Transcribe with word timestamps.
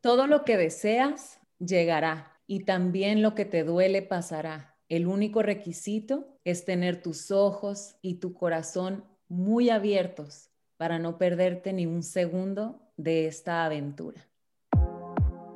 Todo 0.00 0.26
lo 0.26 0.44
que 0.44 0.56
deseas 0.56 1.40
llegará 1.58 2.40
y 2.46 2.64
también 2.64 3.20
lo 3.20 3.34
que 3.34 3.44
te 3.44 3.64
duele 3.64 4.00
pasará. 4.00 4.78
El 4.88 5.06
único 5.06 5.42
requisito 5.42 6.40
es 6.44 6.64
tener 6.64 7.02
tus 7.02 7.30
ojos 7.30 7.96
y 8.00 8.14
tu 8.14 8.32
corazón 8.32 9.04
muy 9.28 9.68
abiertos 9.68 10.50
para 10.78 10.98
no 10.98 11.18
perderte 11.18 11.74
ni 11.74 11.84
un 11.84 12.02
segundo 12.02 12.90
de 12.96 13.26
esta 13.26 13.66
aventura. 13.66 14.26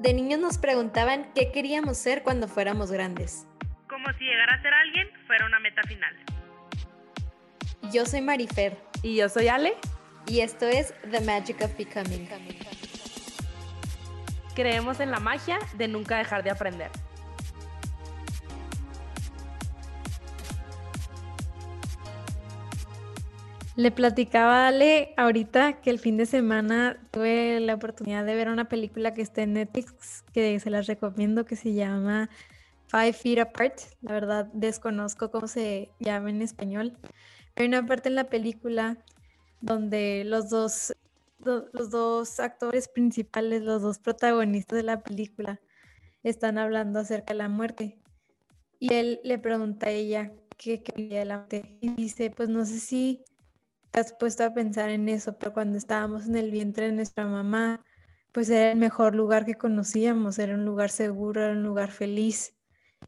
De 0.01 0.13
niños 0.13 0.39
nos 0.39 0.59
preguntaban 0.59 1.33
qué 1.35 1.51
queríamos 1.51 1.97
ser 1.97 2.23
cuando 2.23 2.47
fuéramos 2.47 2.93
grandes. 2.93 3.47
Como 3.89 4.07
si 4.19 4.25
llegar 4.25 4.51
a 4.51 4.61
ser 4.61 4.75
alguien 4.75 5.09
fuera 5.27 5.47
una 5.47 5.59
meta 5.59 5.83
final. 5.85 6.15
Yo 7.91 8.05
soy 8.05 8.21
Marifer. 8.21 8.77
Y 9.03 9.17
yo 9.17 9.29
soy 9.31 9.49
Ale. 9.49 9.75
Y 10.27 10.41
esto 10.41 10.67
es 10.67 10.95
The 11.11 11.21
Magic 11.21 11.63
of 11.63 11.77
Becoming. 11.77 12.29
Creemos 14.55 15.01
en 15.01 15.11
la 15.11 15.21
magia 15.21 15.59
de 15.77 15.89
nunca 15.89 16.19
dejar 16.19 16.45
de 16.45 16.51
aprender. 16.51 16.91
Le 23.77 23.91
platicaba 23.91 24.67
a 24.67 24.69
Ale 24.69 25.15
ahorita 25.17 25.81
que 25.81 25.91
el 25.91 25.99
fin 25.99 26.17
de 26.17 26.27
semana 26.27 26.97
tuve 27.11 27.59
la 27.59 27.75
oportunidad 27.75 28.25
de 28.25 28.37
ver 28.37 28.49
una 28.49 28.69
película 28.69 29.13
que 29.15 29.23
está 29.23 29.43
en 29.43 29.55
Netflix, 29.55 30.23
que 30.33 30.61
se 30.61 30.71
las 30.71 30.87
recomiendo, 30.87 31.45
que 31.45 31.57
se 31.57 31.75
llama 31.75 32.31
Five 32.87 33.15
Feet 33.15 33.41
Apart. 33.41 33.81
La 34.01 34.13
verdad 34.13 34.49
desconozco 34.53 35.33
cómo 35.33 35.49
se 35.49 35.91
llama 35.99 36.31
en 36.31 36.41
español. 36.41 36.97
Hay 37.57 37.67
una 37.67 37.85
parte 37.85 38.09
en 38.09 38.15
la 38.15 38.25
película 38.25 38.99
donde 39.61 40.23
los 40.25 40.51
dos, 40.51 40.95
los 41.45 41.91
dos 41.91 42.41
actores 42.41 42.89
principales, 42.89 43.63
los 43.63 43.83
dos 43.83 43.99
protagonistas 43.99 44.77
de 44.77 44.83
la 44.83 45.03
película, 45.03 45.61
están 46.23 46.59
hablando 46.59 47.01
acerca 47.01 47.35
de 47.35 47.39
la 47.39 47.49
muerte. 47.49 47.99
Y 48.79 48.93
él 48.95 49.21
le 49.25 49.39
pregunta 49.39 49.87
a 49.87 49.91
ella 49.91 50.33
qué 50.57 50.83
quería 50.83 51.21
de 51.21 51.25
la 51.25 51.39
muerte. 51.39 51.79
Y 51.81 51.91
dice, 51.91 52.31
pues 52.31 52.49
no 52.49 52.65
sé 52.65 52.81
si 52.81 53.25
has 53.93 54.13
puesto 54.13 54.45
a 54.45 54.53
pensar 54.53 54.91
en 54.91 55.09
eso, 55.09 55.39
pero 55.39 55.53
cuando 55.53 55.79
estábamos 55.79 56.27
en 56.27 56.37
el 56.37 56.51
vientre 56.51 56.87
de 56.87 56.93
nuestra 56.93 57.27
mamá, 57.27 57.85
pues 58.33 58.51
era 58.51 58.73
el 58.73 58.79
mejor 58.79 59.15
lugar 59.15 59.45
que 59.45 59.55
conocíamos, 59.55 60.39
era 60.39 60.55
un 60.55 60.65
lugar 60.65 60.91
seguro, 60.91 61.43
era 61.43 61.53
un 61.53 61.63
lugar 61.63 61.93
feliz. 61.93 62.57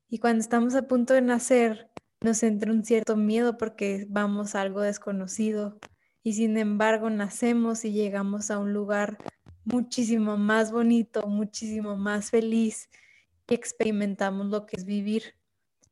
Y 0.08 0.18
cuando 0.18 0.40
estamos 0.40 0.74
a 0.76 0.86
punto 0.86 1.14
de 1.14 1.22
nacer, 1.22 1.90
nos 2.20 2.42
entra 2.42 2.70
un 2.70 2.84
cierto 2.84 3.16
miedo 3.16 3.56
porque 3.56 4.06
vamos 4.08 4.54
a 4.54 4.60
algo 4.60 4.80
desconocido. 4.80 5.78
Y 6.26 6.32
sin 6.32 6.58
embargo, 6.58 7.08
nacemos 7.08 7.84
y 7.84 7.92
llegamos 7.92 8.50
a 8.50 8.58
un 8.58 8.72
lugar 8.72 9.16
muchísimo 9.64 10.36
más 10.36 10.72
bonito, 10.72 11.24
muchísimo 11.28 11.96
más 11.96 12.32
feliz 12.32 12.90
y 13.48 13.54
experimentamos 13.54 14.48
lo 14.48 14.66
que 14.66 14.74
es 14.74 14.84
vivir. 14.84 15.36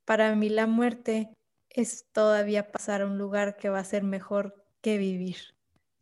Para 0.05 0.35
mí 0.35 0.49
la 0.49 0.67
muerte 0.67 1.31
es 1.71 2.11
todavía 2.11 2.73
pasar 2.73 3.03
a 3.03 3.07
un 3.07 3.17
lugar 3.17 3.57
que 3.57 3.69
va 3.69 3.79
a 3.79 3.85
ser 3.85 4.03
mejor 4.03 4.67
que 4.81 4.99
vivir. 4.99 5.37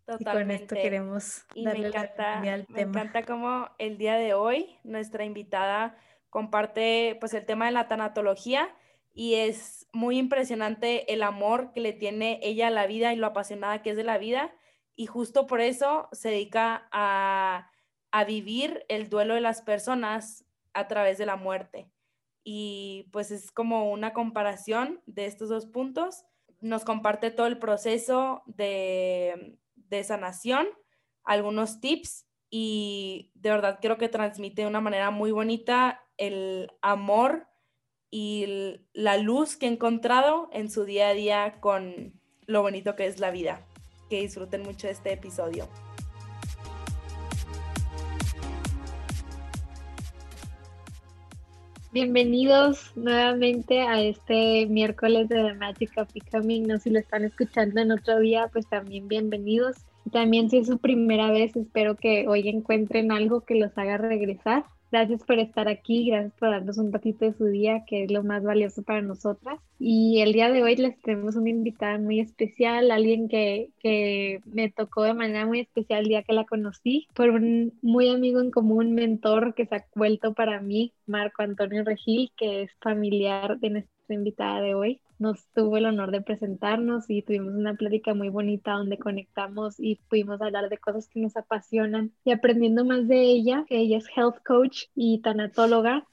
Totalmente. 0.07 0.31
Y 0.31 0.33
con 0.33 0.51
esto 0.51 0.75
queremos 0.77 1.45
darle 1.55 1.81
me 1.81 1.89
encanta, 1.89 2.43
la 2.43 2.53
al 2.55 2.67
me 2.71 2.75
tema. 2.75 2.91
encanta 3.03 3.27
cómo 3.27 3.69
el 3.77 3.99
día 3.99 4.15
de 4.15 4.33
hoy 4.33 4.79
nuestra 4.83 5.27
invitada 5.27 5.99
comparte 6.31 7.19
pues 7.21 7.35
el 7.35 7.45
tema 7.45 7.67
de 7.67 7.73
la 7.73 7.87
tanatología 7.87 8.75
y 9.15 9.35
es 9.35 9.89
muy 9.93 10.19
impresionante 10.19 11.13
el 11.13 11.23
amor 11.23 11.73
que 11.73 11.81
le 11.81 11.93
tiene 11.93 12.41
ella 12.43 12.69
a 12.69 12.71
la 12.71 12.87
vida 12.87 13.13
y 13.13 13.17
lo 13.17 13.27
apasionada 13.27 13.83
que 13.83 13.91
es 13.91 13.97
de 13.97 14.05
la 14.05 14.19
vida 14.19 14.53
y 14.97 15.07
justo 15.07 15.47
por 15.47 15.61
eso 15.61 16.09
se 16.13 16.31
dedica 16.31 16.89
a, 16.93 17.71
a 18.11 18.25
vivir 18.25 18.85
el 18.89 19.09
duelo 19.09 19.35
de 19.35 19.41
las 19.41 19.63
personas 19.63 20.45
a 20.75 20.89
través 20.89 21.19
de 21.19 21.27
la 21.27 21.37
muerte. 21.37 21.91
Y 22.45 23.09
pues 23.13 23.31
es 23.31 23.51
como 23.51 23.91
una 23.91 24.13
comparación 24.13 25.01
de 25.07 25.27
estos 25.27 25.49
dos 25.49 25.67
puntos 25.67 26.25
nos 26.63 26.85
comparte 26.85 27.31
todo 27.31 27.49
el 27.49 27.59
proceso 27.59 28.43
de, 28.47 29.59
de 29.75 30.05
sanación, 30.05 30.69
algunos 31.25 31.81
tips 31.81 32.27
y 32.49 33.33
de 33.35 33.51
verdad 33.51 33.79
creo 33.83 33.99
que 33.99 34.09
transmite 34.09 34.63
de 34.63 34.69
una 34.69 34.81
manera 34.81 35.11
muy 35.11 35.33
bonita 35.33 36.05
el 36.17 36.71
amor 36.81 37.49
y 38.15 38.77
la 38.93 39.17
luz 39.17 39.57
que 39.57 39.67
he 39.67 39.71
encontrado 39.71 40.51
en 40.53 40.71
su 40.71 40.85
día 40.85 41.09
a 41.09 41.15
día 41.15 41.55
con 41.61 42.13
lo 42.47 42.61
bonito 42.61 42.95
que 42.95 43.07
es 43.07 43.19
la 43.19 43.31
vida. 43.31 43.67
Que 44.11 44.21
disfruten 44.21 44.63
mucho 44.63 44.87
este 44.87 45.15
episodio. 45.15 45.67
Bienvenidos 51.91 52.93
nuevamente 52.97 53.81
a 53.81 54.03
este 54.03 54.67
miércoles 54.67 55.31
de 55.31 55.45
The 55.45 55.55
Magic 55.55 55.93
of 55.97 56.13
Becoming. 56.13 56.67
No 56.67 56.79
si 56.79 56.91
lo 56.91 56.99
están 56.99 57.25
escuchando 57.25 57.81
en 57.81 57.93
otro 57.93 58.21
día, 58.21 58.51
pues 58.53 58.67
también 58.67 59.09
bienvenidos. 59.09 59.87
También 60.11 60.51
si 60.51 60.59
es 60.59 60.67
su 60.67 60.77
primera 60.79 61.31
vez, 61.31 61.57
espero 61.57 61.97
que 61.97 62.29
hoy 62.29 62.47
encuentren 62.49 63.11
algo 63.11 63.41
que 63.41 63.55
los 63.55 63.77
haga 63.79 63.97
regresar. 63.97 64.67
Gracias 64.93 65.25
por 65.25 65.39
estar 65.39 65.69
aquí, 65.69 66.05
gracias 66.05 66.35
por 66.39 66.51
darnos 66.51 66.77
un 66.77 66.93
ratito 66.93 67.25
de 67.25 67.33
su 67.33 67.47
día, 67.47 67.83
que 67.87 68.05
es 68.05 68.13
lo 68.13 68.23
más 68.23 68.43
valioso 68.43 68.83
para 68.83 69.01
nosotras. 69.01 69.59
Y 69.79 70.21
el 70.21 70.35
día 70.35 70.51
de 70.51 70.63
hoy 70.63 70.77
les 70.77 71.01
tenemos 71.01 71.35
una 71.35 71.49
invitada 71.49 71.97
muy 71.97 72.21
especial, 72.21 72.91
alguien 72.91 73.27
que, 73.27 73.71
que 73.81 74.43
me 74.45 74.71
tocó 74.71 75.05
de 75.05 75.15
manera 75.15 75.47
muy 75.47 75.61
especial 75.61 76.01
el 76.01 76.09
día 76.09 76.23
que 76.25 76.35
la 76.35 76.45
conocí, 76.45 77.09
por 77.15 77.31
un 77.31 77.73
muy 77.81 78.11
amigo 78.11 78.43
en 78.43 78.51
común, 78.51 78.93
mentor 78.93 79.55
que 79.55 79.65
se 79.65 79.77
ha 79.77 79.87
vuelto 79.95 80.35
para 80.35 80.61
mí, 80.61 80.93
Marco 81.07 81.43
Antonio 81.43 81.85
Regil, 81.85 82.31
que 82.37 82.65
es 82.65 82.71
familiar 82.83 83.59
de 83.61 83.71
nuestra 83.71 84.15
invitada 84.15 84.61
de 84.61 84.75
hoy 84.75 85.01
nos 85.23 85.47
tuvo 85.55 85.77
el 85.77 85.87
honor 85.87 86.11
de 86.11 86.21
presentarnos 86.21 87.09
y 87.09 87.23
tuvimos 87.23 87.55
una 87.55 87.75
plática 87.75 88.13
muy 88.13 88.29
bonita 88.29 88.73
donde 88.73 88.99
conectamos 88.99 89.77
y 89.79 90.01
pudimos 90.11 90.43
hablar 90.43 90.69
de 90.69 90.79
cosas 90.79 91.09
que 91.09 91.21
nos 91.21 91.37
apasionan 91.37 92.13
y 92.25 92.33
aprendiendo 92.33 92.85
más 92.85 93.07
de 93.07 93.23
ella, 93.23 93.65
que 93.69 93.79
ella 93.79 93.99
es 93.99 94.07
health 94.17 94.43
coach 94.45 94.87
y 94.97 95.21
tanatóloga. 95.21 96.07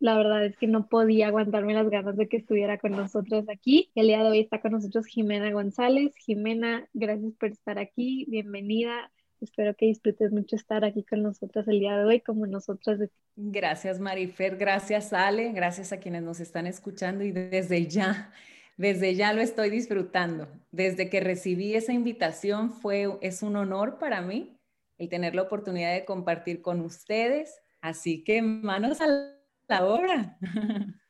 La 0.00 0.16
verdad 0.16 0.46
es 0.46 0.56
que 0.56 0.66
no 0.66 0.88
podía 0.88 1.28
aguantarme 1.28 1.74
las 1.74 1.90
ganas 1.90 2.16
de 2.16 2.26
que 2.26 2.38
estuviera 2.38 2.78
con 2.78 2.92
nosotros 2.92 3.44
aquí. 3.50 3.90
El 3.94 4.06
día 4.06 4.22
de 4.22 4.30
hoy 4.30 4.40
está 4.40 4.62
con 4.62 4.72
nosotros 4.72 5.06
Jimena 5.06 5.52
González. 5.52 6.14
Jimena, 6.16 6.88
gracias 6.94 7.34
por 7.38 7.50
estar 7.50 7.78
aquí. 7.78 8.24
Bienvenida. 8.28 9.10
Espero 9.42 9.74
que 9.74 9.86
disfrutes 9.86 10.32
mucho 10.32 10.56
estar 10.56 10.86
aquí 10.86 11.04
con 11.04 11.22
nosotros 11.22 11.68
el 11.68 11.80
día 11.80 11.98
de 11.98 12.04
hoy, 12.04 12.20
como 12.20 12.46
nosotras. 12.46 13.10
Gracias, 13.36 14.00
Marifer. 14.00 14.56
Gracias, 14.56 15.12
Ale. 15.12 15.52
Gracias 15.52 15.92
a 15.92 15.98
quienes 15.98 16.22
nos 16.22 16.40
están 16.40 16.66
escuchando 16.66 17.24
y 17.24 17.32
desde 17.32 17.86
ya 17.86 18.32
desde 18.76 19.14
ya 19.14 19.32
lo 19.32 19.40
estoy 19.40 19.70
disfrutando. 19.70 20.48
Desde 20.70 21.08
que 21.08 21.20
recibí 21.20 21.74
esa 21.74 21.92
invitación 21.92 22.72
fue, 22.72 23.08
es 23.20 23.42
un 23.42 23.56
honor 23.56 23.98
para 23.98 24.20
mí 24.20 24.58
el 24.98 25.08
tener 25.08 25.34
la 25.34 25.42
oportunidad 25.42 25.92
de 25.92 26.04
compartir 26.04 26.62
con 26.62 26.80
ustedes. 26.80 27.60
Así 27.80 28.24
que 28.24 28.42
manos 28.42 29.00
a 29.00 29.06
la 29.68 29.84
obra. 29.84 30.38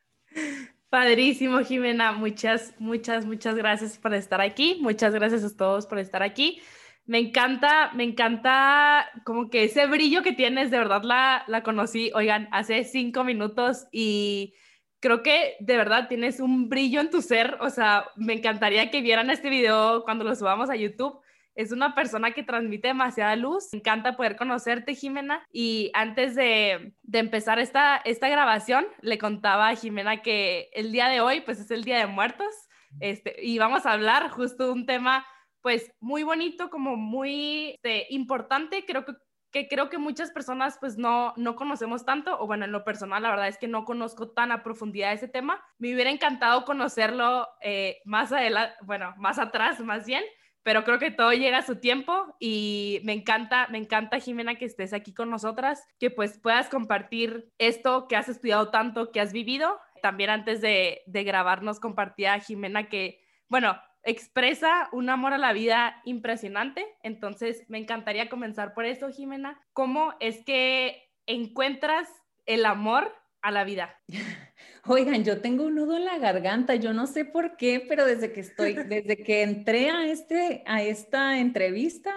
Padrísimo, 0.88 1.60
Jimena. 1.60 2.12
Muchas, 2.12 2.74
muchas, 2.78 3.26
muchas 3.26 3.56
gracias 3.56 3.98
por 3.98 4.14
estar 4.14 4.40
aquí. 4.40 4.78
Muchas 4.80 5.12
gracias 5.12 5.44
a 5.44 5.56
todos 5.56 5.86
por 5.86 5.98
estar 5.98 6.22
aquí. 6.22 6.60
Me 7.06 7.18
encanta, 7.18 7.92
me 7.94 8.04
encanta 8.04 9.10
como 9.24 9.50
que 9.50 9.64
ese 9.64 9.86
brillo 9.86 10.22
que 10.22 10.32
tienes, 10.32 10.70
de 10.70 10.78
verdad 10.78 11.02
la, 11.02 11.44
la 11.48 11.62
conocí, 11.62 12.10
oigan, 12.14 12.48
hace 12.50 12.82
cinco 12.84 13.24
minutos 13.24 13.86
y 13.92 14.54
creo 15.04 15.22
que 15.22 15.56
de 15.60 15.76
verdad 15.76 16.08
tienes 16.08 16.40
un 16.40 16.70
brillo 16.70 16.98
en 16.98 17.10
tu 17.10 17.20
ser, 17.20 17.58
o 17.60 17.68
sea, 17.68 18.06
me 18.16 18.32
encantaría 18.32 18.90
que 18.90 19.02
vieran 19.02 19.28
este 19.28 19.50
video 19.50 20.02
cuando 20.02 20.24
lo 20.24 20.34
subamos 20.34 20.70
a 20.70 20.76
YouTube. 20.76 21.20
Es 21.54 21.72
una 21.72 21.94
persona 21.94 22.30
que 22.30 22.42
transmite 22.42 22.88
demasiada 22.88 23.36
luz. 23.36 23.68
Me 23.72 23.80
encanta 23.80 24.16
poder 24.16 24.36
conocerte, 24.36 24.94
Jimena. 24.94 25.44
Y 25.52 25.90
antes 25.92 26.34
de, 26.34 26.94
de, 27.02 27.18
empezar 27.18 27.58
esta, 27.58 27.98
esta 27.98 28.30
grabación, 28.30 28.86
le 29.02 29.18
contaba 29.18 29.68
a 29.68 29.76
Jimena 29.76 30.22
que 30.22 30.70
el 30.72 30.90
día 30.90 31.10
de 31.10 31.20
hoy, 31.20 31.42
pues 31.42 31.60
es 31.60 31.70
el 31.70 31.84
Día 31.84 31.98
de 31.98 32.06
Muertos. 32.06 32.54
Este, 32.98 33.36
y 33.44 33.58
vamos 33.58 33.84
a 33.84 33.92
hablar 33.92 34.30
justo 34.30 34.68
de 34.68 34.72
un 34.72 34.86
tema, 34.86 35.26
pues 35.60 35.92
muy 36.00 36.22
bonito, 36.22 36.70
como 36.70 36.96
muy 36.96 37.72
este, 37.74 38.06
importante. 38.08 38.86
Creo 38.86 39.04
que 39.04 39.12
que 39.54 39.68
creo 39.68 39.88
que 39.88 39.98
muchas 39.98 40.32
personas 40.32 40.78
pues 40.80 40.98
no, 40.98 41.32
no 41.36 41.54
conocemos 41.54 42.04
tanto, 42.04 42.36
o 42.40 42.46
bueno, 42.48 42.64
en 42.64 42.72
lo 42.72 42.82
personal 42.82 43.22
la 43.22 43.30
verdad 43.30 43.46
es 43.46 43.56
que 43.56 43.68
no 43.68 43.84
conozco 43.84 44.32
tan 44.32 44.50
a 44.50 44.64
profundidad 44.64 45.12
ese 45.12 45.28
tema. 45.28 45.62
Me 45.78 45.94
hubiera 45.94 46.10
encantado 46.10 46.64
conocerlo 46.64 47.48
eh, 47.60 48.02
más 48.04 48.32
adelante, 48.32 48.74
bueno, 48.82 49.14
más 49.16 49.38
atrás 49.38 49.78
más 49.78 50.06
bien, 50.06 50.24
pero 50.64 50.82
creo 50.82 50.98
que 50.98 51.12
todo 51.12 51.32
llega 51.32 51.58
a 51.58 51.62
su 51.62 51.76
tiempo 51.76 52.34
y 52.40 53.00
me 53.04 53.12
encanta, 53.12 53.68
me 53.68 53.78
encanta 53.78 54.18
Jimena 54.18 54.56
que 54.56 54.64
estés 54.64 54.92
aquí 54.92 55.14
con 55.14 55.30
nosotras, 55.30 55.84
que 56.00 56.10
pues 56.10 56.36
puedas 56.36 56.68
compartir 56.68 57.52
esto 57.58 58.08
que 58.08 58.16
has 58.16 58.28
estudiado 58.28 58.70
tanto, 58.70 59.12
que 59.12 59.20
has 59.20 59.32
vivido. 59.32 59.78
También 60.02 60.30
antes 60.30 60.60
de, 60.62 61.02
de 61.06 61.22
grabarnos 61.22 61.78
compartía 61.78 62.40
Jimena 62.40 62.88
que, 62.88 63.20
bueno, 63.48 63.78
expresa 64.04 64.88
un 64.92 65.10
amor 65.10 65.32
a 65.32 65.38
la 65.38 65.52
vida 65.52 66.00
impresionante. 66.04 66.86
Entonces, 67.02 67.64
me 67.68 67.78
encantaría 67.78 68.28
comenzar 68.28 68.74
por 68.74 68.84
eso, 68.84 69.10
Jimena. 69.10 69.60
¿Cómo 69.72 70.14
es 70.20 70.44
que 70.44 71.10
encuentras 71.26 72.08
el 72.46 72.66
amor 72.66 73.12
a 73.42 73.50
la 73.50 73.64
vida? 73.64 73.98
Oigan, 74.86 75.24
yo 75.24 75.40
tengo 75.40 75.64
un 75.64 75.76
nudo 75.76 75.96
en 75.96 76.04
la 76.04 76.18
garganta, 76.18 76.74
yo 76.74 76.92
no 76.92 77.06
sé 77.06 77.24
por 77.24 77.56
qué, 77.56 77.84
pero 77.88 78.04
desde 78.04 78.32
que 78.32 78.40
estoy, 78.40 78.74
desde 78.88 79.16
que 79.16 79.42
entré 79.42 79.90
a, 79.90 80.06
este, 80.06 80.62
a 80.66 80.82
esta 80.82 81.38
entrevista, 81.38 82.14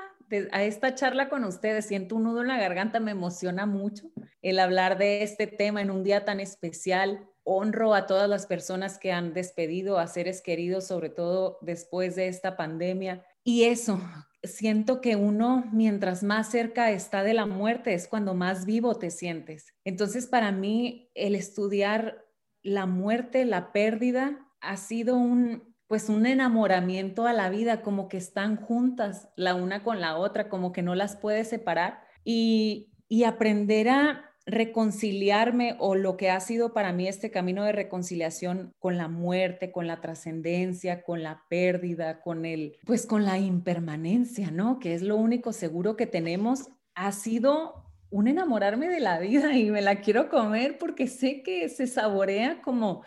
a 0.51 0.63
esta 0.63 0.93
charla 0.93 1.29
con 1.29 1.45
ustedes, 1.45 1.85
siento 1.85 2.15
un 2.15 2.23
nudo 2.23 2.41
en 2.41 2.49
la 2.49 2.57
garganta, 2.57 2.99
me 2.99 3.11
emociona 3.11 3.65
mucho 3.65 4.11
el 4.41 4.59
hablar 4.59 4.97
de 4.97 5.23
este 5.23 5.47
tema 5.47 5.81
en 5.81 5.91
un 5.91 6.03
día 6.03 6.25
tan 6.25 6.41
especial. 6.41 7.29
Honro 7.49 7.93
a 7.93 8.07
todas 8.07 8.29
las 8.29 8.45
personas 8.45 8.97
que 8.97 9.13
han 9.13 9.33
despedido 9.33 9.99
a 9.99 10.07
seres 10.07 10.41
queridos, 10.41 10.85
sobre 10.85 11.09
todo 11.09 11.59
después 11.61 12.17
de 12.17 12.27
esta 12.27 12.57
pandemia. 12.57 13.25
Y 13.45 13.63
eso, 13.63 14.01
siento 14.43 14.99
que 14.99 15.15
uno, 15.15 15.63
mientras 15.71 16.23
más 16.23 16.51
cerca 16.51 16.91
está 16.91 17.23
de 17.23 17.33
la 17.33 17.45
muerte, 17.45 17.93
es 17.93 18.09
cuando 18.09 18.33
más 18.33 18.65
vivo 18.65 18.95
te 18.95 19.11
sientes. 19.11 19.73
Entonces, 19.85 20.27
para 20.27 20.51
mí, 20.51 21.09
el 21.15 21.35
estudiar 21.35 22.25
la 22.63 22.85
muerte, 22.85 23.45
la 23.45 23.71
pérdida, 23.71 24.45
ha 24.59 24.75
sido 24.75 25.15
un, 25.15 25.73
pues 25.87 26.09
un 26.09 26.25
enamoramiento 26.25 27.27
a 27.27 27.31
la 27.31 27.49
vida, 27.49 27.81
como 27.81 28.09
que 28.09 28.17
están 28.17 28.57
juntas 28.57 29.29
la 29.37 29.55
una 29.55 29.83
con 29.83 30.01
la 30.01 30.17
otra, 30.17 30.49
como 30.49 30.73
que 30.73 30.81
no 30.81 30.95
las 30.95 31.15
puedes 31.15 31.47
separar 31.47 32.03
y, 32.25 32.91
y 33.07 33.23
aprender 33.23 33.87
a 33.87 34.26
reconciliarme 34.47 35.75
o 35.77 35.93
lo 35.93 36.15
que 36.15 36.29
ha 36.29 36.39
sido 36.39 36.73
para 36.73 36.93
mí 36.93 37.07
este 37.07 37.29
camino 37.29 37.65
de 37.65 37.73
reconciliación 37.73 38.73
con 38.79 38.97
la 38.97 39.09
muerte, 39.09 39.73
con 39.73 39.87
la 39.87 39.99
trascendencia, 39.99 41.03
con 41.03 41.21
la 41.21 41.43
pérdida, 41.49 42.21
con 42.21 42.45
el, 42.45 42.77
pues 42.85 43.05
con 43.05 43.25
la 43.25 43.37
impermanencia, 43.37 44.49
¿no? 44.49 44.79
Que 44.79 44.95
es 44.95 45.01
lo 45.01 45.17
único 45.17 45.51
seguro 45.51 45.97
que 45.97 46.07
tenemos, 46.07 46.69
ha 46.95 47.11
sido 47.11 47.83
un 48.09 48.29
enamorarme 48.29 48.87
de 48.87 49.01
la 49.01 49.19
vida 49.19 49.53
y 49.57 49.69
me 49.69 49.81
la 49.81 49.99
quiero 49.99 50.29
comer 50.29 50.77
porque 50.77 51.07
sé 51.07 51.43
que 51.43 51.67
se 51.67 51.85
saborea 51.85 52.61
como 52.61 53.03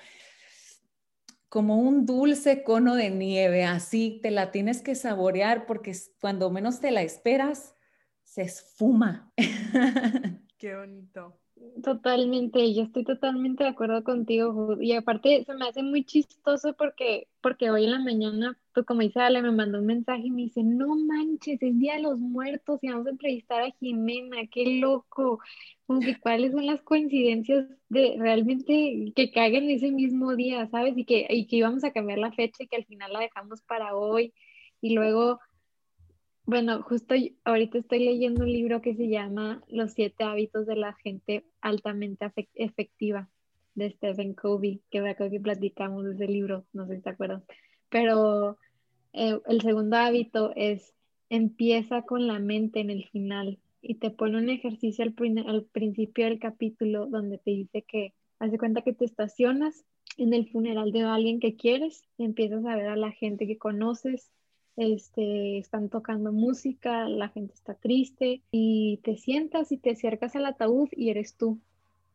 como 1.49 1.79
un 1.79 2.07
dulce 2.07 2.63
cono 2.63 2.95
de 2.95 3.11
nieve, 3.11 3.65
así 3.65 4.21
te 4.23 4.31
la 4.31 4.53
tienes 4.53 4.83
que 4.83 4.95
saborear 4.95 5.67
porque 5.67 5.93
cuando 6.21 6.49
menos 6.49 6.79
te 6.79 6.93
la 6.93 7.03
esperas, 7.03 7.75
se 8.23 8.43
esfuma. 8.43 9.33
Qué 10.61 10.77
bonito. 10.77 11.41
Totalmente, 11.83 12.75
yo 12.75 12.83
estoy 12.83 13.05
totalmente 13.05 13.65
de 13.65 13.71
acuerdo 13.71 14.05
contigo, 14.05 14.77
y 14.81 14.93
aparte 14.93 15.43
se 15.45 15.55
me 15.55 15.67
hace 15.67 15.83
muy 15.83 16.05
chistoso 16.05 16.75
porque, 16.75 17.29
porque 17.41 17.71
hoy 17.71 17.85
en 17.85 17.93
la 17.93 17.99
mañana, 17.99 18.59
pues 18.75 18.85
como 18.85 19.01
dice 19.01 19.21
Ale, 19.21 19.43
me 19.43 19.53
mandó 19.53 19.79
un 19.79 19.87
mensaje 19.87 20.23
y 20.25 20.31
me 20.31 20.43
dice, 20.43 20.63
no 20.63 20.97
manches, 20.97 21.63
es 21.63 21.79
Día 21.79 21.97
de 21.97 22.03
los 22.03 22.19
Muertos 22.19 22.79
y 22.83 22.89
vamos 22.89 23.07
a 23.07 23.11
entrevistar 23.11 23.63
a 23.63 23.71
Jimena, 23.73 24.47
qué 24.51 24.81
loco, 24.81 25.41
como 25.87 26.01
que 26.01 26.21
cuáles 26.21 26.53
son 26.53 26.67
las 26.67 26.83
coincidencias 26.83 27.67
de 27.89 28.17
realmente 28.19 29.13
que 29.17 29.31
caigan 29.31 29.65
ese 29.71 29.91
mismo 29.91 30.37
día, 30.37 30.67
¿sabes? 30.69 30.97
Y 30.97 31.05
que, 31.07 31.27
y 31.31 31.47
que 31.47 31.57
íbamos 31.57 31.85
a 31.85 31.93
cambiar 31.93 32.19
la 32.19 32.33
fecha 32.33 32.65
y 32.65 32.69
que 32.69 32.77
al 32.77 32.85
final 32.85 33.15
la 33.15 33.21
dejamos 33.21 33.63
para 33.63 33.97
hoy, 33.97 34.35
y 34.83 34.95
luego 34.95 35.41
bueno, 36.45 36.83
justo 36.83 37.15
ahorita 37.45 37.79
estoy 37.79 38.05
leyendo 38.05 38.45
un 38.45 38.53
libro 38.53 38.81
que 38.81 38.95
se 38.95 39.09
llama 39.09 39.63
Los 39.69 39.93
siete 39.93 40.25
hábitos 40.25 40.67
de 40.67 40.77
la 40.77 40.95
gente 40.95 41.45
altamente 41.61 42.31
efectiva 42.55 43.29
de 43.75 43.91
Stephen 43.91 44.35
Covey, 44.35 44.83
que 44.91 45.01
me 45.01 45.11
acuerdo 45.11 45.33
que 45.33 45.41
platicamos 45.41 46.05
de 46.05 46.15
ese 46.15 46.27
libro, 46.27 46.65
no 46.73 46.87
sé 46.87 46.97
si 46.97 47.03
te 47.03 47.11
acuerdas. 47.11 47.43
Pero 47.89 48.59
eh, 49.13 49.39
el 49.47 49.61
segundo 49.61 49.97
hábito 49.97 50.53
es 50.57 50.93
empieza 51.29 52.03
con 52.03 52.27
la 52.27 52.39
mente 52.39 52.81
en 52.81 52.91
el 52.91 53.09
final 53.09 53.59
y 53.81 53.95
te 53.95 54.11
pone 54.11 54.39
un 54.39 54.51
ejercicio 54.51 55.05
al, 55.05 55.15
al 55.47 55.65
principio 55.65 56.25
del 56.27 56.39
capítulo 56.39 57.07
donde 57.07 57.39
te 57.39 57.53
dice 57.53 57.83
que 57.83 58.13
hace 58.39 58.59
cuenta 58.59 58.83
que 58.83 58.93
te 58.93 59.05
estacionas 59.05 59.85
en 60.17 60.35
el 60.35 60.51
funeral 60.51 60.93
de 60.93 61.03
alguien 61.03 61.41
que 61.41 61.57
quieres, 61.57 62.03
empiezas 62.19 62.65
a 62.67 62.75
ver 62.75 62.89
a 62.89 62.97
la 62.97 63.13
gente 63.13 63.47
que 63.47 63.59
conoces 63.59 64.31
este, 64.77 65.59
están 65.59 65.89
tocando 65.89 66.33
música, 66.33 67.09
la 67.09 67.29
gente 67.29 67.55
está 67.55 67.75
triste 67.75 68.43
y 68.51 69.01
te 69.03 69.17
sientas 69.17 69.73
y 69.73 69.77
te 69.77 69.91
acercas 69.91 70.37
al 70.37 70.47
ataúd 70.47 70.89
y 70.93 71.11
eres 71.11 71.35
tú. 71.37 71.59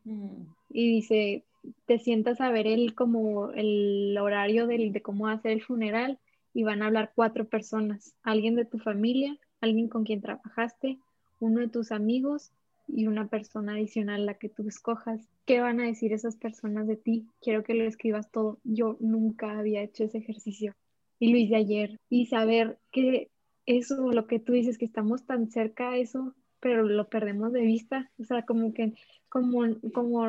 Mm. 0.04 0.44
Y 0.70 0.88
dice, 0.96 1.44
te 1.86 2.00
sientas 2.00 2.42
a 2.42 2.52
ver 2.52 2.68
el, 2.68 2.96
como 2.96 3.52
el 3.52 4.18
horario 4.20 4.68
del, 4.68 4.92
de 4.92 5.02
cómo 5.02 5.28
hacer 5.28 5.52
el 5.52 5.62
funeral 5.62 6.20
y 6.54 6.64
van 6.64 6.82
a 6.82 6.88
hablar 6.88 7.12
cuatro 7.14 7.46
personas, 7.46 8.16
alguien 8.24 8.56
de 8.56 8.66
tu 8.66 8.80
familia, 8.80 9.38
alguien 9.62 9.90
con 9.90 10.04
quien 10.04 10.22
trabajaste, 10.22 11.00
uno 11.40 11.62
de 11.62 11.68
tus 11.68 11.92
amigos 11.92 12.52
y 12.88 13.08
una 13.08 13.28
persona 13.28 13.74
adicional, 13.74 14.26
la 14.26 14.36
que 14.36 14.50
tú 14.50 14.68
escojas. 14.68 15.28
¿Qué 15.46 15.60
van 15.60 15.80
a 15.80 15.86
decir 15.86 16.14
esas 16.14 16.36
personas 16.36 16.88
de 16.88 16.96
ti? 16.96 17.28
Quiero 17.42 17.64
que 17.64 17.74
lo 17.74 17.84
escribas 17.84 18.32
todo. 18.32 18.60
Yo 18.64 18.96
nunca 19.00 19.58
había 19.58 19.82
hecho 19.82 20.04
ese 20.04 20.20
ejercicio 20.20 20.74
y 21.20 21.32
lo 21.32 21.38
hice 21.38 21.56
ayer. 21.56 22.00
Y 22.10 22.28
saber 22.28 22.78
que 22.92 23.30
eso, 23.66 24.12
lo 24.12 24.28
que 24.28 24.40
tú 24.40 24.54
dices, 24.54 24.78
que 24.78 24.86
estamos 24.86 25.26
tan 25.26 25.50
cerca 25.50 25.92
a 25.92 25.98
eso, 25.98 26.34
pero 26.60 26.84
lo 26.84 27.10
perdemos 27.10 27.54
de 27.54 27.62
vista. 27.62 28.12
O 28.20 28.24
sea, 28.24 28.46
como 28.46 28.74
que, 28.74 28.94
como, 29.30 29.64
como 29.94 30.24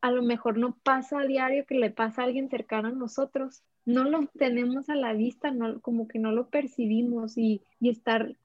a 0.00 0.10
lo 0.10 0.22
mejor 0.22 0.58
no 0.58 0.76
pasa 0.82 1.20
a 1.20 1.26
diario 1.26 1.66
que 1.66 1.74
le 1.74 1.90
pasa 1.90 2.22
a 2.22 2.24
alguien 2.26 2.48
cercano 2.48 2.88
a 2.88 2.92
nosotros. 2.92 3.62
No 3.84 4.04
lo 4.04 4.26
tenemos 4.38 4.88
a 4.88 4.94
la 4.94 5.12
vista, 5.12 5.50
no, 5.50 5.80
como 5.80 6.06
que 6.06 6.18
no 6.18 6.32
lo 6.32 6.48
percibimos 6.48 7.36
y, 7.36 7.62
y 7.80 7.90
estar, 7.90 8.36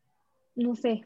no 0.56 0.76
sé, 0.76 1.06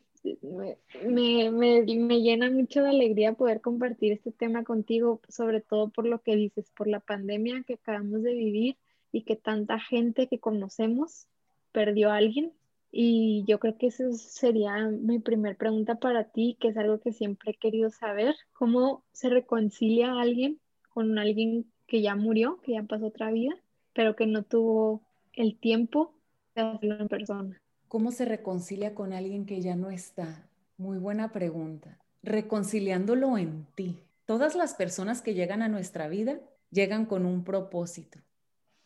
me, 1.04 1.52
me, 1.52 1.84
me, 1.84 2.22
llena 2.22 2.50
mucho 2.52 2.84
de 2.84 2.90
alegría 2.90 3.34
poder 3.34 3.60
compartir 3.62 4.14
este 4.14 4.32
tema 4.32 4.64
contigo, 4.64 5.20
sobre 5.28 5.62
todo 5.62 5.90
por 5.90 6.06
lo 6.06 6.22
que 6.22 6.36
dices, 6.36 6.72
por 6.78 6.88
la 6.88 7.00
pandemia 7.00 7.64
que 7.64 7.74
acabamos 7.74 8.22
de 8.24 8.34
vivir 8.34 8.78
y 9.12 9.24
que 9.24 9.36
tanta 9.36 9.80
gente 9.80 10.28
que 10.28 10.40
conocemos 10.40 11.28
perdió 11.72 12.12
a 12.12 12.18
alguien. 12.18 12.54
Y 12.92 13.46
yo 13.48 13.60
creo 13.60 13.78
que 13.78 13.88
esa 13.88 14.12
sería 14.14 14.88
mi 14.88 15.20
primer 15.20 15.56
pregunta 15.56 15.96
para 15.96 16.26
ti, 16.26 16.58
que 16.60 16.70
es 16.70 16.78
algo 16.78 17.00
que 17.00 17.14
siempre 17.14 17.52
he 17.52 17.56
querido 17.56 17.90
saber, 17.90 18.36
cómo 18.54 19.04
se 19.14 19.30
reconcilia 19.30 20.20
alguien 20.20 20.60
con 20.94 21.18
alguien 21.18 21.72
que 21.88 22.02
ya 22.02 22.16
murió, 22.16 22.60
que 22.64 22.74
ya 22.74 22.84
pasó 22.84 23.08
otra 23.08 23.32
vida, 23.32 23.56
pero 23.94 24.16
que 24.16 24.28
no 24.28 24.44
tuvo 24.44 25.02
el 25.34 25.58
tiempo 25.58 26.14
de 26.54 26.62
hacerlo 26.64 27.00
en 27.00 27.08
persona. 27.08 27.62
¿Cómo 27.88 28.12
se 28.12 28.26
reconcilia 28.26 28.94
con 28.94 29.14
alguien 29.14 29.46
que 29.46 29.62
ya 29.62 29.76
no 29.76 29.90
está? 29.90 30.50
Muy 30.78 30.98
buena 30.98 31.32
pregunta. 31.32 31.98
Reconciliándolo 32.24 33.38
en 33.38 33.66
ti. 33.76 34.00
Todas 34.26 34.56
las 34.56 34.74
personas 34.74 35.22
que 35.22 35.34
llegan 35.34 35.62
a 35.62 35.70
nuestra 35.70 36.08
vida 36.08 36.40
llegan 36.72 37.06
con 37.06 37.26
un 37.26 37.44
propósito 37.44 38.20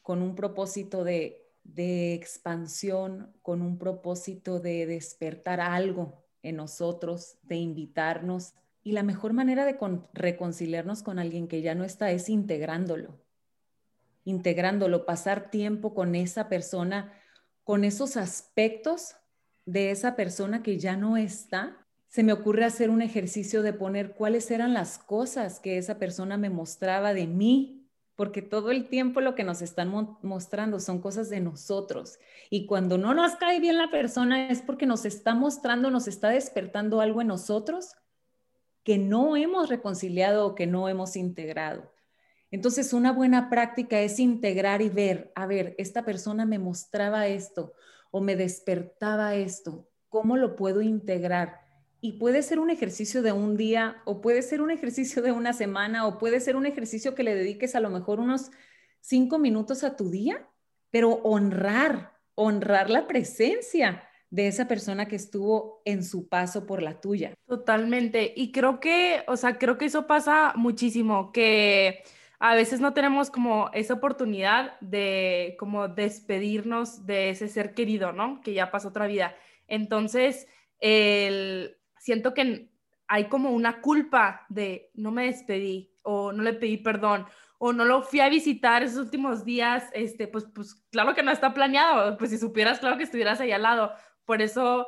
con 0.05 0.21
un 0.21 0.35
propósito 0.35 1.03
de, 1.03 1.41
expansión, 2.13 3.33
con 3.41 3.63
un 3.63 3.79
propósito 3.79 4.59
de 4.59 4.85
despertar 4.85 5.59
algo 5.59 6.23
en 6.43 6.57
nosotros, 6.57 7.39
de 7.41 7.55
invitarnos. 7.55 8.53
Y 8.83 8.91
la 8.91 9.01
mejor 9.01 9.33
manera 9.33 9.65
de 9.65 9.79
reconciliarnos 10.13 11.01
con 11.01 11.17
alguien 11.17 11.47
que 11.47 11.63
ya 11.63 11.73
no 11.73 11.83
está 11.83 12.11
es 12.11 12.29
integrándolo, 12.29 13.19
integrándolo, 14.25 15.07
pasar 15.07 15.49
tiempo 15.49 15.95
con 15.95 16.13
esa 16.13 16.49
persona, 16.49 17.11
con 17.63 17.83
esos 17.83 18.15
aspectos 18.15 19.15
de 19.65 19.89
esa 19.89 20.15
persona 20.15 20.61
que 20.61 20.77
ya 20.77 20.95
no 20.95 21.17
está. 21.17 21.83
Se 22.09 22.21
me 22.21 22.31
ocurre 22.31 22.65
hacer 22.65 22.91
un 22.91 23.01
ejercicio 23.01 23.63
de 23.63 23.73
poner 23.73 24.13
cuáles 24.13 24.51
eran 24.51 24.75
las 24.75 24.99
cosas 24.99 25.59
que 25.59 25.79
esa 25.79 25.97
persona 25.97 26.37
me 26.37 26.51
mostraba 26.51 27.15
de 27.15 27.25
mí 27.25 27.74
porque 28.15 28.41
todo 28.41 28.71
el 28.71 28.87
tiempo 28.87 29.19
lo 29.21 29.35
que 29.35 29.43
nos 29.43 29.61
están 29.61 30.17
mostrando 30.21 30.79
son 30.79 31.01
cosas 31.01 31.29
de 31.29 31.41
nosotros. 31.41 32.17
Y 32.49 32.65
cuando 32.65 32.97
no 32.97 33.13
nos 33.13 33.35
cae 33.35 33.59
bien 33.59 33.77
la 33.77 33.91
persona 33.91 34.49
es 34.49 34.61
porque 34.61 34.85
nos 34.85 35.05
está 35.05 35.35
mostrando, 35.35 35.91
nos 35.91 36.07
está 36.07 36.29
despertando 36.29 37.01
algo 37.01 37.21
en 37.21 37.27
nosotros 37.27 37.91
que 38.83 38.97
no 38.97 39.35
hemos 39.35 39.67
reconciliado 39.67 40.45
o 40.45 40.55
que 40.55 40.67
no 40.67 40.87
hemos 40.87 41.15
integrado. 41.15 41.91
Entonces, 42.51 42.93
una 42.93 43.11
buena 43.11 43.49
práctica 43.49 43.99
es 43.99 44.19
integrar 44.19 44.81
y 44.81 44.89
ver, 44.89 45.31
a 45.35 45.45
ver, 45.47 45.75
esta 45.77 46.05
persona 46.05 46.45
me 46.45 46.59
mostraba 46.59 47.27
esto 47.27 47.73
o 48.11 48.21
me 48.21 48.37
despertaba 48.37 49.35
esto, 49.35 49.89
¿cómo 50.07 50.37
lo 50.37 50.55
puedo 50.55 50.81
integrar? 50.81 51.64
Y 52.01 52.13
puede 52.13 52.43
ser 52.43 52.59
un 52.59 52.69
ejercicio 52.69 53.21
de 53.21 53.31
un 53.31 53.57
día 53.57 54.01
o 54.05 54.21
puede 54.21 54.41
ser 54.41 54.61
un 54.61 54.71
ejercicio 54.71 55.21
de 55.21 55.31
una 55.31 55.53
semana 55.53 56.05
o 56.07 56.17
puede 56.17 56.39
ser 56.39 56.55
un 56.55 56.65
ejercicio 56.65 57.15
que 57.15 57.23
le 57.23 57.35
dediques 57.35 57.75
a 57.75 57.79
lo 57.79 57.89
mejor 57.89 58.19
unos 58.19 58.51
cinco 59.01 59.39
minutos 59.39 59.83
a 59.83 59.95
tu 59.95 60.09
día, 60.09 60.47
pero 60.91 61.13
honrar, 61.23 62.13
honrar 62.35 62.89
la 62.89 63.07
presencia 63.07 64.03
de 64.29 64.47
esa 64.47 64.67
persona 64.67 65.07
que 65.07 65.15
estuvo 65.15 65.81
en 65.85 66.03
su 66.03 66.27
paso 66.27 66.65
por 66.65 66.81
la 66.81 66.99
tuya. 66.99 67.33
Totalmente. 67.47 68.33
Y 68.35 68.51
creo 68.51 68.79
que, 68.79 69.23
o 69.27 69.37
sea, 69.37 69.57
creo 69.57 69.77
que 69.77 69.85
eso 69.85 70.07
pasa 70.07 70.53
muchísimo, 70.55 71.31
que 71.31 72.03
a 72.39 72.53
veces 72.55 72.81
no 72.81 72.93
tenemos 72.93 73.29
como 73.29 73.69
esa 73.73 73.93
oportunidad 73.93 74.79
de 74.81 75.55
como 75.57 75.87
despedirnos 75.87 77.05
de 77.05 77.29
ese 77.29 77.47
ser 77.47 77.73
querido, 77.73 78.11
¿no? 78.11 78.41
Que 78.41 78.53
ya 78.53 78.71
pasó 78.71 78.89
otra 78.89 79.07
vida. 79.07 79.35
Entonces, 79.67 80.47
el, 80.79 81.77
siento 82.05 82.35
que 82.35 82.69
hay 83.07 83.25
como 83.29 83.49
una 83.49 83.81
culpa 83.81 84.45
de 84.49 84.91
no 84.93 85.11
me 85.11 85.25
despedí 85.25 85.91
o 86.03 86.31
no 86.31 86.43
le 86.43 86.53
pedí 86.53 86.77
perdón 86.77 87.25
o 87.57 87.73
no 87.73 87.83
lo 87.83 88.03
fui 88.03 88.19
a 88.19 88.29
visitar 88.29 88.83
esos 88.83 88.99
últimos 88.99 89.43
días, 89.43 89.89
este, 89.93 90.27
pues, 90.27 90.45
pues 90.53 90.75
claro 90.91 91.15
que 91.15 91.23
no 91.23 91.31
está 91.31 91.55
planeado, 91.55 92.15
pues 92.17 92.29
si 92.29 92.37
supieras, 92.37 92.79
claro 92.79 92.97
que 92.97 93.05
estuvieras 93.05 93.39
ahí 93.39 93.51
al 93.51 93.63
lado. 93.63 93.91
Por 94.25 94.43
eso 94.43 94.85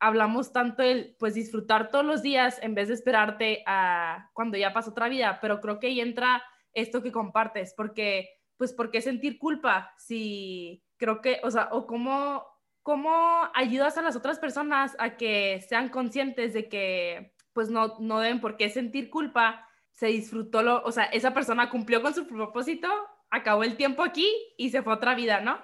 hablamos 0.00 0.52
tanto 0.52 0.82
el, 0.82 1.14
pues 1.20 1.34
disfrutar 1.34 1.90
todos 1.90 2.04
los 2.04 2.22
días 2.22 2.58
en 2.62 2.74
vez 2.74 2.88
de 2.88 2.94
esperarte 2.94 3.62
a 3.66 4.30
cuando 4.32 4.58
ya 4.58 4.72
pasó 4.72 4.90
otra 4.90 5.08
vida, 5.08 5.38
pero 5.40 5.60
creo 5.60 5.78
que 5.78 5.86
ahí 5.86 6.00
entra 6.00 6.42
esto 6.72 7.00
que 7.00 7.12
compartes, 7.12 7.74
porque, 7.76 8.28
pues, 8.56 8.72
¿por 8.72 8.90
qué 8.90 9.02
sentir 9.02 9.38
culpa? 9.38 9.94
Si 9.98 10.82
creo 10.96 11.20
que, 11.20 11.40
o 11.44 11.50
sea, 11.52 11.68
o 11.70 11.86
cómo, 11.86 12.44
cómo 12.86 13.10
ayudas 13.52 13.98
a 13.98 14.02
las 14.02 14.14
otras 14.14 14.38
personas 14.38 14.94
a 15.00 15.16
que 15.16 15.60
sean 15.68 15.88
conscientes 15.88 16.54
de 16.54 16.68
que, 16.68 17.32
pues, 17.52 17.68
no, 17.68 17.94
no 17.98 18.20
deben 18.20 18.40
por 18.40 18.56
qué 18.56 18.70
sentir 18.70 19.10
culpa 19.10 19.66
se 19.90 20.06
disfrutó, 20.06 20.62
lo, 20.62 20.84
o 20.84 20.92
sea, 20.92 21.02
esa 21.06 21.34
persona 21.34 21.68
cumplió 21.68 22.00
con 22.00 22.14
su 22.14 22.28
propósito, 22.28 22.86
acabó 23.28 23.64
el 23.64 23.76
tiempo 23.76 24.04
aquí 24.04 24.28
y 24.56 24.70
se 24.70 24.82
fue 24.82 24.92
a 24.92 24.96
otra 24.96 25.16
vida, 25.16 25.40
¿no? 25.40 25.58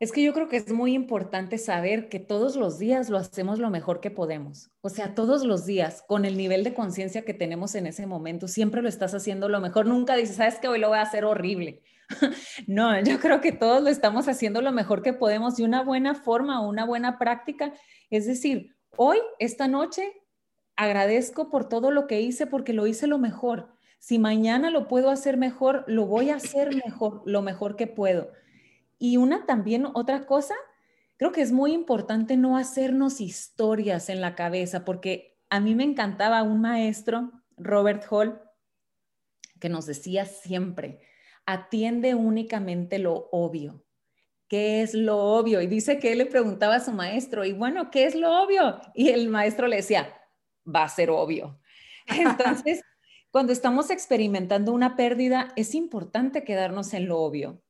Es 0.00 0.10
que 0.10 0.24
yo 0.24 0.32
creo 0.32 0.48
que 0.48 0.56
es 0.56 0.72
muy 0.72 0.94
importante 0.94 1.58
saber 1.58 2.08
que 2.08 2.18
todos 2.18 2.56
los 2.56 2.80
días 2.80 3.08
lo 3.08 3.18
hacemos 3.18 3.60
lo 3.60 3.70
mejor 3.70 4.00
que 4.00 4.10
podemos. 4.10 4.72
O 4.80 4.88
sea, 4.88 5.14
todos 5.14 5.44
los 5.44 5.66
días, 5.66 6.02
con 6.08 6.24
el 6.24 6.36
nivel 6.36 6.64
de 6.64 6.74
conciencia 6.74 7.24
que 7.24 7.34
tenemos 7.34 7.76
en 7.76 7.86
ese 7.86 8.04
momento, 8.08 8.48
siempre 8.48 8.82
lo 8.82 8.88
estás 8.88 9.14
haciendo 9.14 9.48
lo 9.48 9.60
mejor. 9.60 9.86
Nunca 9.86 10.16
dices, 10.16 10.34
sabes 10.34 10.58
que 10.58 10.66
hoy 10.66 10.80
lo 10.80 10.88
voy 10.88 10.98
a 10.98 11.02
hacer 11.02 11.24
horrible. 11.24 11.84
no, 12.66 13.00
yo 13.02 13.18
creo 13.20 13.40
que 13.40 13.52
todos 13.52 13.82
lo 13.82 13.88
estamos 13.88 14.28
haciendo 14.28 14.60
lo 14.62 14.72
mejor 14.72 15.02
que 15.02 15.12
podemos 15.12 15.58
y 15.58 15.64
una 15.64 15.82
buena 15.82 16.14
forma, 16.14 16.60
una 16.60 16.84
buena 16.84 17.18
práctica. 17.18 17.72
Es 18.10 18.26
decir, 18.26 18.76
hoy, 18.96 19.18
esta 19.38 19.68
noche, 19.68 20.12
agradezco 20.76 21.50
por 21.50 21.68
todo 21.68 21.90
lo 21.90 22.06
que 22.06 22.20
hice 22.20 22.46
porque 22.46 22.72
lo 22.72 22.86
hice 22.86 23.06
lo 23.06 23.18
mejor. 23.18 23.74
Si 23.98 24.18
mañana 24.18 24.70
lo 24.70 24.86
puedo 24.86 25.10
hacer 25.10 25.36
mejor, 25.36 25.84
lo 25.86 26.06
voy 26.06 26.30
a 26.30 26.36
hacer 26.36 26.74
mejor, 26.84 27.22
lo 27.24 27.42
mejor 27.42 27.76
que 27.76 27.86
puedo. 27.86 28.30
Y 28.98 29.16
una 29.16 29.46
también, 29.46 29.86
otra 29.94 30.26
cosa, 30.26 30.54
creo 31.16 31.32
que 31.32 31.42
es 31.42 31.52
muy 31.52 31.72
importante 31.72 32.36
no 32.36 32.56
hacernos 32.56 33.20
historias 33.20 34.08
en 34.08 34.20
la 34.20 34.34
cabeza, 34.34 34.84
porque 34.84 35.38
a 35.48 35.60
mí 35.60 35.74
me 35.74 35.84
encantaba 35.84 36.42
un 36.42 36.60
maestro, 36.60 37.32
Robert 37.56 38.04
Hall, 38.10 38.40
que 39.60 39.68
nos 39.68 39.86
decía 39.86 40.26
siempre, 40.26 41.00
atiende 41.46 42.14
únicamente 42.14 42.98
lo 42.98 43.28
obvio. 43.32 43.84
¿Qué 44.48 44.82
es 44.82 44.94
lo 44.94 45.18
obvio? 45.18 45.60
Y 45.60 45.66
dice 45.66 45.98
que 45.98 46.12
él 46.12 46.18
le 46.18 46.26
preguntaba 46.26 46.76
a 46.76 46.84
su 46.84 46.92
maestro, 46.92 47.44
y 47.44 47.52
bueno, 47.52 47.90
¿qué 47.90 48.04
es 48.04 48.14
lo 48.14 48.42
obvio? 48.42 48.80
Y 48.94 49.08
el 49.08 49.28
maestro 49.28 49.66
le 49.66 49.76
decía, 49.76 50.14
va 50.64 50.84
a 50.84 50.88
ser 50.88 51.10
obvio. 51.10 51.60
Entonces, 52.06 52.82
cuando 53.30 53.52
estamos 53.52 53.90
experimentando 53.90 54.72
una 54.72 54.96
pérdida, 54.96 55.52
es 55.56 55.74
importante 55.74 56.44
quedarnos 56.44 56.94
en 56.94 57.08
lo 57.08 57.20
obvio. 57.20 57.62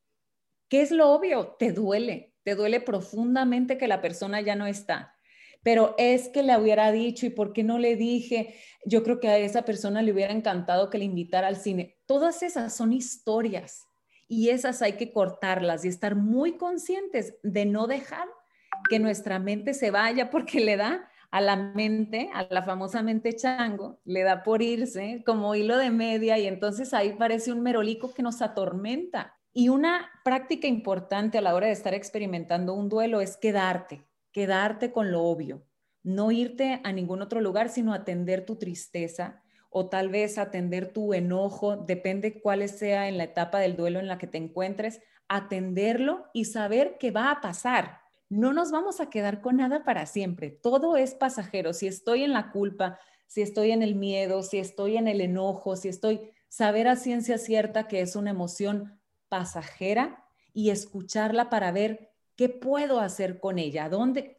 ¿Qué 0.69 0.83
es 0.83 0.91
lo 0.91 1.11
obvio? 1.11 1.57
Te 1.59 1.73
duele, 1.73 2.35
te 2.43 2.55
duele 2.55 2.81
profundamente 2.81 3.79
que 3.79 3.89
la 3.89 4.03
persona 4.03 4.41
ya 4.41 4.57
no 4.57 4.67
está. 4.67 5.15
Pero 5.63 5.95
es 5.97 6.29
que 6.29 6.43
le 6.43 6.59
hubiera 6.59 6.93
dicho 6.93 7.25
y 7.25 7.31
por 7.31 7.55
qué 7.55 7.63
no 7.63 7.79
le 7.79 7.97
dije, 7.97 8.57
yo 8.85 9.03
creo 9.03 9.21
que 9.21 9.29
a 9.29 9.39
esa 9.39 9.65
persona 9.65 10.03
le 10.03 10.13
hubiera 10.13 10.33
encantado 10.33 10.91
que 10.91 10.99
le 10.99 11.07
invitara 11.07 11.49
al 11.49 11.57
cine. 11.57 11.94
Todas 12.07 12.43
esas 12.43 12.75
son 12.75 12.93
historias 12.93 13.89
y 14.29 14.51
esas 14.51 14.83
hay 14.83 14.95
que 14.95 15.13
cortarlas 15.13 15.85
y 15.85 15.89
estar 15.89 16.17
muy 16.17 16.57
conscientes 16.57 17.37
de 17.43 17.65
no 17.67 17.87
dejar 17.87 18.29
que 18.91 18.99
nuestra 18.99 19.39
mente 19.39 19.75
se 19.75 19.91
vaya 19.91 20.31
porque 20.31 20.61
le 20.61 20.77
da 20.77 21.09
a 21.31 21.41
la 21.41 21.57
mente, 21.57 22.31
a 22.33 22.47
la 22.51 22.63
famosa 22.63 23.03
mente 23.03 23.35
chango, 23.35 24.01
le 24.05 24.23
da 24.23 24.43
por 24.43 24.63
irse 24.63 25.23
como 25.27 25.55
hilo 25.55 25.77
de 25.79 25.91
media 25.91 26.39
y 26.39 26.47
entonces 26.47 26.95
ahí 26.95 27.15
parece 27.15 27.53
un 27.53 27.61
merolico 27.61 28.13
que 28.13 28.23
nos 28.23 28.43
atormenta. 28.43 29.37
Y 29.53 29.69
una 29.69 30.11
práctica 30.25 30.67
importante 30.67 31.39
a 31.39 31.41
la 31.41 31.55
hora 31.55 31.69
de 31.69 31.73
estar 31.73 31.95
experimentando 31.95 32.75
un 32.75 32.89
duelo 32.89 33.21
es 33.21 33.37
quedarte, 33.37 34.05
quedarte 34.33 34.93
con 34.93 35.11
lo 35.11 35.23
obvio, 35.23 35.65
no 36.03 36.31
irte 36.33 36.81
a 36.85 36.93
ningún 36.93 37.23
otro 37.23 37.41
lugar, 37.41 37.69
sino 37.69 37.95
atender 37.95 38.45
tu 38.45 38.57
tristeza 38.57 39.44
o 39.77 39.89
tal 39.89 40.09
vez 40.09 40.39
atender 40.39 40.93
tu 40.93 41.15
enojo, 41.15 41.77
depende 41.77 42.41
cuál 42.41 42.69
sea 42.69 43.09
en 43.09 43.19
la 43.19 43.25
etapa 43.25 43.59
del 43.59 43.75
duelo 43.75 43.99
en 43.99 44.07
la 44.07 44.19
que 44.19 44.29
te 44.29 44.39
encuentres, 44.39 45.01
atenderlo 45.27 46.27
y 46.33 46.45
saber 46.45 46.97
que 46.97 47.11
va 47.11 47.33
a 47.33 47.41
pasar, 47.41 47.99
no 48.29 48.53
nos 48.53 48.71
vamos 48.71 49.01
a 49.01 49.11
quedar 49.11 49.41
con 49.41 49.57
nada 49.57 49.83
para 49.83 50.07
siempre. 50.07 50.51
Todo 50.51 50.97
es 50.97 51.15
pasajero. 51.17 51.73
Si 51.73 51.89
estoy 51.89 52.23
en 52.23 52.33
la 52.33 52.53
culpa, 52.53 53.01
si 53.27 53.43
estoy 53.43 53.73
en 53.73 53.83
el 53.83 53.97
miedo, 53.97 54.45
si 54.45 54.59
estoy 54.59 54.97
en 54.97 55.09
el 55.09 55.21
enojo, 55.21 55.75
si 55.75 55.89
estoy, 55.89 56.31
saber 56.49 56.87
a 56.87 56.95
ciencia 56.95 57.37
cierta 57.37 57.89
que 57.89 58.01
es 58.01 58.15
una 58.15 58.31
emoción 58.31 59.01
pasajera 59.29 60.25
y 60.53 60.71
escucharla 60.71 61.51
para 61.51 61.73
ver 61.73 62.13
qué 62.37 62.49
puedo 62.49 63.01
hacer 63.01 63.41
con 63.41 63.59
ella, 63.59 63.87
a 63.87 63.89
dónde, 63.89 64.37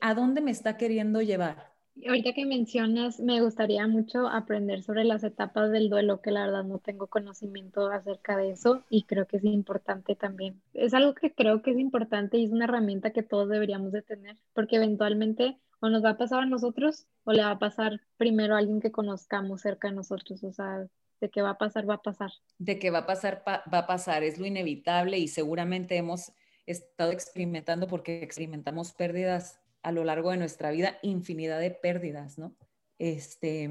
a 0.00 0.14
dónde 0.14 0.40
me 0.40 0.52
está 0.52 0.78
queriendo 0.78 1.20
llevar. 1.20 1.69
Ahorita 2.06 2.32
que 2.32 2.46
mencionas, 2.46 3.20
me 3.20 3.40
gustaría 3.40 3.86
mucho 3.86 4.28
aprender 4.28 4.82
sobre 4.82 5.04
las 5.04 5.24
etapas 5.24 5.70
del 5.70 5.90
duelo, 5.90 6.20
que 6.20 6.30
la 6.30 6.46
verdad 6.46 6.64
no 6.64 6.78
tengo 6.78 7.08
conocimiento 7.08 7.90
acerca 7.90 8.36
de 8.36 8.50
eso 8.50 8.82
y 8.88 9.04
creo 9.04 9.26
que 9.26 9.38
es 9.38 9.44
importante 9.44 10.14
también. 10.14 10.60
Es 10.74 10.94
algo 10.94 11.14
que 11.14 11.32
creo 11.32 11.62
que 11.62 11.72
es 11.72 11.78
importante 11.78 12.38
y 12.38 12.44
es 12.44 12.50
una 12.50 12.64
herramienta 12.64 13.10
que 13.10 13.22
todos 13.22 13.48
deberíamos 13.48 13.92
de 13.92 14.02
tener, 14.02 14.36
porque 14.54 14.76
eventualmente 14.76 15.58
o 15.80 15.88
nos 15.88 16.04
va 16.04 16.10
a 16.10 16.18
pasar 16.18 16.40
a 16.40 16.46
nosotros 16.46 17.06
o 17.24 17.32
le 17.32 17.42
va 17.42 17.52
a 17.52 17.58
pasar 17.58 18.00
primero 18.16 18.54
a 18.54 18.58
alguien 18.58 18.80
que 18.80 18.92
conozcamos 18.92 19.62
cerca 19.62 19.88
de 19.88 19.94
nosotros, 19.94 20.42
o 20.44 20.52
sea, 20.52 20.86
de 21.20 21.30
que 21.30 21.42
va 21.42 21.50
a 21.50 21.58
pasar, 21.58 21.88
va 21.88 21.94
a 21.94 22.02
pasar. 22.02 22.30
De 22.58 22.78
que 22.78 22.90
va 22.90 22.98
a 22.98 23.06
pasar, 23.06 23.42
va 23.46 23.78
a 23.78 23.86
pasar, 23.86 24.22
es 24.22 24.38
lo 24.38 24.46
inevitable 24.46 25.18
y 25.18 25.28
seguramente 25.28 25.96
hemos 25.96 26.32
estado 26.66 27.12
experimentando 27.12 27.86
porque 27.86 28.22
experimentamos 28.22 28.92
pérdidas 28.92 29.59
a 29.82 29.92
lo 29.92 30.04
largo 30.04 30.30
de 30.30 30.36
nuestra 30.36 30.70
vida 30.70 30.98
infinidad 31.02 31.60
de 31.60 31.70
pérdidas, 31.70 32.38
¿no? 32.38 32.56
Este, 32.98 33.70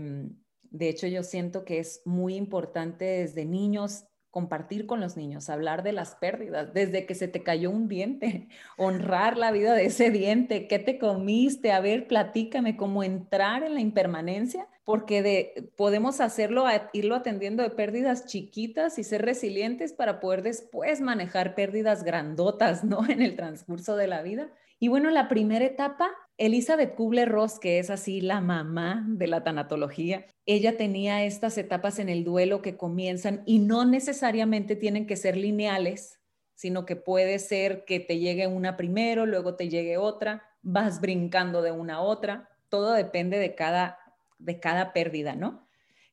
de 0.71 0.89
hecho, 0.89 1.07
yo 1.07 1.23
siento 1.23 1.65
que 1.65 1.79
es 1.79 2.01
muy 2.05 2.35
importante 2.35 3.05
desde 3.05 3.45
niños 3.45 4.05
compartir 4.31 4.85
con 4.85 4.99
los 4.99 5.17
niños, 5.17 5.49
hablar 5.49 5.81
de 5.81 5.91
las 5.91 6.15
pérdidas, 6.15 6.73
desde 6.73 7.05
que 7.05 7.15
se 7.15 7.27
te 7.27 7.41
cayó 7.41 7.71
un 7.71 7.87
diente, 7.87 8.47
honrar 8.77 9.37
la 9.37 9.51
vida 9.51 9.73
de 9.73 9.85
ese 9.85 10.11
diente, 10.11 10.67
qué 10.67 10.79
te 10.79 10.99
comiste, 10.99 11.71
a 11.71 11.79
ver, 11.79 12.07
platícame 12.07 12.77
cómo 12.77 13.03
entrar 13.03 13.63
en 13.63 13.73
la 13.73 13.81
impermanencia, 13.81 14.67
porque 14.83 15.21
de, 15.21 15.71
podemos 15.75 16.19
hacerlo, 16.21 16.65
irlo 16.93 17.15
atendiendo 17.15 17.63
de 17.63 17.69
pérdidas 17.71 18.25
chiquitas 18.25 18.99
y 18.99 19.03
ser 19.03 19.23
resilientes 19.23 19.93
para 19.93 20.19
poder 20.19 20.41
después 20.43 21.01
manejar 21.01 21.55
pérdidas 21.55 22.03
grandotas, 22.03 22.83
¿no? 22.83 22.99
En 23.09 23.21
el 23.21 23.35
transcurso 23.35 23.95
de 23.95 24.07
la 24.07 24.21
vida. 24.21 24.51
Y 24.81 24.87
bueno, 24.87 25.09
la 25.09 25.27
primera 25.27 25.65
etapa, 25.65 26.09
Elizabeth 26.37 26.95
Kubler-Ross, 26.95 27.59
que 27.59 27.79
es 27.79 27.89
así 27.89 28.21
la 28.21 28.39
mamá 28.39 29.05
de 29.09 29.27
la 29.27 29.43
tanatología, 29.43 30.25
ella 30.45 30.77
tenía 30.77 31.25
estas 31.25 31.57
etapas 31.57 31.99
en 31.99 32.07
el 32.07 32.23
duelo 32.23 32.61
que 32.61 32.77
comienzan 32.77 33.43
y 33.45 33.59
no 33.59 33.83
necesariamente 33.83 34.77
tienen 34.77 35.05
que 35.05 35.17
ser 35.17 35.35
lineales, 35.35 36.21
sino 36.55 36.85
que 36.85 36.95
puede 36.95 37.39
ser 37.39 37.83
que 37.83 37.99
te 37.99 38.19
llegue 38.19 38.47
una 38.47 38.77
primero, 38.77 39.25
luego 39.25 39.55
te 39.55 39.67
llegue 39.67 39.97
otra, 39.97 40.43
vas 40.61 41.01
brincando 41.01 41.61
de 41.61 41.71
una 41.71 41.95
a 41.95 42.01
otra, 42.01 42.49
todo 42.69 42.93
depende 42.93 43.37
de 43.37 43.55
cada, 43.55 43.99
de 44.37 44.61
cada 44.61 44.93
pérdida, 44.93 45.35
¿no? 45.35 45.67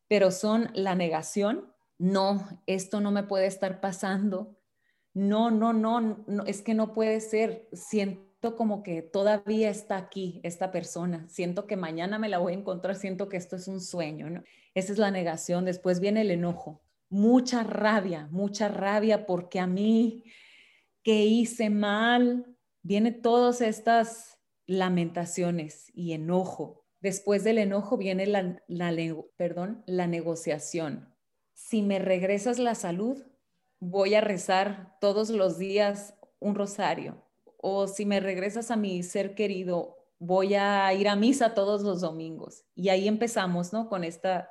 Pero 0.09 0.33
son 0.33 0.71
la 0.75 0.97
negación, 0.97 1.73
no, 1.99 2.61
esto 2.67 3.01
no 3.01 3.13
me 3.13 3.23
puede 3.23 3.47
estar 3.47 3.81
pasando, 3.81 4.57
no, 5.15 5.53
no, 5.53 5.73
no, 5.73 6.25
no 6.27 6.45
es 6.47 6.63
que 6.63 6.75
no 6.75 6.93
puede 6.93 7.21
ser, 7.21 7.69
siento 7.73 8.26
como 8.55 8.83
que 8.83 9.03
todavía 9.03 9.71
está 9.71 9.97
aquí 9.97 10.41
esta 10.45 10.71
persona, 10.71 11.27
siento 11.29 11.67
que 11.67 11.77
mañana 11.77 12.19
me 12.19 12.29
la 12.29 12.39
voy 12.39 12.53
a 12.53 12.57
encontrar, 12.57 12.95
siento 12.95 13.29
que 13.29 13.37
esto 13.37 13.57
es 13.57 13.67
un 13.67 13.81
sueño. 13.81 14.45
Esa 14.75 14.93
es 14.93 14.99
la 14.99 15.11
negación, 15.11 15.65
después 15.65 15.99
viene 15.99 16.21
el 16.21 16.31
enojo, 16.31 16.83
mucha 17.09 17.65
rabia, 17.65 18.29
mucha 18.31 18.69
rabia 18.69 19.27
porque 19.27 19.59
a 19.59 19.67
mí 19.67 20.25
que 21.03 21.25
hice 21.25 21.71
mal, 21.71 22.57
viene 22.83 23.11
todas 23.11 23.61
estas 23.61 24.39
lamentaciones 24.67 25.91
y 25.93 26.13
enojo. 26.13 26.85
Después 27.01 27.43
del 27.43 27.59
enojo 27.59 27.97
viene 27.97 28.27
la, 28.27 28.61
perdón, 29.37 29.83
la 29.87 30.07
negociación. 30.07 31.15
Si 31.55 31.83
me 31.83 31.99
regresas 31.99 32.59
la 32.59 32.75
salud, 32.75 33.25
voy 33.81 34.15
a 34.15 34.21
rezar 34.21 34.97
todos 35.01 35.31
los 35.31 35.59
días 35.59 36.15
un 36.39 36.55
rosario 36.55 37.26
o 37.59 37.89
si 37.89 38.07
me 38.07 38.21
regresas 38.21 38.71
a 38.71 38.77
mi 38.77 39.03
ser 39.03 39.35
querido, 39.35 39.97
voy 40.19 40.55
a 40.55 40.93
ir 40.95 41.09
a 41.09 41.17
misa 41.17 41.55
todos 41.55 41.83
los 41.83 42.01
domingos. 42.01 42.65
Y 42.75 42.89
ahí 42.89 43.09
empezamos, 43.09 43.73
¿no? 43.73 43.89
Con 43.89 44.05
esta 44.05 44.51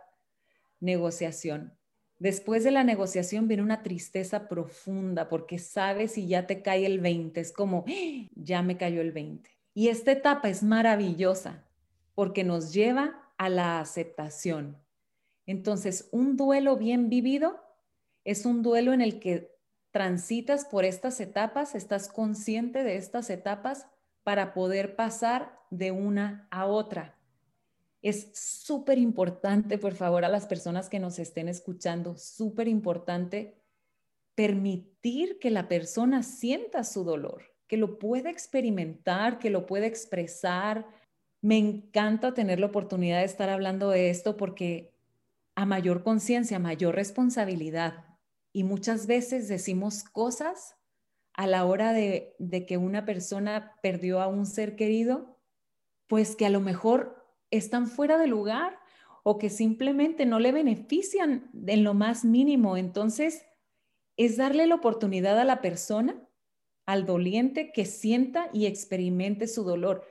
negociación. 0.80 1.78
Después 2.18 2.64
de 2.64 2.72
la 2.72 2.84
negociación 2.84 3.48
viene 3.48 3.64
una 3.64 3.84
tristeza 3.84 4.48
profunda 4.48 5.28
porque 5.28 5.60
sabes 5.60 6.14
si 6.14 6.28
ya 6.28 6.48
te 6.48 6.62
cae 6.62 6.86
el 6.86 7.00
20, 7.00 7.40
es 7.40 7.52
como, 7.52 7.84
¡Ah! 7.88 8.30
ya 8.36 8.62
me 8.62 8.78
cayó 8.78 9.02
el 9.02 9.12
20. 9.12 9.50
Y 9.74 9.90
esta 9.90 10.14
etapa 10.14 10.50
es 10.50 10.64
maravillosa 10.64 11.66
porque 12.14 12.46
nos 12.46 12.74
lleva 12.74 13.22
a 13.38 13.50
la 13.50 13.82
aceptación. 13.82 14.78
Entonces, 15.46 16.08
un 16.12 16.38
duelo 16.38 16.78
bien 16.78 17.10
vivido 17.10 17.62
es 18.24 18.46
un 18.46 18.64
duelo 18.64 18.94
en 18.94 19.02
el 19.02 19.20
que 19.20 19.55
transitas 19.96 20.66
por 20.66 20.84
estas 20.84 21.22
etapas, 21.22 21.74
estás 21.74 22.10
consciente 22.10 22.84
de 22.84 22.98
estas 22.98 23.30
etapas 23.30 23.88
para 24.24 24.54
poder 24.54 24.98
pasar 24.98 25.58
de 25.70 25.92
una 25.92 26.50
a 26.52 26.66
otra. 26.66 27.18
Es 28.02 28.30
súper 28.34 28.98
importante, 28.98 29.78
por 29.78 29.94
favor, 29.94 30.26
a 30.26 30.28
las 30.28 30.48
personas 30.48 30.90
que 30.90 31.00
nos 31.00 31.18
estén 31.18 31.48
escuchando, 31.48 32.18
súper 32.18 32.68
importante 32.68 33.56
permitir 34.36 35.40
que 35.40 35.50
la 35.50 35.70
persona 35.70 36.24
sienta 36.24 36.84
su 36.84 37.06
dolor, 37.06 37.54
que 37.66 37.78
lo 37.78 37.98
pueda 37.98 38.30
experimentar, 38.30 39.40
que 39.40 39.50
lo 39.50 39.66
pueda 39.66 39.86
expresar. 39.86 40.86
Me 41.40 41.58
encanta 41.58 42.34
tener 42.34 42.60
la 42.60 42.66
oportunidad 42.66 43.20
de 43.20 43.28
estar 43.28 43.48
hablando 43.48 43.92
de 43.92 44.10
esto 44.10 44.36
porque 44.36 44.94
a 45.56 45.66
mayor 45.66 46.04
conciencia, 46.04 46.60
mayor 46.60 46.96
responsabilidad. 46.96 48.15
Y 48.56 48.64
muchas 48.64 49.06
veces 49.06 49.50
decimos 49.50 50.06
cosas 50.06 50.78
a 51.34 51.46
la 51.46 51.66
hora 51.66 51.92
de, 51.92 52.38
de, 52.40 52.66
que 52.66 52.78
una 52.78 53.04
persona 53.04 53.76
perdió 53.82 54.22
a 54.22 54.28
un 54.28 54.46
ser 54.46 54.78
querido, 54.78 55.42
pues 56.08 56.38
que 56.38 56.46
a 56.46 56.50
lo 56.50 56.62
mejor 56.62 57.36
están 57.52 57.86
fuera 57.86 58.18
de 58.18 58.28
lugar 58.28 58.80
o 59.24 59.38
que 59.40 59.50
simplemente 59.50 60.26
no 60.26 60.40
le 60.40 60.54
benefician 60.54 61.52
en 61.68 61.84
lo 61.84 61.94
más 61.94 62.24
mínimo. 62.24 62.78
Entonces, 62.78 63.46
es 64.16 64.38
darle 64.38 64.68
la 64.68 64.76
oportunidad 64.76 65.38
a 65.38 65.44
la 65.44 65.60
persona, 65.60 66.26
al 66.86 67.06
doliente, 67.06 67.74
que 67.74 67.84
sienta 67.84 68.50
y 68.54 68.68
experimente 68.68 69.50
su 69.50 69.66
dolor. 69.66 70.08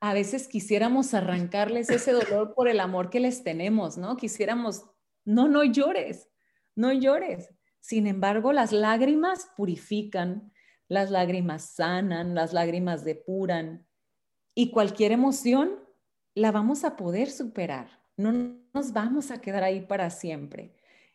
A 0.00 0.14
veces 0.14 0.48
quisiéramos 0.48 1.12
arrancarles 1.12 1.90
ese 1.90 2.12
dolor 2.12 2.54
por 2.54 2.68
el 2.68 2.80
amor 2.80 3.10
que 3.10 3.20
les 3.20 3.44
tenemos, 3.44 3.98
¿no? 3.98 4.16
Quisiéramos, 4.16 4.86
no, 5.26 5.48
no 5.48 5.64
llores, 5.64 6.31
no 6.74 6.92
llores. 6.92 7.48
Sin 7.80 8.06
embargo, 8.06 8.52
las 8.52 8.72
lágrimas 8.72 9.50
purifican, 9.56 10.52
las 10.88 11.10
lágrimas 11.10 11.74
sanan, 11.74 12.34
las 12.34 12.52
lágrimas 12.52 13.04
depuran 13.04 13.86
y 14.54 14.70
cualquier 14.70 15.12
emoción 15.12 15.80
la 16.34 16.52
vamos 16.52 16.84
a 16.84 16.96
poder 16.96 17.30
superar. 17.30 17.88
No 18.16 18.32
nos 18.72 18.92
vamos 18.92 19.30
a 19.30 19.40
quedar 19.40 19.64
ahí 19.64 19.80
para 19.80 20.10
siempre. 20.10 20.74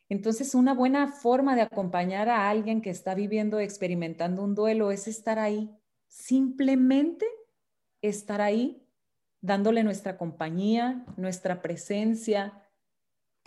Entonces, 0.10 0.56
una 0.56 0.74
buena 0.74 1.12
forma 1.12 1.56
de 1.56 1.62
acompañar 1.62 2.30
a 2.30 2.50
alguien 2.50 2.82
que 2.82 2.90
está 2.90 3.14
viviendo, 3.14 3.60
experimentando 3.60 4.44
un 4.44 4.56
duelo, 4.56 4.92
es 4.92 5.08
estar 5.08 5.38
ahí, 5.38 5.70
simplemente 6.08 7.26
estar 8.02 8.42
ahí, 8.42 8.84
dándole 9.42 9.84
nuestra 9.84 10.18
compañía, 10.18 11.06
nuestra 11.18 11.62
presencia. 11.62 12.67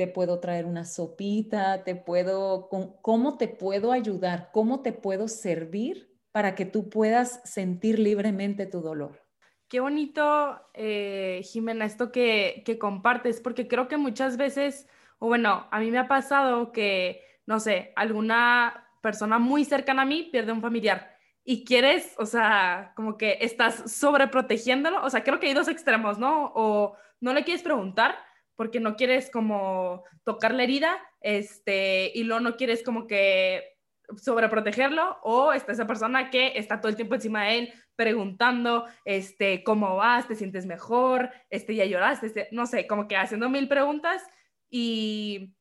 Te 0.00 0.07
puedo 0.07 0.40
traer 0.40 0.64
una 0.64 0.87
sopita, 0.87 1.85
te 1.85 1.95
puedo, 1.95 2.71
¿cómo 3.02 3.37
te 3.37 3.49
puedo 3.49 3.92
ayudar? 3.92 4.49
¿Cómo 4.50 4.80
te 4.80 4.95
puedo 4.95 5.28
servir 5.28 6.16
para 6.33 6.54
que 6.54 6.64
tú 6.64 6.88
puedas 6.88 7.42
sentir 7.45 7.99
libremente 7.99 8.64
tu 8.64 8.80
dolor? 8.80 9.23
Qué 9.69 9.78
bonito, 9.78 10.59
eh, 10.73 11.42
Jimena, 11.45 11.85
esto 11.85 12.12
que, 12.12 12.62
que 12.64 12.78
compartes, 12.78 13.42
porque 13.42 13.69
creo 13.69 13.88
que 13.88 13.99
muchas 13.99 14.38
veces 14.38 14.88
o 15.19 15.26
bueno, 15.26 15.69
a 15.71 15.78
mí 15.80 15.90
me 15.90 15.99
ha 15.99 16.09
pasado 16.09 16.73
que, 16.73 17.23
no 17.45 17.61
sé, 17.61 17.92
alguna 17.95 18.88
persona 19.02 19.38
muy 19.38 19.66
cercana 19.66 20.00
a 20.00 20.07
mí 20.07 20.30
pierde 20.33 20.52
un 20.52 20.62
familiar 20.62 21.14
y 21.45 21.62
quieres, 21.66 22.14
o 22.16 22.25
sea, 22.25 22.95
como 22.97 23.19
que 23.19 23.37
estás 23.42 23.92
sobreprotegiéndolo, 23.92 25.04
o 25.04 25.11
sea, 25.11 25.25
creo 25.25 25.38
que 25.38 25.49
hay 25.49 25.54
dos 25.54 25.69
extremos, 25.69 26.19
¿no? 26.19 26.52
O 26.54 26.97
no 27.21 27.35
le 27.35 27.45
quieres 27.45 27.62
preguntar 27.62 28.30
porque 28.61 28.79
no 28.79 28.95
quieres 28.95 29.31
como 29.31 30.05
tocar 30.23 30.52
la 30.52 30.64
herida, 30.64 30.99
este, 31.23 32.12
y 32.14 32.25
luego 32.25 32.40
no 32.43 32.57
quieres 32.59 32.83
como 32.83 33.07
que 33.07 33.79
sobreprotegerlo, 34.18 35.16
o 35.23 35.55
está 35.55 35.73
esa 35.73 35.87
persona 35.87 36.29
que 36.29 36.59
está 36.59 36.79
todo 36.79 36.90
el 36.90 36.96
tiempo 36.96 37.14
encima 37.14 37.44
de 37.44 37.59
él 37.59 37.73
preguntando, 37.96 38.85
este, 39.07 39.64
¿cómo 39.64 39.96
vas? 39.96 40.29
¿Te 40.29 40.35
sientes 40.35 40.66
mejor? 40.66 41.31
Este, 41.49 41.75
¿ya 41.75 41.87
lloraste? 41.87 42.27
Este, 42.27 42.49
no 42.53 42.66
sé, 42.66 42.87
como 42.87 43.09
que 43.09 43.16
haciendo 43.16 43.49
mil 43.49 43.66
preguntas 43.66 44.23
y 44.68 45.55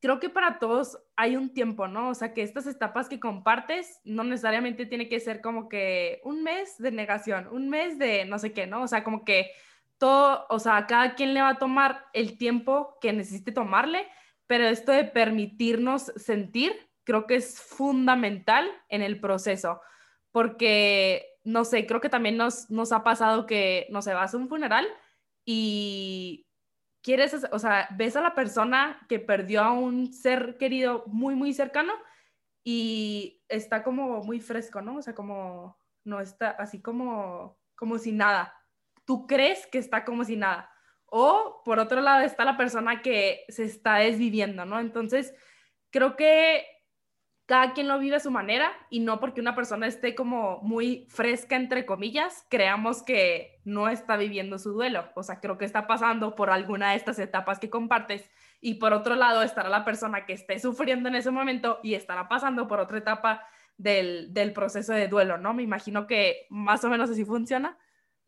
creo 0.00 0.18
que 0.18 0.30
para 0.30 0.58
todos 0.58 0.98
hay 1.16 1.36
un 1.36 1.52
tiempo, 1.52 1.88
¿no? 1.88 2.08
O 2.08 2.14
sea, 2.14 2.32
que 2.32 2.40
estas 2.40 2.66
etapas 2.66 3.10
que 3.10 3.20
compartes 3.20 4.00
no 4.02 4.24
necesariamente 4.24 4.86
tiene 4.86 5.10
que 5.10 5.20
ser 5.20 5.42
como 5.42 5.68
que 5.68 6.22
un 6.24 6.42
mes 6.42 6.78
de 6.78 6.90
negación, 6.90 7.48
un 7.48 7.68
mes 7.68 7.98
de 7.98 8.24
no 8.24 8.38
sé 8.38 8.54
qué, 8.54 8.66
¿no? 8.66 8.84
O 8.84 8.88
sea, 8.88 9.04
como 9.04 9.26
que 9.26 9.50
todo, 10.00 10.46
o 10.48 10.58
sea, 10.58 10.86
cada 10.86 11.14
quien 11.14 11.34
le 11.34 11.42
va 11.42 11.50
a 11.50 11.58
tomar 11.58 12.06
el 12.14 12.38
tiempo 12.38 12.96
que 13.00 13.12
necesite 13.12 13.52
tomarle, 13.52 14.08
pero 14.46 14.66
esto 14.66 14.92
de 14.92 15.04
permitirnos 15.04 16.12
sentir, 16.16 16.72
creo 17.04 17.26
que 17.26 17.36
es 17.36 17.60
fundamental 17.60 18.68
en 18.88 19.02
el 19.02 19.20
proceso, 19.20 19.82
porque, 20.32 21.26
no 21.44 21.64
sé, 21.64 21.86
creo 21.86 22.00
que 22.00 22.08
también 22.08 22.38
nos, 22.38 22.70
nos 22.70 22.92
ha 22.92 23.04
pasado 23.04 23.46
que, 23.46 23.86
no 23.90 24.00
sé, 24.00 24.14
vas 24.14 24.34
a 24.34 24.38
un 24.38 24.48
funeral 24.48 24.88
y 25.44 26.48
quieres, 27.02 27.46
o 27.52 27.58
sea, 27.58 27.88
ves 27.96 28.16
a 28.16 28.22
la 28.22 28.34
persona 28.34 29.04
que 29.06 29.18
perdió 29.18 29.62
a 29.62 29.72
un 29.72 30.12
ser 30.14 30.56
querido 30.58 31.04
muy, 31.06 31.34
muy 31.34 31.52
cercano 31.52 31.92
y 32.64 33.42
está 33.48 33.82
como 33.82 34.22
muy 34.22 34.40
fresco, 34.40 34.80
¿no? 34.80 34.96
O 34.96 35.02
sea, 35.02 35.14
como 35.14 35.78
no 36.04 36.20
está 36.20 36.50
así 36.52 36.80
como, 36.80 37.58
como 37.76 37.98
si 37.98 38.12
nada. 38.12 38.54
Tú 39.10 39.26
crees 39.26 39.66
que 39.66 39.78
está 39.78 40.04
como 40.04 40.22
si 40.22 40.36
nada. 40.36 40.70
O 41.06 41.62
por 41.64 41.80
otro 41.80 42.00
lado 42.00 42.24
está 42.24 42.44
la 42.44 42.56
persona 42.56 43.02
que 43.02 43.44
se 43.48 43.64
está 43.64 43.96
desviviendo, 43.96 44.64
¿no? 44.64 44.78
Entonces, 44.78 45.34
creo 45.90 46.14
que 46.14 46.64
cada 47.44 47.72
quien 47.72 47.88
lo 47.88 47.98
vive 47.98 48.14
a 48.14 48.20
su 48.20 48.30
manera 48.30 48.70
y 48.88 49.00
no 49.00 49.18
porque 49.18 49.40
una 49.40 49.56
persona 49.56 49.88
esté 49.88 50.14
como 50.14 50.60
muy 50.62 51.08
fresca, 51.10 51.56
entre 51.56 51.86
comillas, 51.86 52.46
creamos 52.48 53.02
que 53.02 53.60
no 53.64 53.88
está 53.88 54.16
viviendo 54.16 54.60
su 54.60 54.70
duelo. 54.74 55.08
O 55.16 55.24
sea, 55.24 55.40
creo 55.40 55.58
que 55.58 55.64
está 55.64 55.88
pasando 55.88 56.36
por 56.36 56.50
alguna 56.50 56.90
de 56.90 56.96
estas 56.96 57.18
etapas 57.18 57.58
que 57.58 57.68
compartes. 57.68 58.30
Y 58.60 58.74
por 58.74 58.92
otro 58.92 59.16
lado, 59.16 59.42
estará 59.42 59.68
la 59.68 59.84
persona 59.84 60.24
que 60.24 60.34
esté 60.34 60.60
sufriendo 60.60 61.08
en 61.08 61.16
ese 61.16 61.32
momento 61.32 61.80
y 61.82 61.94
estará 61.94 62.28
pasando 62.28 62.68
por 62.68 62.78
otra 62.78 62.98
etapa 62.98 63.44
del, 63.76 64.32
del 64.32 64.52
proceso 64.52 64.92
de 64.92 65.08
duelo, 65.08 65.36
¿no? 65.36 65.52
Me 65.52 65.64
imagino 65.64 66.06
que 66.06 66.46
más 66.48 66.84
o 66.84 66.88
menos 66.88 67.10
así 67.10 67.24
funciona. 67.24 67.76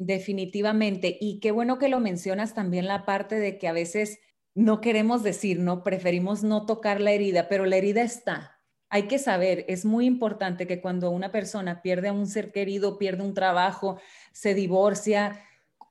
Definitivamente. 0.05 1.17
Y 1.21 1.41
qué 1.41 1.51
bueno 1.51 1.79
que 1.79 1.89
lo 1.89 2.01
mencionas 2.01 2.55
también 2.55 2.87
la 2.87 3.05
parte 3.05 3.37
de 3.37 3.59
que 3.59 3.69
a 3.69 3.73
veces 3.73 4.19
no 4.55 4.81
queremos 4.81 5.23
decir, 5.23 5.59
no, 5.59 5.83
preferimos 5.83 6.43
no 6.43 6.67
tocar 6.67 7.01
la 7.01 7.13
herida, 7.13 7.49
pero 7.49 7.67
la 7.67 7.77
herida 7.77 8.03
está 8.03 8.53
hay 8.95 9.05
que 9.05 9.19
saber, 9.19 9.65
es 9.69 9.87
muy 9.87 10.05
importante 10.05 10.67
que 10.67 10.83
cuando 10.83 11.11
una 11.11 11.33
persona 11.33 11.81
pierde 11.81 12.09
a 12.09 12.13
un 12.13 12.27
ser 12.27 12.53
querido, 12.53 12.99
pierde 12.99 13.23
un 13.23 13.33
trabajo, 13.33 13.99
se 14.33 14.53
divorcia, 14.53 15.41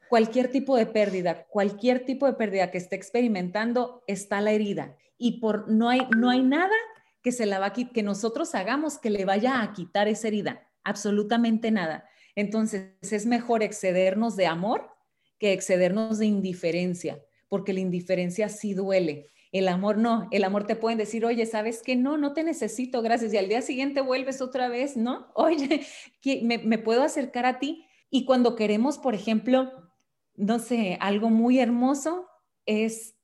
cualquier 0.08 0.52
tipo 0.52 0.78
de 0.78 0.86
pérdida, 0.86 1.48
cualquier 1.48 2.06
tipo 2.06 2.28
de 2.28 2.34
pérdida 2.34 2.70
que 2.70 2.78
esté 2.78 2.96
experimentando, 2.96 4.04
está 4.06 4.40
la 4.40 4.52
herida. 4.52 4.98
Y 5.18 5.40
por, 5.40 5.68
no, 5.68 5.90
hay, 5.90 6.08
no 6.16 6.30
hay 6.30 6.44
nada 6.44 6.76
que, 7.24 7.32
se 7.32 7.48
la 7.48 7.58
va 7.58 7.74
que 7.74 8.04
nosotros 8.04 8.54
hagamos 8.54 9.00
que 9.00 9.10
le 9.10 9.26
vaya 9.26 9.64
a 9.64 9.74
quitar 9.74 10.08
esa 10.08 10.28
herida, 10.28 10.70
absolutamente 10.84 11.72
nada. 11.72 12.08
Entonces 12.36 12.92
es 13.02 13.26
mejor 13.26 13.64
excedernos 13.64 14.36
de 14.36 14.48
amor 14.48 14.90
que 15.40 15.54
excedernos 15.54 16.20
de 16.20 16.28
indiferencia, 16.28 17.24
porque 17.50 17.74
la 17.74 17.80
indiferencia 17.80 18.50
sí 18.50 18.74
duele 18.74 19.32
el 19.52 19.68
amor 19.68 19.98
no, 19.98 20.28
el 20.32 20.44
amor 20.46 20.66
te 20.66 20.78
pueden 20.78 20.98
decir, 20.98 21.26
oye, 21.26 21.46
¿sabes 21.46 21.82
qué? 21.84 21.96
No, 21.96 22.18
no 22.18 22.34
te 22.34 22.44
necesito, 22.44 23.02
gracias. 23.02 23.34
Y 23.34 23.38
al 23.38 23.50
día 23.50 23.62
siguiente 23.62 24.02
vuelves 24.02 24.42
otra 24.42 24.70
vez, 24.70 24.96
¿no? 24.96 25.28
Oye, 25.36 25.86
me, 26.44 26.58
me 26.60 26.78
puedo 26.78 27.04
acercar 27.04 27.46
a 27.46 27.60
ti. 27.60 27.86
Y 28.10 28.26
cuando 28.26 28.56
queremos, 28.56 28.98
por 28.98 29.14
ejemplo, 29.14 29.72
no 30.36 30.60
sé, 30.60 30.98
algo 31.02 31.30
muy 31.30 31.60
hermoso 31.60 32.28
es, 32.66 33.16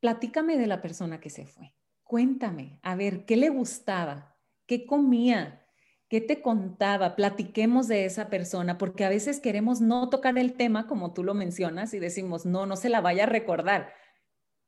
platícame 0.00 0.56
de 0.56 0.66
la 0.66 0.82
persona 0.82 1.20
que 1.20 1.30
se 1.30 1.46
fue. 1.46 1.72
Cuéntame, 2.02 2.80
a 2.82 2.96
ver, 2.96 3.24
¿qué 3.24 3.36
le 3.36 3.48
gustaba? 3.48 4.36
¿Qué 4.66 4.86
comía? 4.86 5.65
¿Qué 6.08 6.20
te 6.20 6.40
contaba? 6.40 7.16
Platiquemos 7.16 7.88
de 7.88 8.04
esa 8.04 8.28
persona, 8.28 8.78
porque 8.78 9.04
a 9.04 9.08
veces 9.08 9.40
queremos 9.40 9.80
no 9.80 10.08
tocar 10.08 10.38
el 10.38 10.54
tema, 10.54 10.86
como 10.86 11.12
tú 11.12 11.24
lo 11.24 11.34
mencionas, 11.34 11.94
y 11.94 11.98
decimos, 11.98 12.46
no, 12.46 12.66
no 12.66 12.76
se 12.76 12.88
la 12.88 13.00
vaya 13.00 13.24
a 13.24 13.26
recordar 13.26 13.92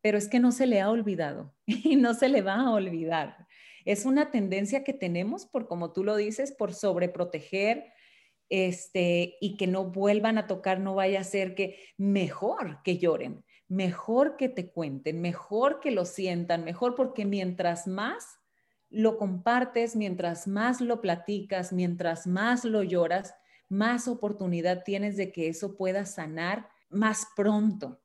pero 0.00 0.18
es 0.18 0.28
que 0.28 0.38
no 0.40 0.52
se 0.52 0.66
le 0.66 0.80
ha 0.80 0.90
olvidado 0.90 1.54
y 1.66 1.96
no 1.96 2.14
se 2.14 2.28
le 2.28 2.42
va 2.42 2.54
a 2.54 2.70
olvidar. 2.70 3.46
Es 3.84 4.04
una 4.04 4.30
tendencia 4.30 4.84
que 4.84 4.92
tenemos 4.92 5.46
por, 5.46 5.66
como 5.66 5.92
tú 5.92 6.04
lo 6.04 6.16
dices, 6.16 6.52
por 6.52 6.74
sobreproteger 6.74 7.92
este, 8.50 9.36
y 9.40 9.56
que 9.56 9.66
no 9.66 9.86
vuelvan 9.86 10.38
a 10.38 10.46
tocar, 10.46 10.80
no 10.80 10.94
vaya 10.94 11.20
a 11.20 11.24
ser 11.24 11.54
que 11.54 11.78
mejor 11.96 12.80
que 12.82 12.98
lloren, 12.98 13.44
mejor 13.66 14.36
que 14.36 14.48
te 14.48 14.70
cuenten, 14.70 15.20
mejor 15.20 15.80
que 15.80 15.90
lo 15.90 16.04
sientan, 16.04 16.64
mejor 16.64 16.94
porque 16.94 17.24
mientras 17.24 17.86
más 17.86 18.37
lo 18.90 19.18
compartes, 19.18 19.96
mientras 19.96 20.46
más 20.46 20.80
lo 20.80 21.00
platicas, 21.00 21.72
mientras 21.72 22.26
más 22.26 22.64
lo 22.64 22.82
lloras, 22.82 23.34
más 23.68 24.08
oportunidad 24.08 24.84
tienes 24.84 25.16
de 25.16 25.30
que 25.32 25.48
eso 25.48 25.76
pueda 25.76 26.06
sanar 26.06 26.68
más 26.88 27.26
pronto 27.36 28.00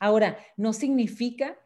Ahora, 0.00 0.38
no 0.56 0.72
significa 0.72 1.58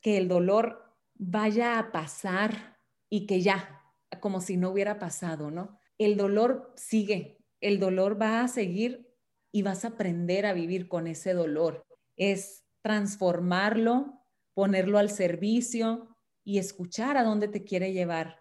que 0.00 0.16
el 0.16 0.26
dolor 0.26 0.96
vaya 1.14 1.78
a 1.78 1.92
pasar 1.92 2.78
y 3.10 3.26
que 3.26 3.42
ya, 3.42 3.82
como 4.20 4.40
si 4.40 4.56
no 4.56 4.70
hubiera 4.70 4.98
pasado, 4.98 5.50
¿no? 5.50 5.78
El 5.98 6.16
dolor 6.16 6.72
sigue, 6.76 7.44
el 7.60 7.78
dolor 7.78 8.20
va 8.20 8.40
a 8.40 8.48
seguir 8.48 9.14
y 9.52 9.62
vas 9.62 9.84
a 9.84 9.88
aprender 9.88 10.46
a 10.46 10.54
vivir 10.54 10.88
con 10.88 11.06
ese 11.06 11.34
dolor. 11.34 11.84
Es 12.16 12.64
transformarlo, 12.80 14.24
ponerlo 14.54 14.98
al 14.98 15.10
servicio 15.10 16.13
y 16.44 16.58
escuchar 16.58 17.16
a 17.16 17.24
dónde 17.24 17.48
te 17.48 17.64
quiere 17.64 17.92
llevar 17.92 18.38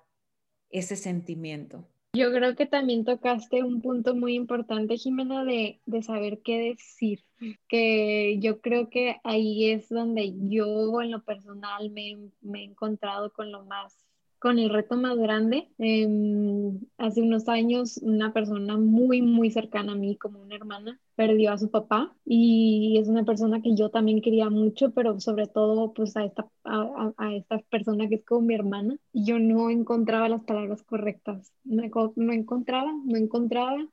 ese 0.70 0.96
sentimiento. 0.96 1.88
Yo 2.16 2.32
creo 2.32 2.56
que 2.56 2.68
también 2.68 3.06
tocaste 3.06 3.64
un 3.64 3.82
punto 3.82 4.14
muy 4.14 4.36
importante, 4.36 4.98
Jimena, 4.98 5.44
de, 5.44 5.80
saber 6.04 6.42
qué 6.44 6.60
decir, 6.60 7.24
que 7.68 8.38
yo 8.40 8.62
creo 8.62 8.90
que 8.90 9.18
ahí 9.24 9.72
es 9.72 9.90
donde 9.90 10.32
yo 10.48 11.02
en 11.02 11.10
lo 11.10 11.24
personal 11.24 11.90
me, 11.90 12.30
me 12.42 12.62
he 12.62 12.64
encontrado 12.66 13.34
con 13.34 13.52
lo 13.52 13.66
más 13.66 14.03
con 14.44 14.60
el 14.60 14.70
reto 14.70 14.98
más 14.98 15.18
grande. 15.18 15.70
Em, 15.78 16.82
hace 16.98 17.22
unos 17.22 17.48
años 17.50 17.98
una 18.00 18.34
persona 18.34 18.78
muy, 18.78 19.22
muy 19.22 19.50
cercana 19.52 19.94
a 19.94 19.96
mí, 19.96 20.18
como 20.18 20.42
una 20.42 20.56
hermana, 20.56 21.00
perdió 21.16 21.54
a 21.54 21.58
su 21.58 21.72
papá 21.72 22.14
y 22.26 22.98
es 23.00 23.08
una 23.08 23.24
persona 23.24 23.62
que 23.62 23.74
yo 23.76 23.90
también 23.90 24.22
quería 24.22 24.50
mucho, 24.50 24.92
pero 24.94 25.20
sobre 25.22 25.48
todo 25.48 25.94
pues 25.94 26.18
a 26.18 26.26
esta, 26.26 26.50
a, 26.66 27.14
a 27.18 27.36
esta 27.36 27.60
persona 27.70 28.10
que 28.10 28.16
es 28.16 28.26
como 28.26 28.42
mi 28.42 28.56
hermana. 28.56 28.98
Yo 29.14 29.40
no 29.40 29.70
encontraba 29.70 30.28
las 30.30 30.44
palabras 30.44 30.84
correctas, 30.84 31.54
no, 31.64 31.84
no 32.18 32.34
encontraba, 32.34 32.92
no 33.06 33.18
encontraba. 33.18 33.88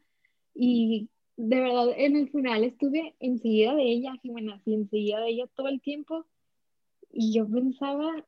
Y 0.55 1.11
de 1.37 1.61
verdad 1.61 1.89
en 1.97 2.17
el 2.17 2.31
final 2.31 2.65
estuve 2.65 3.17
enseguida 3.21 3.75
de 3.77 3.85
ella, 3.85 4.15
Jimena, 4.23 4.55
así 4.57 4.75
enseguida 4.75 5.21
de 5.21 5.31
ella 5.31 5.47
todo 5.57 5.69
el 5.69 5.81
tiempo. 5.81 6.27
Y 7.13 7.35
yo 7.35 7.49
pensaba, 7.49 8.25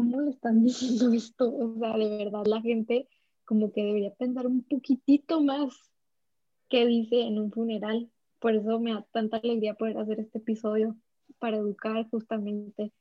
¿cómo 0.00 0.22
le 0.22 0.30
están 0.30 0.62
diciendo 0.64 1.12
esto? 1.12 1.54
O 1.54 1.78
sea, 1.78 1.94
de 1.98 2.24
verdad 2.24 2.46
la 2.46 2.62
gente 2.62 3.06
como 3.44 3.70
que 3.70 3.84
debería 3.84 4.14
pensar 4.14 4.46
un 4.46 4.62
poquitito 4.62 5.42
más 5.42 5.74
qué 6.70 6.86
dice 6.86 7.20
en 7.20 7.38
un 7.38 7.52
funeral. 7.52 8.10
Por 8.38 8.54
eso 8.54 8.80
me 8.80 8.94
da 8.94 9.06
tanta 9.12 9.36
alegría 9.36 9.74
poder 9.74 9.98
hacer 9.98 10.20
este 10.20 10.38
episodio 10.38 10.96
para 11.38 11.58
educar 11.58 12.08
justamente, 12.10 12.92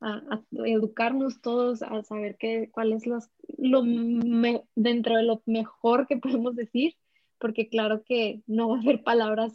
a, 0.00 0.42
educarnos 0.64 1.40
todos, 1.40 1.82
a 1.82 2.04
saber 2.04 2.36
qué, 2.38 2.70
cuál 2.70 2.92
es 2.92 3.04
los, 3.04 3.30
lo 3.58 3.82
dentro 4.76 5.16
de 5.16 5.24
lo 5.24 5.42
mejor 5.46 6.06
que 6.06 6.18
podemos 6.18 6.54
decir, 6.54 6.94
porque 7.40 7.68
claro 7.68 8.04
que 8.04 8.42
no 8.46 8.68
va 8.68 8.76
a 8.76 8.80
haber 8.80 9.02
palabras 9.02 9.52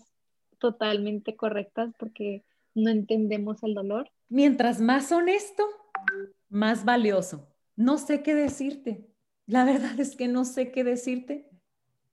totalmente 0.58 1.38
correctas 1.38 1.94
porque 1.98 2.44
no 2.76 2.90
entendemos 2.90 3.64
el 3.64 3.74
dolor. 3.74 4.10
Mientras 4.28 4.82
más 4.82 5.12
honesto, 5.14 5.64
más 6.50 6.84
valioso. 6.84 7.48
No 7.76 7.98
sé 7.98 8.22
qué 8.24 8.36
decirte. 8.36 9.08
La 9.46 9.64
verdad 9.64 10.00
es 10.00 10.16
que 10.16 10.28
no 10.28 10.46
sé 10.46 10.72
qué 10.72 10.84
decirte, 10.84 11.50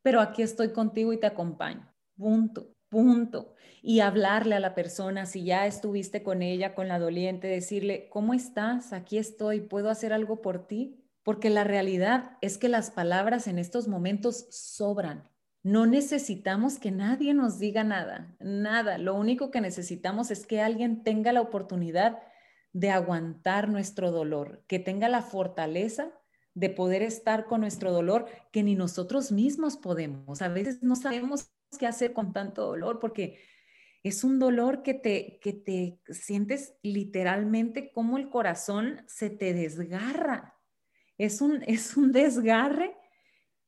pero 0.03 0.21
aquí 0.21 0.43
estoy 0.43 0.73
contigo 0.73 1.13
y 1.13 1.21
te 1.21 1.27
acompaño. 1.27 1.93
Punto, 2.17 2.75
punto. 2.89 3.55
Y 3.83 4.01
hablarle 4.01 4.55
a 4.55 4.61
la 4.61 4.75
persona, 4.75 5.27
si 5.27 5.45
ya 5.45 5.67
estuviste 5.67 6.23
con 6.23 6.43
ella, 6.43 6.75
con 6.75 6.89
la 6.89 6.99
doliente, 6.99 7.47
decirle, 7.47 8.09
¿cómo 8.09 8.33
estás? 8.33 8.93
Aquí 8.93 9.19
estoy, 9.19 9.61
¿puedo 9.61 9.91
hacer 9.91 10.13
algo 10.13 10.41
por 10.41 10.67
ti? 10.67 11.05
Porque 11.23 11.51
la 11.51 11.65
realidad 11.65 12.39
es 12.41 12.57
que 12.57 12.69
las 12.69 12.91
palabras 12.91 13.49
en 13.49 13.59
estos 13.59 13.89
momentos 13.89 14.47
sobran. 14.51 15.29
No 15.63 15.85
necesitamos 15.85 16.79
que 16.79 16.93
nadie 16.93 17.35
nos 17.35 17.59
diga 17.59 17.83
nada, 17.83 18.37
nada. 18.39 18.99
Lo 18.99 19.17
único 19.17 19.51
que 19.51 19.61
necesitamos 19.61 20.31
es 20.31 20.47
que 20.47 20.61
alguien 20.61 21.03
tenga 21.03 21.33
la 21.33 21.41
oportunidad 21.41 22.19
de 22.77 22.91
aguantar 22.91 23.71
nuestro 23.71 24.11
dolor, 24.11 24.63
que 24.67 24.79
tenga 24.79 25.09
la 25.09 25.23
fortaleza 25.23 26.13
de 26.53 26.69
poder 26.69 27.01
estar 27.01 27.47
con 27.47 27.63
nuestro 27.63 27.91
dolor 27.91 28.27
que 28.53 28.63
ni 28.63 28.75
nosotros 28.75 29.33
mismos 29.33 29.79
podemos. 29.79 30.43
A 30.43 30.49
veces 30.49 30.83
no 30.83 30.95
sabemos 30.95 31.51
qué 31.79 31.87
hacer 31.87 32.13
con 32.13 32.35
tanto 32.35 32.67
dolor 32.67 32.99
porque 33.01 33.39
es 34.03 34.25
un 34.25 34.39
dolor 34.39 34.83
que 34.83 34.93
te, 34.93 35.39
que 35.41 35.55
te 35.55 36.03
sientes 36.13 36.75
literalmente 36.83 37.93
como 37.93 38.19
el 38.19 38.29
corazón 38.29 39.03
se 39.07 39.31
te 39.31 39.55
desgarra. 39.55 40.61
Es 41.17 41.41
un, 41.41 41.63
es 41.67 41.97
un 41.97 42.13
desgarre 42.13 42.95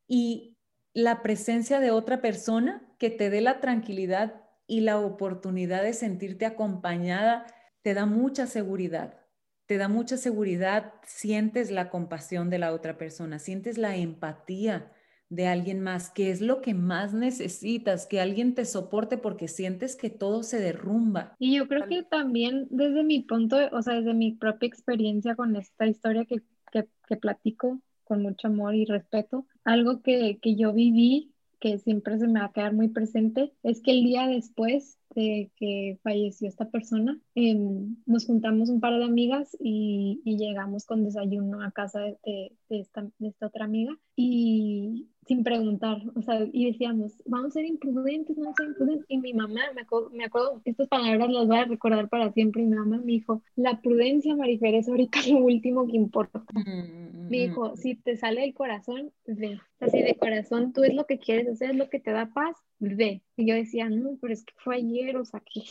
y 0.06 0.58
la 0.92 1.22
presencia 1.22 1.80
de 1.80 1.92
otra 1.92 2.20
persona 2.20 2.86
que 2.98 3.08
te 3.08 3.30
dé 3.30 3.40
la 3.40 3.60
tranquilidad 3.60 4.42
y 4.66 4.82
la 4.82 4.98
oportunidad 4.98 5.82
de 5.82 5.94
sentirte 5.94 6.44
acompañada 6.44 7.46
te 7.88 7.94
da 7.94 8.04
mucha 8.04 8.46
seguridad, 8.46 9.14
te 9.64 9.78
da 9.78 9.88
mucha 9.88 10.18
seguridad, 10.18 10.92
sientes 11.06 11.70
la 11.70 11.88
compasión 11.88 12.50
de 12.50 12.58
la 12.58 12.74
otra 12.74 12.98
persona, 12.98 13.38
sientes 13.38 13.78
la 13.78 13.96
empatía 13.96 14.92
de 15.30 15.46
alguien 15.46 15.80
más, 15.80 16.10
que 16.10 16.30
es 16.30 16.42
lo 16.42 16.60
que 16.60 16.74
más 16.74 17.14
necesitas, 17.14 18.04
que 18.04 18.20
alguien 18.20 18.54
te 18.54 18.66
soporte 18.66 19.16
porque 19.16 19.48
sientes 19.48 19.96
que 19.96 20.10
todo 20.10 20.42
se 20.42 20.60
derrumba. 20.60 21.34
Y 21.38 21.56
yo 21.56 21.66
creo 21.66 21.86
que 21.86 22.02
también 22.02 22.66
desde 22.68 23.04
mi 23.04 23.22
punto, 23.22 23.56
o 23.72 23.80
sea, 23.80 23.94
desde 23.94 24.12
mi 24.12 24.32
propia 24.32 24.66
experiencia 24.66 25.34
con 25.34 25.56
esta 25.56 25.86
historia 25.86 26.26
que, 26.26 26.42
que, 26.70 27.16
platico 27.16 27.80
con 28.04 28.20
mucho 28.20 28.48
amor 28.48 28.74
y 28.74 28.84
respeto, 28.84 29.46
algo 29.64 30.02
que, 30.02 30.38
que 30.42 30.56
yo 30.56 30.74
viví 30.74 31.32
que 31.58 31.78
siempre 31.78 32.18
se 32.18 32.28
me 32.28 32.40
va 32.40 32.46
a 32.46 32.52
quedar 32.52 32.74
muy 32.74 32.88
presente 32.88 33.54
es 33.62 33.80
que 33.80 33.92
el 33.92 34.04
día 34.04 34.26
después 34.26 34.98
de 35.18 35.50
que 35.56 35.98
falleció 36.02 36.48
esta 36.48 36.70
persona, 36.70 37.18
em, 37.34 37.96
nos 38.06 38.26
juntamos 38.26 38.68
un 38.68 38.80
par 38.80 38.96
de 38.98 39.04
amigas 39.04 39.56
y, 39.60 40.20
llegamos 40.24 40.86
con 40.86 41.02
desayuno 41.02 41.62
a 41.62 41.72
casa 41.72 42.00
de, 42.00 42.52
esta, 42.68 43.02
de 43.18 43.28
esta 43.28 43.46
otra 43.48 43.64
amiga 43.64 43.98
y 44.14 45.08
sin 45.28 45.44
preguntar, 45.44 46.02
o 46.14 46.22
sea, 46.22 46.40
y 46.52 46.72
decíamos, 46.72 47.22
vamos 47.26 47.48
a 47.48 47.50
ser 47.50 47.66
imprudentes, 47.66 48.34
vamos 48.34 48.54
a 48.54 48.62
ser 48.62 48.68
imprudentes. 48.68 49.06
Y 49.08 49.18
mi 49.18 49.34
mamá, 49.34 49.60
me 49.74 49.82
acuerdo, 49.82 50.08
me 50.10 50.24
acuerdo, 50.24 50.62
estas 50.64 50.88
palabras 50.88 51.30
las 51.30 51.46
voy 51.46 51.58
a 51.58 51.64
recordar 51.66 52.08
para 52.08 52.32
siempre. 52.32 52.62
Y 52.62 52.66
mi 52.66 52.76
mamá 52.76 52.96
me 52.96 53.12
dijo, 53.12 53.42
la 53.54 53.80
prudencia, 53.82 54.34
Marifer, 54.34 54.74
es 54.74 54.88
ahorita 54.88 55.18
lo 55.30 55.44
último 55.44 55.86
que 55.86 55.96
importa. 55.98 56.42
Mm, 56.54 57.28
me 57.28 57.36
dijo, 57.36 57.72
mm. 57.72 57.76
si 57.76 57.94
te 57.96 58.16
sale 58.16 58.40
del 58.40 58.54
corazón, 58.54 59.12
ve. 59.26 59.60
Así 59.80 60.00
de 60.02 60.16
corazón, 60.16 60.72
tú 60.72 60.82
es 60.82 60.94
lo 60.94 61.04
que 61.04 61.18
quieres 61.18 61.46
hacer, 61.48 61.72
es 61.72 61.76
lo 61.76 61.90
que 61.90 62.00
te 62.00 62.10
da 62.10 62.32
paz, 62.32 62.56
ve. 62.78 63.22
Y 63.36 63.46
yo 63.46 63.54
decía, 63.54 63.90
no, 63.90 64.16
pero 64.20 64.32
es 64.32 64.44
que 64.44 64.54
fue 64.56 64.76
ayer, 64.76 65.07
o 65.16 65.24
sea, 65.24 65.40
que 65.52 65.62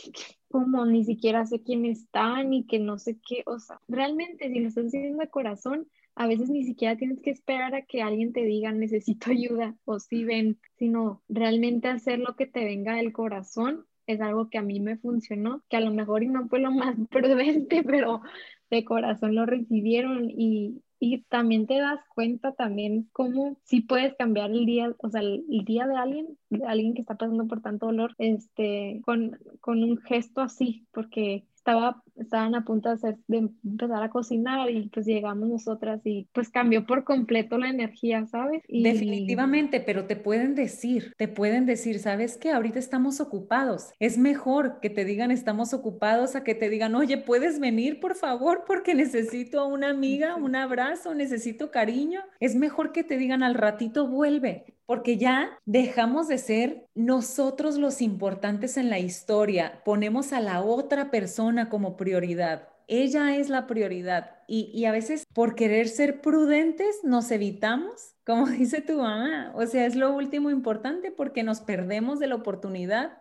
como 0.48 0.84
ni 0.86 1.04
siquiera 1.04 1.46
sé 1.46 1.62
quién 1.62 1.84
está, 1.84 2.42
ni 2.42 2.66
que 2.66 2.78
no 2.78 2.98
sé 2.98 3.18
qué, 3.26 3.42
o 3.46 3.58
sea, 3.58 3.80
realmente 3.88 4.48
si 4.48 4.60
lo 4.60 4.68
estás 4.68 4.86
haciendo 4.86 5.18
de 5.18 5.30
corazón, 5.30 5.86
a 6.14 6.26
veces 6.26 6.50
ni 6.50 6.64
siquiera 6.64 6.96
tienes 6.96 7.20
que 7.20 7.30
esperar 7.30 7.74
a 7.74 7.82
que 7.82 8.02
alguien 8.02 8.32
te 8.32 8.44
diga 8.44 8.72
necesito 8.72 9.30
ayuda 9.30 9.76
o 9.84 10.00
si 10.00 10.24
ven, 10.24 10.58
sino 10.76 11.22
realmente 11.28 11.88
hacer 11.88 12.18
lo 12.18 12.34
que 12.36 12.46
te 12.46 12.64
venga 12.64 12.96
del 12.96 13.12
corazón 13.12 13.86
es 14.08 14.20
algo 14.22 14.48
que 14.48 14.58
a 14.58 14.62
mí 14.62 14.80
me 14.80 14.96
funcionó, 14.96 15.62
que 15.68 15.76
a 15.76 15.80
lo 15.80 15.92
mejor 15.92 16.22
y 16.22 16.28
no 16.28 16.48
fue 16.48 16.60
lo 16.60 16.72
más 16.72 16.96
prudente, 17.10 17.84
pero 17.84 18.22
de 18.70 18.84
corazón 18.84 19.34
lo 19.34 19.46
recibieron 19.46 20.30
y, 20.30 20.82
y 21.00 21.22
también 21.24 21.66
te 21.66 21.78
das 21.78 22.00
cuenta 22.14 22.52
también 22.52 23.08
cómo 23.12 23.56
si 23.64 23.80
puedes 23.80 24.14
cambiar 24.16 24.50
el 24.50 24.66
día, 24.66 24.94
o 24.98 25.10
sea, 25.10 25.20
el, 25.20 25.44
día 25.64 25.86
de 25.86 25.96
alguien, 25.96 26.38
alguien 26.66 26.94
que 26.94 27.02
está 27.02 27.14
pasando 27.16 27.46
por 27.46 27.60
tanto 27.60 27.86
dolor, 27.86 28.14
este, 28.18 29.00
con, 29.04 29.38
con 29.60 29.84
un 29.84 29.98
gesto 29.98 30.40
así, 30.40 30.86
porque 30.92 31.44
estaba, 31.68 32.02
estaban 32.16 32.54
a 32.54 32.64
punto 32.64 32.94
de, 32.96 33.16
empezar 33.62 34.02
a 34.02 34.08
cocinar 34.08 34.70
y 34.70 34.88
pues 34.88 35.04
llegamos 35.04 35.48
nosotras 35.48 36.00
y 36.04 36.26
pues 36.32 36.48
cambió 36.48 36.86
por 36.86 37.04
completo 37.04 37.58
la 37.58 37.68
energía, 37.68 38.26
¿sabes? 38.26 38.62
Definitivamente, 38.68 39.80
pero 39.80 40.06
te 40.06 40.16
pueden 40.16 40.54
decir, 40.54 41.12
te 41.18 41.28
pueden 41.28 41.66
decir, 41.66 41.98
¿sabes 41.98 42.38
qué? 42.38 42.52
Ahorita 42.52 42.78
estamos 42.78 43.20
ocupados. 43.20 43.92
Es 43.98 44.16
mejor 44.16 44.80
que 44.80 44.88
te 44.88 45.04
digan 45.04 45.30
estamos 45.30 45.74
ocupados 45.74 46.36
a 46.36 46.44
que 46.44 46.54
te 46.54 46.70
digan, 46.70 46.94
oye, 46.94 47.18
¿puedes 47.18 47.60
venir 47.60 48.00
por 48.00 48.14
favor? 48.14 48.64
Porque 48.66 48.94
necesito 48.94 49.60
a 49.60 49.66
una 49.66 49.90
amiga, 49.90 50.36
un 50.36 50.56
abrazo, 50.56 51.14
necesito 51.14 51.70
cariño. 51.70 52.22
Es 52.40 52.54
mejor 52.54 52.92
que 52.92 53.04
te 53.04 53.18
digan 53.18 53.42
al 53.42 53.54
ratito 53.54 54.08
vuelve 54.08 54.77
porque 54.88 55.18
ya 55.18 55.60
dejamos 55.66 56.28
de 56.28 56.38
ser 56.38 56.86
nosotros 56.94 57.76
los 57.76 58.00
importantes 58.00 58.78
en 58.78 58.88
la 58.88 58.98
historia, 58.98 59.82
ponemos 59.84 60.32
a 60.32 60.40
la 60.40 60.62
otra 60.62 61.10
persona 61.10 61.68
como 61.68 61.98
prioridad. 61.98 62.70
Ella 62.86 63.36
es 63.36 63.50
la 63.50 63.66
prioridad 63.66 64.38
y, 64.46 64.86
a 64.86 64.90
veces 64.90 65.26
por 65.34 65.56
querer 65.56 65.88
ser 65.88 66.22
prudentes 66.22 67.00
nos 67.02 67.30
evitamos, 67.30 68.14
como 68.24 68.46
dice 68.46 68.80
tu 68.80 68.96
mamá, 68.96 69.52
o 69.54 69.66
sea, 69.66 69.84
es 69.84 69.94
lo 69.94 70.10
último 70.16 70.48
importante 70.50 71.10
porque 71.10 71.42
nos 71.42 71.60
perdemos 71.60 72.18
de 72.18 72.28
la 72.28 72.36
oportunidad 72.36 73.18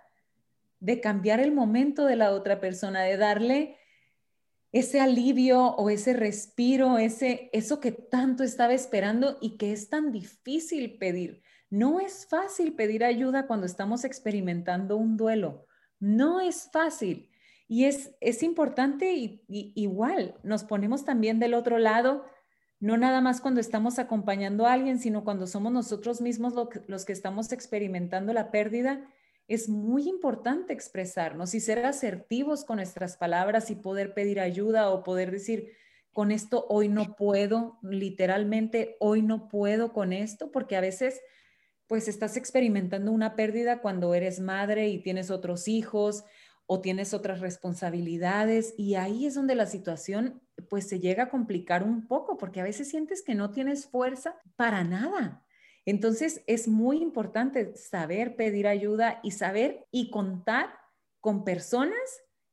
de 0.80 1.01
cambiar 1.01 1.41
el 1.41 1.51
momento 1.51 2.06
de 2.06 2.15
la 2.15 2.32
otra 2.32 2.62
persona, 2.62 3.01
de 3.01 3.17
darle 3.17 3.75
ese 4.71 5.01
alivio 5.01 5.75
o 5.75 5.89
ese 5.89 6.13
respiro, 6.13 6.97
ese 6.97 7.49
eso 7.51 7.82
que 7.82 7.91
tanto 7.91 8.43
estaba 8.43 8.73
esperando 8.73 9.38
y 9.41 9.58
que 9.58 9.73
es 9.73 9.89
tan 9.89 10.13
difícil 10.13 10.97
pedir. 10.97 11.43
No 11.69 11.99
es 11.99 12.25
fácil 12.25 12.73
pedir 12.73 13.03
ayuda 13.03 13.47
cuando 13.47 13.65
estamos 13.65 14.06
experimentando 14.06 14.95
un 14.97 15.17
duelo. 15.17 15.65
No 15.99 16.39
es 16.39 16.69
fácil. 16.71 17.30
Y 17.67 17.86
es, 17.86 18.15
es 18.21 18.43
importante 18.43 19.13
y, 19.13 19.43
igual, 19.47 20.36
nos 20.43 20.63
ponemos 20.63 21.03
también 21.03 21.39
del 21.39 21.53
otro 21.53 21.80
lado, 21.80 22.23
no 22.80 22.95
nada 22.95 23.19
más 23.19 23.41
cuando 23.41 23.60
estamos 23.60 23.99
acompañando 23.99 24.65
a 24.65 24.73
alguien, 24.73 24.99
sino 24.99 25.25
cuando 25.25 25.47
somos 25.47 25.73
nosotros 25.73 26.21
mismos 26.21 26.53
los 26.88 27.06
que 27.06 27.12
estamos 27.12 27.51
experimentando 27.51 28.32
la 28.32 28.51
pérdida. 28.51 29.06
Es 29.49 29.67
muy 29.67 30.08
importante 30.08 30.71
expresarnos 30.71 31.53
y 31.56 31.60
ser 31.60 31.86
asertivos 31.86 32.63
con 32.63 32.77
nuestras 32.77 33.17
palabras 33.17 33.71
y 33.71 33.75
poder 33.75 34.13
pedir 34.13 34.39
ayuda 34.39 34.89
o 34.89 35.03
poder 35.03 35.32
decir, 35.32 35.73
con 36.13 36.32
esto 36.32 36.65
hoy 36.69 36.88
no 36.88 37.15
puedo, 37.15 37.77
literalmente 37.82 38.95
hoy 38.99 39.21
no 39.21 39.47
puedo 39.49 39.91
con 39.91 40.13
esto, 40.13 40.51
porque 40.51 40.75
a 40.75 40.82
veces 40.82 41.21
pues 41.88 42.08
estás 42.08 42.38
experimentando 42.38 43.12
una 43.12 43.36
pérdida 43.36 43.82
cuando 43.82 44.13
eres 44.13 44.39
madre 44.39 44.89
y 44.89 45.00
tienes 45.00 45.32
otros 45.32 45.67
hijos 45.67 46.23
o 46.65 46.82
tienes 46.82 47.13
otras 47.13 47.39
responsabilidades 47.39 48.73
y 48.78 48.95
ahí 48.95 49.26
es 49.26 49.36
donde 49.36 49.56
la 49.56 49.65
situación 49.65 50.41
pues 50.69 50.88
se 50.88 51.00
llega 51.00 51.23
a 51.23 51.30
complicar 51.30 51.84
un 51.84 52.08
poco 52.08 52.38
porque 52.38 52.60
a 52.60 52.65
veces 52.65 52.89
sientes 52.89 53.23
que 53.23 53.36
no 53.36 53.52
tienes 53.52 53.88
fuerza 53.88 54.36
para 54.58 54.84
nada. 54.84 55.45
Entonces 55.86 56.43
es 56.45 56.67
muy 56.67 57.02
importante 57.02 57.73
saber 57.78 58.36
pedir 58.36 58.67
ayuda 58.67 59.21
y 59.23 59.32
saber 59.32 59.88
y 59.89 60.12
contar 60.12 60.69
con 61.21 61.45
personas 61.45 61.95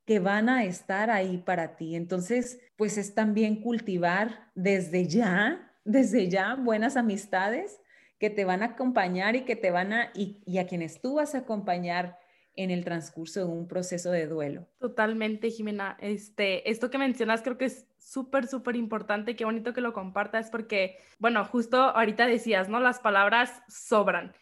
que 0.05 0.21
van 0.21 0.49
a 0.49 0.65
estar 0.65 1.11
ahí 1.11 1.39
para 1.39 1.77
ti. 1.77 1.97
Entonces, 1.97 2.61
pues 2.77 2.99
es 2.99 3.15
también 3.15 3.63
cultivar 3.63 4.51
desde 4.55 5.09
ya, 5.09 5.73
desde 5.85 6.29
ya 6.29 6.55
buenas 6.55 6.97
amistades 6.97 7.81
que 8.19 8.31
te 8.31 8.45
van 8.45 8.63
a 8.63 8.67
acompañar 8.67 9.37
y 9.37 9.45
que 9.45 9.57
te 9.57 9.71
van 9.71 9.93
a, 9.93 10.11
y, 10.15 10.59
a 10.59 10.67
quienes 10.67 11.01
tú 11.01 11.15
vas 11.15 11.35
a 11.35 11.39
acompañar 11.39 12.19
en 12.57 12.71
el 12.71 12.85
transcurso 12.85 13.41
de 13.41 13.47
un 13.47 13.67
proceso 13.67 14.11
de 14.11 14.27
duelo. 14.27 14.69
Totalmente, 14.79 15.51
Jimena. 15.51 15.97
Este, 16.01 16.71
esto 16.71 16.91
que 16.91 16.99
mencionas 16.99 17.43
creo 17.43 17.59
que 17.59 17.65
es 17.65 17.87
súper, 17.99 18.47
súper 18.47 18.77
importante. 18.77 19.35
Qué 19.35 19.45
bonito 19.45 19.73
que 19.73 19.81
lo 19.81 19.93
compartas 19.93 20.51
porque, 20.51 20.99
bueno, 21.19 21.45
justo 21.45 21.77
ahorita 21.79 22.27
decías, 22.27 22.69
¿no? 22.69 22.79
Las 22.79 23.01
palabras 23.01 23.63
sobran. 23.69 24.33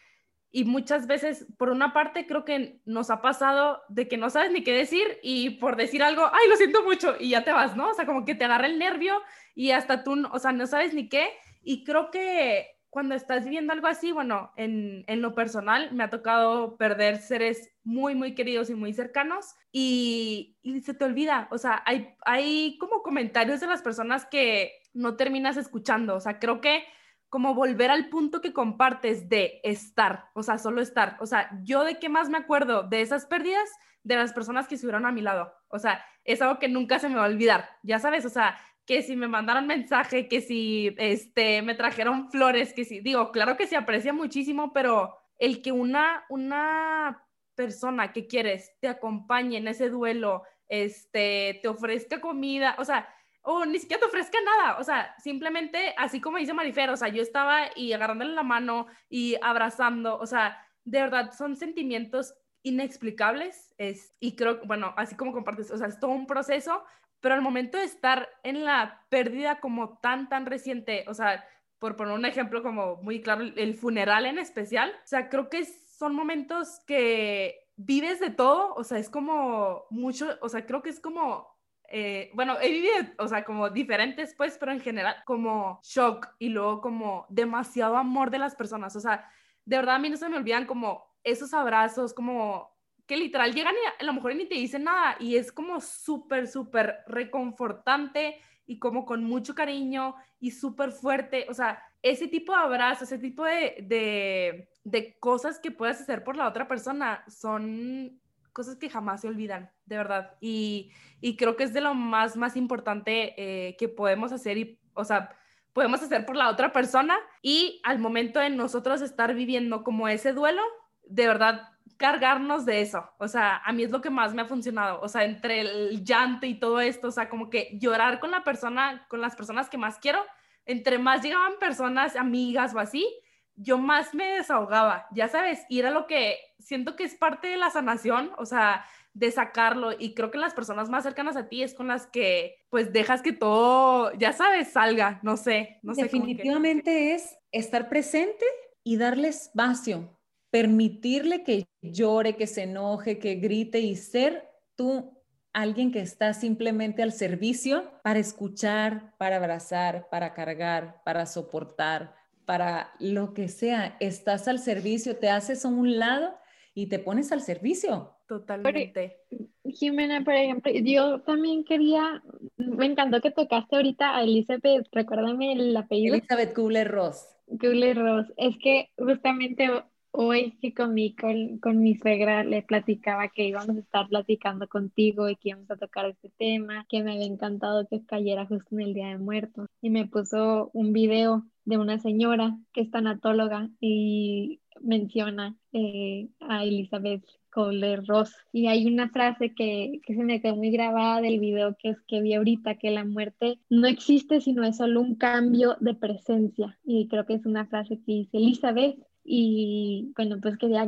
Y 0.55 0.65
muchas 0.65 1.07
veces, 1.07 1.47
por 1.57 1.69
una 1.69 1.93
parte, 1.93 2.27
creo 2.27 2.45
que 2.45 2.79
nos 2.85 3.09
ha 3.09 3.23
pasado 3.23 3.81
de 3.89 4.07
que 4.07 4.17
no 4.17 4.29
sabes 4.29 4.51
ni 4.51 4.63
qué 4.63 4.71
decir 4.71 5.17
y 5.23 5.51
por 5.51 5.75
decir 5.75 6.03
algo, 6.03 6.29
ay, 6.31 6.47
lo 6.47 6.55
siento 6.57 6.83
mucho, 6.83 7.15
y 7.19 7.29
ya 7.29 7.43
te 7.43 7.51
vas, 7.51 7.75
¿no? 7.75 7.89
O 7.89 7.93
sea, 7.95 8.05
como 8.05 8.23
que 8.23 8.35
te 8.35 8.45
agarra 8.45 8.67
el 8.67 8.77
nervio 8.77 9.19
y 9.55 9.71
hasta 9.71 10.03
tú, 10.03 10.15
o 10.31 10.37
sea, 10.37 10.51
no 10.51 10.67
sabes 10.67 10.93
ni 10.93 11.09
qué. 11.09 11.29
Y 11.63 11.83
creo 11.83 12.11
que 12.11 12.72
cuando 12.93 13.15
estás 13.15 13.43
viviendo 13.43 13.73
algo 13.73 13.87
así, 13.87 14.11
bueno, 14.11 14.51
en, 14.55 15.03
en, 15.07 15.23
lo 15.23 15.33
personal 15.33 15.91
me 15.93 16.03
ha 16.03 16.11
tocado 16.11 16.77
perder 16.77 17.17
seres 17.17 17.71
muy, 17.83 18.13
muy 18.13 18.35
queridos 18.35 18.69
y 18.69 18.75
muy 18.75 18.93
cercanos 18.93 19.55
y, 19.71 20.59
se 20.85 20.93
te 20.93 21.03
olvida, 21.03 21.47
o 21.49 21.57
sea, 21.57 21.81
hay, 21.87 22.13
hay 22.23 22.77
como 22.77 23.01
comentarios 23.01 23.59
de 23.59 23.65
las 23.65 23.81
personas 23.81 24.27
que 24.27 24.73
no 24.93 25.15
terminas 25.15 25.57
escuchando, 25.57 26.15
o 26.15 26.19
sea, 26.19 26.37
creo 26.37 26.61
que 26.61 26.83
como 27.29 27.55
volver 27.55 27.89
al 27.89 28.09
punto 28.09 28.41
que 28.41 28.53
compartes 28.53 29.27
de 29.27 29.59
estar, 29.63 30.25
o 30.35 30.43
sea, 30.43 30.59
solo 30.59 30.79
estar, 30.79 31.17
o 31.19 31.25
sea, 31.25 31.49
yo 31.63 31.83
de 31.83 31.97
qué 31.97 32.09
más 32.09 32.29
me 32.29 32.37
acuerdo 32.37 32.83
de 32.83 33.01
esas 33.01 33.25
pérdidas, 33.25 33.67
de 34.03 34.17
las 34.17 34.33
personas 34.33 34.67
que 34.67 34.75
estuvieron 34.75 35.07
a 35.07 35.11
mi 35.11 35.21
lado, 35.21 35.51
o 35.67 35.79
sea, 35.79 36.05
es 36.25 36.43
algo 36.43 36.59
que 36.59 36.69
nunca 36.69 36.99
se 36.99 37.09
me 37.09 37.15
va 37.15 37.25
a 37.25 37.29
olvidar, 37.29 37.69
ya 37.81 37.97
sabes, 37.97 38.23
o 38.25 38.29
sea, 38.29 38.55
que 38.85 39.01
si 39.01 39.15
me 39.15 39.27
mandaron 39.27 39.67
mensaje, 39.67 40.27
que 40.27 40.41
si 40.41 40.93
este, 40.97 41.61
me 41.61 41.75
trajeron 41.75 42.29
flores, 42.29 42.73
que 42.73 42.85
si, 42.85 42.99
digo, 42.99 43.31
claro 43.31 43.55
que 43.55 43.67
se 43.67 43.77
aprecia 43.77 44.13
muchísimo, 44.13 44.73
pero 44.73 45.15
el 45.39 45.61
que 45.61 45.71
una, 45.71 46.25
una 46.29 47.23
persona 47.55 48.11
que 48.11 48.27
quieres 48.27 48.73
te 48.79 48.87
acompañe 48.87 49.57
en 49.57 49.67
ese 49.67 49.89
duelo, 49.89 50.43
este, 50.67 51.59
te 51.61 51.67
ofrezca 51.67 52.19
comida, 52.19 52.75
o 52.77 52.85
sea, 52.85 53.07
o 53.41 53.65
ni 53.65 53.77
siquiera 53.77 53.99
te 53.99 54.07
ofrezca 54.07 54.37
nada, 54.41 54.79
o 54.79 54.83
sea, 54.83 55.15
simplemente 55.19 55.93
así 55.97 56.21
como 56.21 56.37
dice 56.37 56.53
Marifer, 56.53 56.89
o 56.89 56.97
sea, 56.97 57.09
yo 57.09 57.21
estaba 57.21 57.67
y 57.75 57.93
agarrándole 57.93 58.33
la 58.33 58.43
mano 58.43 58.87
y 59.09 59.35
abrazando, 59.41 60.17
o 60.17 60.25
sea, 60.25 60.65
de 60.85 61.01
verdad 61.01 61.31
son 61.37 61.55
sentimientos 61.55 62.33
inexplicables 62.63 63.73
es, 63.77 64.15
y 64.19 64.35
creo, 64.35 64.61
bueno, 64.65 64.93
así 64.97 65.15
como 65.15 65.33
compartes, 65.33 65.69
o 65.71 65.77
sea, 65.77 65.87
es 65.87 65.99
todo 65.99 66.11
un 66.11 66.25
proceso, 66.25 66.83
pero 67.23 67.35
al 67.35 67.41
momento 67.41 67.77
de 67.77 67.85
estar 67.85 68.27
en 68.43 68.65
la 68.65 69.05
pérdida 69.07 69.61
como 69.61 69.97
tan, 69.99 70.27
tan 70.27 70.45
reciente, 70.45 71.05
o 71.07 71.13
sea, 71.13 71.47
por 71.79 71.95
poner 71.95 72.13
un 72.13 72.25
ejemplo 72.25 72.61
como 72.61 72.97
muy 72.97 73.21
claro, 73.21 73.43
el 73.55 73.75
funeral 73.75 74.25
en 74.25 74.39
especial, 74.39 74.91
o 74.91 75.07
sea, 75.07 75.29
creo 75.29 75.49
que 75.49 75.63
son 75.63 76.15
momentos 76.15 76.81
que 76.85 77.69
vives 77.77 78.19
de 78.19 78.29
todo, 78.29 78.73
o 78.75 78.83
sea, 78.83 78.97
es 78.97 79.09
como 79.09 79.85
mucho, 79.89 80.37
o 80.41 80.49
sea, 80.49 80.65
creo 80.65 80.81
que 80.81 80.89
es 80.89 80.99
como 80.99 81.47
eh, 81.87 82.29
bueno, 82.33 82.57
he 82.59 82.69
vivido, 82.71 82.95
o 83.19 83.27
sea, 83.27 83.45
como 83.45 83.69
diferentes, 83.69 84.33
pues, 84.35 84.57
pero 84.57 84.73
en 84.73 84.81
general, 84.81 85.15
como 85.25 85.79
shock 85.81 86.27
y 86.39 86.49
luego 86.49 86.81
como 86.81 87.25
demasiado 87.29 87.95
amor 87.95 88.31
de 88.31 88.39
las 88.39 88.55
personas. 88.55 88.97
O 88.97 88.99
sea, 88.99 89.29
de 89.63 89.77
verdad 89.77 89.95
a 89.95 89.99
mí 89.99 90.09
no 90.09 90.17
se 90.17 90.27
me 90.27 90.37
olvidan 90.37 90.65
como 90.65 91.05
esos 91.23 91.53
abrazos, 91.53 92.13
como 92.13 92.72
que 93.05 93.17
literal 93.17 93.53
llegan 93.53 93.75
y 93.75 94.03
a 94.03 94.05
lo 94.05 94.13
mejor 94.13 94.35
ni 94.35 94.45
te 94.45 94.55
dicen 94.55 94.85
nada 94.85 95.17
y 95.19 95.35
es 95.35 95.51
como 95.51 95.81
súper, 95.81 96.47
súper 96.47 96.99
reconfortante 97.07 98.39
y 98.65 98.79
como 98.79 99.05
con 99.05 99.23
mucho 99.23 99.55
cariño 99.55 100.15
y 100.39 100.51
súper 100.51 100.91
fuerte. 100.91 101.45
O 101.49 101.53
sea, 101.53 101.83
ese 102.01 102.27
tipo 102.27 102.53
de 102.53 102.59
abrazos, 102.59 103.11
ese 103.11 103.19
tipo 103.19 103.43
de, 103.43 103.77
de, 103.87 104.69
de, 104.83 105.17
cosas 105.19 105.59
que 105.59 105.71
puedes 105.71 105.99
hacer 106.01 106.23
por 106.23 106.35
la 106.35 106.47
otra 106.47 106.67
persona 106.67 107.23
son 107.27 108.19
cosas 108.53 108.77
que 108.77 108.89
jamás 108.89 109.21
se 109.21 109.27
olvidan, 109.27 109.71
de 109.85 109.97
verdad. 109.97 110.35
Y, 110.39 110.91
y 111.19 111.35
creo 111.35 111.55
que 111.55 111.63
es 111.63 111.73
de 111.73 111.81
lo 111.81 111.93
más, 111.93 112.37
más 112.37 112.55
importante 112.55 113.33
eh, 113.37 113.75
que 113.77 113.89
podemos 113.89 114.31
hacer 114.31 114.57
y, 114.57 114.79
o 114.93 115.03
sea, 115.03 115.35
podemos 115.73 116.01
hacer 116.01 116.25
por 116.25 116.35
la 116.35 116.49
otra 116.49 116.71
persona 116.71 117.17
y 117.41 117.81
al 117.83 117.99
momento 117.99 118.39
de 118.39 118.49
nosotros 118.49 119.01
estar 119.01 119.33
viviendo 119.33 119.83
como 119.83 120.07
ese 120.07 120.31
duelo, 120.31 120.61
de 121.05 121.27
verdad 121.27 121.72
cargarnos 122.03 122.65
de 122.65 122.81
eso. 122.81 123.09
O 123.17 123.29
sea, 123.29 123.61
a 123.63 123.71
mí 123.71 123.81
es 123.81 123.89
lo 123.89 124.01
que 124.01 124.09
más 124.09 124.33
me 124.33 124.41
ha 124.41 124.45
funcionado. 124.45 124.99
O 124.99 125.07
sea, 125.07 125.23
entre 125.23 125.61
el 125.61 126.03
llanto 126.03 126.45
y 126.45 126.59
todo 126.59 126.81
esto, 126.81 127.07
o 127.07 127.11
sea, 127.11 127.29
como 127.29 127.49
que 127.49 127.77
llorar 127.79 128.19
con 128.19 128.29
la 128.29 128.43
persona, 128.43 129.05
con 129.07 129.21
las 129.21 129.37
personas 129.37 129.69
que 129.69 129.77
más 129.77 129.99
quiero, 129.99 130.19
entre 130.65 130.97
más 130.97 131.21
llegaban 131.21 131.53
personas, 131.61 132.17
amigas 132.17 132.75
o 132.75 132.79
así, 132.79 133.07
yo 133.55 133.77
más 133.77 134.13
me 134.13 134.33
desahogaba, 134.33 135.07
ya 135.13 135.29
sabes, 135.29 135.65
y 135.69 135.79
era 135.79 135.91
lo 135.91 136.05
que 136.05 136.39
siento 136.59 136.97
que 136.97 137.05
es 137.05 137.15
parte 137.15 137.47
de 137.47 137.55
la 137.55 137.69
sanación, 137.69 138.31
o 138.37 138.45
sea, 138.45 138.83
de 139.13 139.31
sacarlo 139.31 139.93
y 139.97 140.13
creo 140.13 140.29
que 140.29 140.39
las 140.39 140.53
personas 140.53 140.89
más 140.89 141.03
cercanas 141.03 141.37
a 141.37 141.47
ti 141.47 141.63
es 141.63 141.73
con 141.73 141.87
las 141.87 142.05
que 142.05 142.57
pues 142.69 142.91
dejas 142.91 143.21
que 143.21 143.31
todo, 143.31 144.11
ya 144.15 144.33
sabes, 144.33 144.73
salga, 144.73 145.21
no 145.23 145.37
sé, 145.37 145.79
no 145.83 145.95
sé. 145.95 146.03
Definitivamente 146.03 147.13
es 147.13 147.37
estar 147.53 147.87
presente 147.87 148.45
y 148.83 148.97
darle 148.97 149.29
espacio, 149.29 150.12
permitirle 150.53 151.43
que 151.43 151.65
llore, 151.81 152.35
que 152.35 152.45
se 152.45 152.61
enoje, 152.61 153.17
que 153.17 153.33
grite 153.33 153.79
y 153.79 153.95
ser 153.95 154.51
tú 154.75 155.17
alguien 155.51 155.91
que 155.91 155.99
está 155.99 156.35
simplemente 156.35 157.01
al 157.01 157.11
servicio 157.11 157.91
para 158.03 158.19
escuchar, 158.19 159.15
para 159.17 159.37
abrazar, 159.37 160.09
para 160.11 160.35
cargar, 160.35 161.01
para 161.03 161.25
soportar, 161.25 162.13
para 162.45 162.91
lo 162.99 163.33
que 163.33 163.47
sea. 163.47 163.97
Estás 163.99 164.47
al 164.47 164.59
servicio, 164.59 165.17
te 165.17 165.27
haces 165.27 165.65
a 165.65 165.69
un 165.69 165.97
lado 165.97 166.35
y 166.75 166.85
te 166.85 166.99
pones 166.99 167.31
al 167.31 167.41
servicio. 167.41 168.15
Totalmente. 168.27 169.17
Jimena, 169.65 170.23
por 170.23 170.35
ejemplo, 170.35 170.71
yo 170.71 171.21
también 171.21 171.63
quería, 171.63 172.21
me 172.57 172.85
encantó 172.85 173.21
que 173.21 173.31
tocaste 173.31 173.75
ahorita 173.75 174.15
a 174.15 174.21
Elizabeth, 174.21 174.85
recuérdame 174.91 175.53
el 175.53 175.75
apellido. 175.75 176.13
Elizabeth 176.13 176.53
Kubler-Ross. 176.53 177.25
Kubler-Ross. 177.47 178.27
Es 178.37 178.55
que 178.59 178.91
justamente 178.99 179.67
hoy 180.13 180.51
que 180.61 180.73
con 180.73 180.93
mi, 180.93 181.15
con, 181.15 181.79
mi 181.79 181.95
suegra 181.95 182.43
le 182.43 182.61
platicaba 182.61 183.29
que 183.29 183.47
íbamos 183.47 183.75
a 183.75 183.79
estar 183.79 184.07
platicando 184.07 184.67
contigo 184.67 185.27
y 185.27 185.35
que 185.35 185.49
íbamos 185.49 185.69
a 185.71 185.77
tocar 185.77 186.05
este 186.05 186.31
tema, 186.37 186.85
que 186.87 187.03
me 187.03 187.13
había 187.13 187.25
encantado 187.25 187.87
que 187.87 188.05
cayera 188.05 188.45
justo 188.45 188.75
en 188.75 188.81
el 188.81 188.93
Día 188.93 189.07
de 189.07 189.17
Muertos. 189.17 189.67
Y 189.81 189.89
me 189.89 190.07
puso 190.07 190.69
un 190.73 190.93
video 190.93 191.43
de 191.65 191.77
una 191.77 191.99
señora 191.99 192.57
que 192.73 192.81
es 192.81 192.91
tanatóloga 192.91 193.69
y 193.79 194.61
menciona 194.81 195.55
eh, 195.71 196.29
a 196.41 196.63
Elizabeth 196.63 197.25
Kohler 197.49 198.05
Ross. 198.05 198.35
Y 198.51 198.67
hay 198.67 198.85
una 198.85 199.09
frase 199.09 199.55
que, 199.55 199.99
que, 200.05 200.13
se 200.13 200.23
me 200.23 200.41
quedó 200.41 200.55
muy 200.55 200.69
grabada 200.69 201.21
del 201.21 201.39
video 201.39 201.75
que 201.79 201.89
es 201.89 201.97
que 202.07 202.21
vi 202.21 202.35
ahorita, 202.35 202.75
que 202.75 202.91
la 202.91 203.03
muerte 203.03 203.59
no 203.69 203.87
existe, 203.87 204.41
sino 204.41 204.63
es 204.63 204.77
solo 204.77 205.01
un 205.01 205.15
cambio 205.15 205.75
de 205.79 205.95
presencia. 205.95 206.77
Y 206.83 207.07
creo 207.07 207.25
que 207.25 207.35
es 207.35 207.45
una 207.47 207.65
frase 207.65 207.99
que 208.05 208.11
dice 208.11 208.37
Elizabeth 208.37 208.97
y 209.23 210.11
bueno, 210.15 210.39
pues 210.41 210.57
quería 210.57 210.87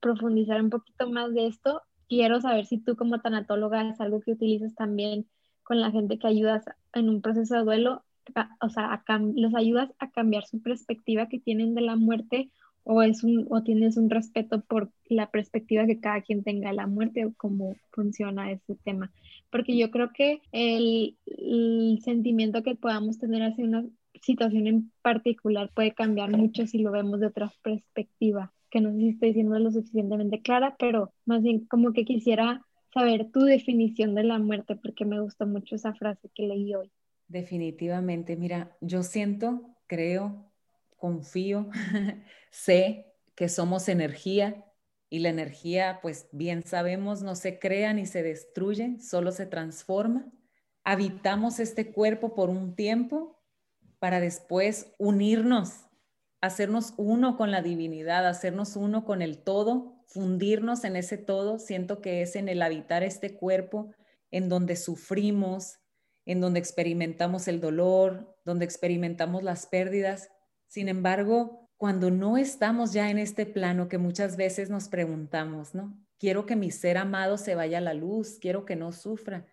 profundizar 0.00 0.62
un 0.62 0.70
poquito 0.70 1.10
más 1.10 1.32
de 1.34 1.46
esto. 1.46 1.82
Quiero 2.08 2.40
saber 2.40 2.66
si 2.66 2.78
tú 2.78 2.96
como 2.96 3.20
tanatóloga 3.20 3.88
es 3.88 4.00
algo 4.00 4.20
que 4.20 4.32
utilizas 4.32 4.74
también 4.74 5.26
con 5.62 5.80
la 5.80 5.90
gente 5.90 6.18
que 6.18 6.26
ayudas 6.26 6.64
en 6.92 7.08
un 7.08 7.22
proceso 7.22 7.56
de 7.56 7.64
duelo, 7.64 8.04
o 8.60 8.68
sea, 8.68 9.02
los 9.34 9.54
ayudas 9.54 9.90
a 9.98 10.10
cambiar 10.10 10.44
su 10.44 10.60
perspectiva 10.62 11.28
que 11.28 11.40
tienen 11.40 11.74
de 11.74 11.82
la 11.82 11.96
muerte 11.96 12.50
o, 12.84 13.02
es 13.02 13.24
un, 13.24 13.46
o 13.50 13.62
tienes 13.62 13.96
un 13.96 14.10
respeto 14.10 14.60
por 14.60 14.90
la 15.08 15.30
perspectiva 15.30 15.86
que 15.86 16.00
cada 16.00 16.22
quien 16.22 16.42
tenga 16.42 16.68
de 16.68 16.76
la 16.76 16.86
muerte 16.86 17.24
o 17.24 17.32
cómo 17.36 17.74
funciona 17.92 18.50
ese 18.50 18.76
tema. 18.84 19.10
Porque 19.50 19.76
yo 19.76 19.90
creo 19.90 20.10
que 20.12 20.42
el, 20.52 21.16
el 21.26 22.00
sentimiento 22.02 22.62
que 22.62 22.74
podamos 22.74 23.18
tener 23.18 23.42
hacia 23.42 23.64
una 23.64 23.86
situación 24.24 24.66
en 24.66 24.92
particular 25.02 25.70
puede 25.74 25.92
cambiar 25.94 26.30
mucho 26.30 26.66
si 26.66 26.78
lo 26.78 26.90
vemos 26.90 27.20
de 27.20 27.26
otra 27.26 27.52
perspectiva, 27.62 28.52
que 28.70 28.80
no 28.80 28.92
sé 28.92 28.98
si 28.98 29.08
estoy 29.10 29.28
diciendo 29.28 29.58
lo 29.58 29.70
suficientemente 29.70 30.42
clara, 30.42 30.76
pero 30.78 31.12
más 31.24 31.42
bien 31.42 31.66
como 31.66 31.92
que 31.92 32.04
quisiera 32.04 32.62
saber 32.92 33.30
tu 33.30 33.40
definición 33.40 34.14
de 34.14 34.24
la 34.24 34.38
muerte, 34.38 34.76
porque 34.76 35.04
me 35.04 35.20
gustó 35.20 35.46
mucho 35.46 35.74
esa 35.74 35.94
frase 35.94 36.30
que 36.34 36.44
leí 36.44 36.74
hoy. 36.74 36.90
Definitivamente, 37.28 38.36
mira, 38.36 38.76
yo 38.80 39.02
siento, 39.02 39.76
creo, 39.86 40.50
confío, 40.96 41.68
sé 42.50 43.14
que 43.34 43.48
somos 43.48 43.88
energía 43.88 44.64
y 45.10 45.18
la 45.20 45.30
energía, 45.30 45.98
pues 46.02 46.28
bien 46.32 46.64
sabemos, 46.64 47.22
no 47.22 47.34
se 47.34 47.58
crea 47.58 47.92
ni 47.92 48.06
se 48.06 48.22
destruye, 48.22 49.00
solo 49.00 49.32
se 49.32 49.46
transforma. 49.46 50.30
Habitamos 50.84 51.60
este 51.60 51.92
cuerpo 51.92 52.34
por 52.34 52.50
un 52.50 52.74
tiempo 52.74 53.33
para 53.98 54.20
después 54.20 54.92
unirnos, 54.98 55.86
hacernos 56.40 56.94
uno 56.96 57.36
con 57.36 57.50
la 57.50 57.62
divinidad, 57.62 58.26
hacernos 58.26 58.76
uno 58.76 59.04
con 59.04 59.22
el 59.22 59.38
todo, 59.38 60.04
fundirnos 60.06 60.84
en 60.84 60.96
ese 60.96 61.16
todo. 61.16 61.58
Siento 61.58 62.00
que 62.00 62.22
es 62.22 62.36
en 62.36 62.48
el 62.48 62.62
habitar 62.62 63.02
este 63.02 63.34
cuerpo 63.34 63.92
en 64.30 64.48
donde 64.48 64.76
sufrimos, 64.76 65.78
en 66.26 66.40
donde 66.40 66.58
experimentamos 66.58 67.48
el 67.48 67.60
dolor, 67.60 68.36
donde 68.44 68.64
experimentamos 68.64 69.42
las 69.42 69.66
pérdidas. 69.66 70.30
Sin 70.66 70.88
embargo, 70.88 71.70
cuando 71.76 72.10
no 72.10 72.36
estamos 72.36 72.92
ya 72.92 73.10
en 73.10 73.18
este 73.18 73.46
plano 73.46 73.88
que 73.88 73.98
muchas 73.98 74.36
veces 74.36 74.70
nos 74.70 74.88
preguntamos, 74.88 75.74
¿no? 75.74 75.96
Quiero 76.18 76.46
que 76.46 76.56
mi 76.56 76.70
ser 76.70 76.96
amado 76.96 77.36
se 77.36 77.54
vaya 77.54 77.78
a 77.78 77.82
la 77.82 77.94
luz, 77.94 78.38
quiero 78.40 78.64
que 78.64 78.76
no 78.76 78.92
sufra. 78.92 79.46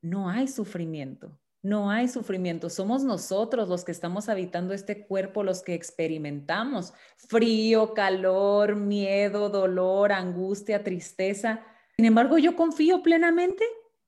No 0.00 0.28
hay 0.28 0.48
sufrimiento. 0.48 1.38
No 1.64 1.90
hay 1.90 2.08
sufrimiento, 2.08 2.68
somos 2.68 3.04
nosotros 3.04 3.70
los 3.70 3.84
que 3.84 3.92
estamos 3.92 4.28
habitando 4.28 4.74
este 4.74 5.06
cuerpo, 5.06 5.42
los 5.42 5.62
que 5.62 5.72
experimentamos 5.72 6.92
frío, 7.16 7.94
calor, 7.94 8.76
miedo, 8.76 9.48
dolor, 9.48 10.12
angustia, 10.12 10.84
tristeza. 10.84 11.64
Sin 11.96 12.04
embargo, 12.04 12.36
yo 12.36 12.54
confío 12.54 13.02
plenamente 13.02 13.64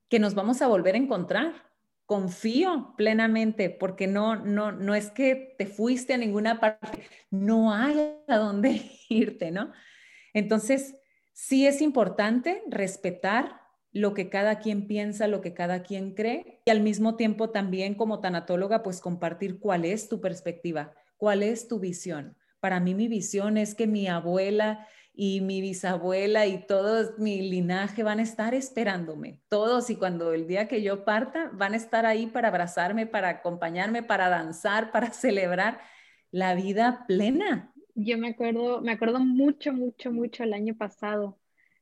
que 0.07 0.19
nos 0.19 0.35
vamos 0.35 0.61
a 0.61 0.67
volver 0.67 0.93
a 0.93 0.99
encontrar. 0.99 1.71
Confío 2.05 2.93
plenamente 2.95 3.71
porque 3.71 4.05
no 4.05 4.35
no 4.35 4.71
no 4.71 4.93
es 4.93 5.09
que 5.09 5.55
te 5.57 5.65
fuiste 5.65 6.13
a 6.13 6.17
ninguna 6.17 6.59
parte, 6.59 7.09
no 7.31 7.73
hay 7.73 8.19
a 8.27 8.37
dónde 8.37 8.83
irte, 9.09 9.49
¿no? 9.49 9.73
Entonces, 10.31 10.93
sí 11.33 11.65
es 11.65 11.81
importante 11.81 12.61
respetar 12.67 13.66
lo 13.97 14.13
que 14.13 14.29
cada 14.29 14.59
quien 14.59 14.87
piensa, 14.87 15.27
lo 15.27 15.41
que 15.41 15.53
cada 15.53 15.81
quien 15.81 16.13
cree 16.13 16.61
y 16.65 16.69
al 16.69 16.81
mismo 16.81 17.15
tiempo 17.15 17.49
también 17.49 17.95
como 17.95 18.19
tanatóloga 18.19 18.83
pues 18.83 19.01
compartir 19.01 19.59
cuál 19.59 19.85
es 19.85 20.07
tu 20.07 20.21
perspectiva, 20.21 20.93
cuál 21.17 21.41
es 21.41 21.67
tu 21.67 21.79
visión. 21.79 22.37
Para 22.59 22.79
mí 22.79 22.93
mi 22.93 23.07
visión 23.07 23.57
es 23.57 23.73
que 23.73 23.87
mi 23.87 24.07
abuela 24.07 24.87
y 25.13 25.41
mi 25.41 25.61
bisabuela 25.61 26.45
y 26.45 26.65
todo 26.67 27.15
mi 27.17 27.41
linaje 27.49 28.03
van 28.03 28.19
a 28.19 28.21
estar 28.23 28.53
esperándome, 28.53 29.41
todos 29.47 29.89
y 29.89 29.95
cuando 29.95 30.31
el 30.31 30.45
día 30.45 30.67
que 30.67 30.83
yo 30.83 31.03
parta 31.03 31.49
van 31.53 31.73
a 31.73 31.77
estar 31.77 32.05
ahí 32.05 32.27
para 32.27 32.49
abrazarme, 32.49 33.07
para 33.07 33.29
acompañarme, 33.29 34.03
para 34.03 34.29
danzar, 34.29 34.91
para 34.91 35.11
celebrar 35.11 35.79
la 36.29 36.53
vida 36.53 37.05
plena. 37.07 37.73
Yo 37.95 38.19
me 38.19 38.29
acuerdo, 38.29 38.79
me 38.81 38.91
acuerdo 38.91 39.19
mucho, 39.19 39.73
mucho, 39.73 40.11
mucho 40.11 40.43
el 40.43 40.53
año 40.53 40.75
pasado 40.75 41.39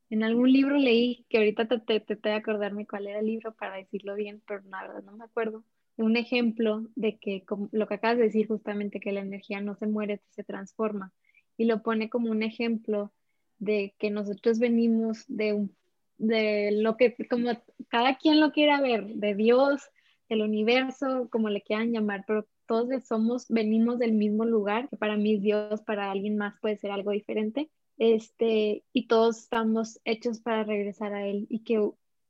en 0.10 0.24
algún 0.24 0.52
libro 0.52 0.78
leí, 0.78 1.26
que 1.30 1.38
ahorita 1.38 1.68
te, 1.68 2.00
te, 2.00 2.16
te, 2.16 2.30
a 2.30 2.38
acordarme 2.38 2.86
cuál 2.86 3.08
era 3.08 3.20
el 3.20 3.26
libro 3.26 3.54
para 3.56 3.78
decirlo 3.78 4.16
bien, 4.16 4.42
pero 4.48 4.62
la 4.70 4.82
verdad 4.84 5.04
no 5.04 5.18
me 5.18 5.26
acuerdo. 5.26 5.64
Un 5.98 6.18
ejemplo 6.18 6.88
de 6.96 7.18
que 7.18 7.44
como 7.46 7.70
lo 7.72 7.88
que 7.88 7.96
acabas 7.96 8.18
de 8.18 8.26
decir 8.26 8.48
justamente, 8.48 9.00
que 9.00 9.12
la 9.12 9.22
energía 9.22 9.62
no 9.62 9.76
se 9.76 9.88
muere, 9.88 10.22
se 10.30 10.44
transforma. 10.44 11.14
Y 11.58 11.66
lo 11.66 11.82
pone 11.82 12.10
como 12.10 12.30
un 12.30 12.44
ejemplo 12.44 13.14
de 13.60 13.96
que 13.98 14.12
nosotros 14.12 14.60
venimos 14.60 15.24
de, 15.28 15.54
un, 15.54 15.76
de 16.18 16.72
lo 16.72 16.98
que, 16.98 17.16
como 17.30 17.50
cada 17.88 18.18
quien 18.18 18.42
lo 18.42 18.52
quiera 18.52 18.82
ver, 18.82 19.06
de 19.06 19.36
Dios, 19.36 19.82
del 20.30 20.42
universo, 20.42 21.30
como 21.32 21.50
le 21.50 21.62
quieran 21.62 21.92
llamar, 21.92 22.26
pero 22.28 22.48
todos 22.66 23.06
somos, 23.08 23.48
venimos 23.50 24.00
del 24.00 24.14
mismo 24.14 24.46
lugar, 24.46 24.90
que 24.90 24.98
para 24.98 25.18
mí 25.18 25.38
Dios, 25.38 25.82
para 25.82 26.12
alguien 26.12 26.38
más 26.38 26.56
puede 26.62 26.78
ser 26.78 26.92
algo 26.92 27.12
diferente, 27.12 27.70
este, 27.98 28.84
y 28.94 29.08
todos 29.08 29.38
estamos 29.40 30.00
hechos 30.04 30.40
para 30.40 30.64
regresar 30.64 31.14
a 31.14 31.28
Él 31.28 31.48
y 31.50 31.64
que 31.64 31.82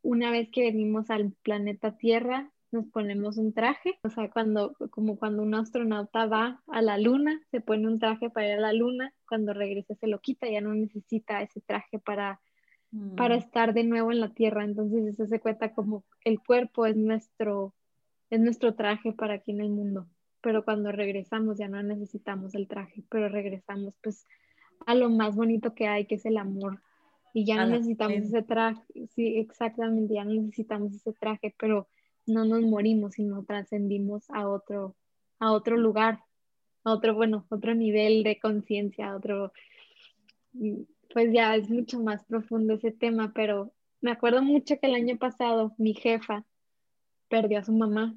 una 0.02 0.32
vez 0.32 0.50
que 0.52 0.62
venimos 0.62 1.10
al 1.10 1.32
planeta 1.42 1.98
Tierra, 1.98 2.52
nos 2.72 2.86
ponemos 2.88 3.38
un 3.38 3.54
traje, 3.54 3.98
o 4.04 4.10
sea, 4.10 4.30
cuando, 4.30 4.76
como 4.92 5.18
cuando 5.18 5.42
un 5.42 5.56
astronauta 5.56 6.26
va 6.26 6.62
a 6.68 6.82
la 6.82 6.98
luna, 6.98 7.42
se 7.50 7.62
pone 7.62 7.88
un 7.88 8.00
traje 8.00 8.30
para 8.30 8.48
ir 8.48 8.54
a 8.54 8.62
la 8.62 8.74
luna, 8.74 9.14
cuando 9.28 9.54
regresa 9.54 9.96
se 9.96 10.08
lo 10.08 10.20
quita, 10.20 10.50
ya 10.50 10.62
no 10.62 10.74
necesita 10.74 11.42
ese 11.42 11.62
traje 11.62 12.00
para, 12.00 12.42
para 13.16 13.36
mm. 13.36 13.40
estar 13.40 13.74
de 13.74 13.86
nuevo 13.86 14.12
en 14.12 14.20
la 14.20 14.34
Tierra, 14.34 14.64
entonces 14.64 15.06
eso 15.08 15.26
se 15.26 15.40
cuenta 15.40 15.74
como 15.74 16.04
el 16.24 16.40
cuerpo 16.40 16.86
es 16.86 16.98
nuestro, 16.98 17.74
es 18.30 18.40
nuestro 18.40 18.76
traje 18.76 19.14
para 19.14 19.36
aquí 19.36 19.52
en 19.52 19.62
el 19.62 19.70
mundo, 19.70 20.08
pero 20.42 20.66
cuando 20.66 20.92
regresamos 20.92 21.58
ya 21.58 21.70
no 21.70 21.82
necesitamos 21.82 22.56
el 22.56 22.68
traje, 22.68 23.04
pero 23.10 23.30
regresamos 23.30 23.96
pues 24.04 24.28
a 24.86 24.96
lo 24.96 25.10
más 25.10 25.36
bonito 25.36 25.74
que 25.74 25.88
hay, 25.88 26.06
que 26.06 26.16
es 26.16 26.26
el 26.26 26.38
amor. 26.38 26.82
Y 27.34 27.46
ya 27.46 27.58
no 27.58 27.68
necesitamos 27.68 28.18
ese 28.20 28.44
traje, 28.44 28.82
sí, 29.14 29.38
exactamente, 29.38 30.14
ya 30.14 30.24
no 30.24 30.34
necesitamos 30.34 30.94
ese 30.94 31.12
traje, 31.12 31.54
pero 31.60 31.90
no 32.26 32.46
nos 32.46 32.62
morimos, 32.62 33.16
sino 33.16 33.44
trascendimos 33.44 34.30
a 34.30 34.48
otro, 34.48 34.96
a 35.40 35.52
otro 35.52 35.76
lugar, 35.76 36.22
a 36.86 36.94
otro, 36.94 37.14
bueno, 37.14 37.46
otro 37.50 37.76
nivel 37.76 38.24
de 38.24 38.40
conciencia, 38.40 39.16
otro, 39.16 39.52
pues 41.14 41.34
ya 41.34 41.56
es 41.58 41.70
mucho 41.70 42.00
más 42.00 42.24
profundo 42.24 42.76
ese 42.76 42.92
tema, 42.92 43.34
pero 43.36 43.74
me 44.00 44.12
acuerdo 44.12 44.42
mucho 44.42 44.80
que 44.80 44.88
el 44.88 44.96
año 44.96 45.18
pasado 45.18 45.74
mi 45.78 45.94
jefa 45.94 46.46
perdió 47.28 47.60
a 47.60 47.64
su 47.64 47.74
mamá 47.74 48.16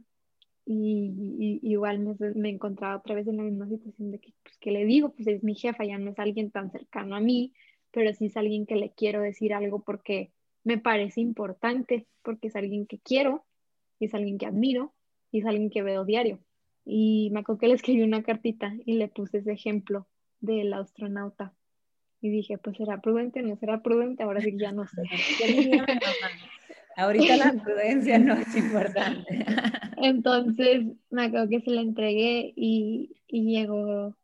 y, 0.70 1.60
igual 1.62 1.98
me, 2.00 2.14
me, 2.34 2.50
encontraba 2.50 2.96
otra 2.96 3.14
vez 3.14 3.26
en 3.26 3.38
la 3.38 3.42
misma 3.42 3.66
situación 3.68 4.10
de 4.10 4.18
que, 4.18 4.34
pues, 4.42 4.58
¿qué 4.58 4.70
le 4.70 4.84
digo? 4.84 5.14
Pues 5.14 5.26
es 5.26 5.42
mi 5.42 5.54
jefa, 5.54 5.84
ya 5.84 5.96
no 5.96 6.10
es 6.10 6.18
alguien 6.18 6.50
tan 6.50 6.70
cercano 6.70 7.16
a 7.16 7.20
mí, 7.20 7.54
pero 7.90 8.12
sí 8.12 8.26
es 8.26 8.36
alguien 8.36 8.66
que 8.66 8.76
le 8.76 8.90
quiero 8.90 9.22
decir 9.22 9.54
algo 9.54 9.82
porque 9.82 10.30
me 10.64 10.76
parece 10.76 11.22
importante, 11.22 12.06
porque 12.22 12.48
es 12.48 12.56
alguien 12.56 12.86
que 12.86 12.98
quiero, 12.98 13.46
y 13.98 14.06
es 14.06 14.14
alguien 14.14 14.36
que 14.36 14.44
admiro, 14.44 14.92
y 15.32 15.38
es 15.40 15.46
alguien 15.46 15.70
que 15.70 15.82
veo 15.82 16.04
diario. 16.04 16.38
Y 16.84 17.30
me 17.32 17.40
acuerdo 17.40 17.60
que 17.60 17.68
le 17.68 17.74
escribí 17.74 18.02
una 18.02 18.22
cartita 18.22 18.74
y 18.84 18.94
le 18.94 19.08
puse 19.08 19.38
ese 19.38 19.52
ejemplo 19.52 20.06
del 20.40 20.74
astronauta. 20.74 21.54
Y 22.20 22.28
dije, 22.28 22.58
pues 22.58 22.76
será 22.76 23.00
prudente, 23.00 23.40
no 23.40 23.56
será 23.56 23.82
prudente, 23.82 24.22
ahora 24.22 24.42
sí 24.42 24.54
ya 24.58 24.72
no 24.72 24.86
sé. 24.86 25.02
Ahorita 26.96 27.36
la 27.38 27.52
prudencia 27.62 28.18
no 28.18 28.34
es 28.34 28.54
importante. 28.54 29.46
Entonces 30.02 30.86
me 31.10 31.24
acuerdo 31.24 31.48
que 31.48 31.60
se 31.60 31.70
la 31.70 31.80
entregué 31.80 32.52
y, 32.56 33.16
llegó, 33.28 34.16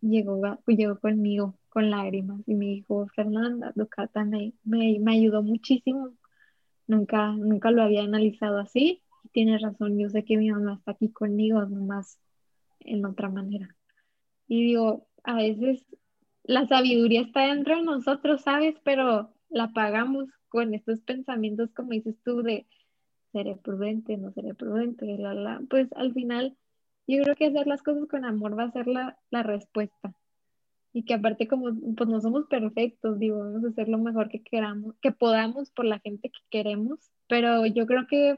llegó, 0.00 0.58
llegó 0.66 0.98
conmigo 1.00 1.58
con 1.68 1.90
lágrimas 1.90 2.40
y 2.46 2.54
me 2.54 2.66
dijo, 2.66 3.06
Fernanda, 3.14 3.72
tu 3.72 3.86
carta 3.88 4.24
me, 4.24 4.54
me, 4.64 4.98
ayudó 5.12 5.42
muchísimo. 5.42 6.12
Nunca, 6.86 7.32
nunca 7.32 7.70
lo 7.70 7.82
había 7.82 8.02
analizado 8.02 8.58
así. 8.58 9.02
Tienes 9.32 9.62
razón, 9.62 9.98
yo 9.98 10.08
sé 10.10 10.24
que 10.24 10.36
mi 10.36 10.50
mamá 10.50 10.74
está 10.74 10.92
aquí 10.92 11.10
conmigo, 11.10 11.64
nomás 11.66 12.18
en 12.80 13.04
otra 13.04 13.28
manera. 13.28 13.76
Y 14.48 14.64
digo, 14.64 15.06
a 15.22 15.36
veces 15.36 15.86
la 16.42 16.66
sabiduría 16.66 17.20
está 17.22 17.46
dentro 17.46 17.76
de 17.76 17.82
nosotros, 17.82 18.42
¿sabes? 18.42 18.74
Pero 18.82 19.32
la 19.48 19.72
pagamos 19.72 20.28
con 20.48 20.74
estos 20.74 21.00
pensamientos, 21.00 21.70
como 21.72 21.90
dices 21.90 22.16
tú, 22.24 22.42
de 22.42 22.66
seré 23.32 23.56
prudente, 23.56 24.16
no 24.16 24.32
seré 24.32 24.54
prudente, 24.54 25.06
la, 25.18 25.34
la, 25.34 25.60
pues 25.68 25.88
al 25.94 26.12
final 26.12 26.56
yo 27.06 27.22
creo 27.22 27.36
que 27.36 27.46
hacer 27.46 27.66
las 27.66 27.82
cosas 27.82 28.06
con 28.08 28.24
amor 28.24 28.58
va 28.58 28.64
a 28.64 28.72
ser 28.72 28.86
la, 28.86 29.18
la 29.30 29.42
respuesta. 29.42 30.14
Y 30.92 31.04
que 31.04 31.14
aparte 31.14 31.46
como 31.46 31.72
pues 31.96 32.08
no 32.08 32.20
somos 32.20 32.46
perfectos, 32.46 33.18
digo, 33.18 33.38
vamos 33.38 33.64
a 33.64 33.68
hacer 33.68 33.88
lo 33.88 33.98
mejor 33.98 34.28
que 34.28 34.42
queramos, 34.42 34.96
que 35.00 35.12
podamos 35.12 35.70
por 35.70 35.84
la 35.84 36.00
gente 36.00 36.30
que 36.30 36.40
queremos, 36.50 36.98
pero 37.28 37.64
yo 37.66 37.86
creo 37.86 38.06
que 38.08 38.36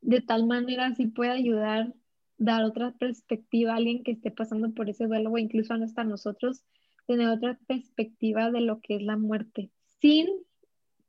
de 0.00 0.20
tal 0.22 0.46
manera 0.46 0.94
sí 0.94 1.06
puede 1.06 1.30
ayudar, 1.30 1.92
dar 2.38 2.64
otra 2.64 2.92
perspectiva 2.92 3.72
a 3.72 3.76
alguien 3.76 4.02
que 4.02 4.12
esté 4.12 4.30
pasando 4.30 4.70
por 4.72 4.88
ese 4.88 5.06
duelo 5.06 5.30
o 5.30 5.38
incluso 5.38 5.74
hasta 5.74 6.04
nosotros, 6.04 6.64
tener 7.06 7.28
otra 7.28 7.58
perspectiva 7.66 8.50
de 8.50 8.60
lo 8.62 8.80
que 8.80 8.96
es 8.96 9.02
la 9.02 9.16
muerte, 9.16 9.70
sin 10.00 10.28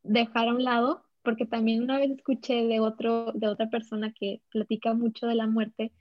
dejar 0.03 0.49
a 0.49 0.53
un 0.53 0.63
lado, 0.63 1.05
porque 1.23 1.45
también 1.45 1.83
una 1.83 1.97
vez 1.97 2.11
escuché 2.11 2.65
de, 2.65 2.79
otro, 2.79 3.31
de 3.33 3.47
otra 3.47 3.69
persona 3.69 4.13
que 4.13 4.41
platica 4.49 4.93
mucho 4.93 5.27
de 5.27 5.35
la 5.35 5.47
muerte, 5.47 5.91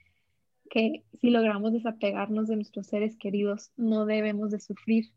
que 0.69 1.03
si 1.19 1.29
logramos 1.29 1.73
desapegarnos 1.73 2.47
de 2.47 2.55
nuestros 2.55 2.87
seres 2.87 3.17
queridos, 3.17 3.71
no 3.75 4.05
debemos 4.05 4.51
de 4.51 4.59
sufrir. 4.59 5.11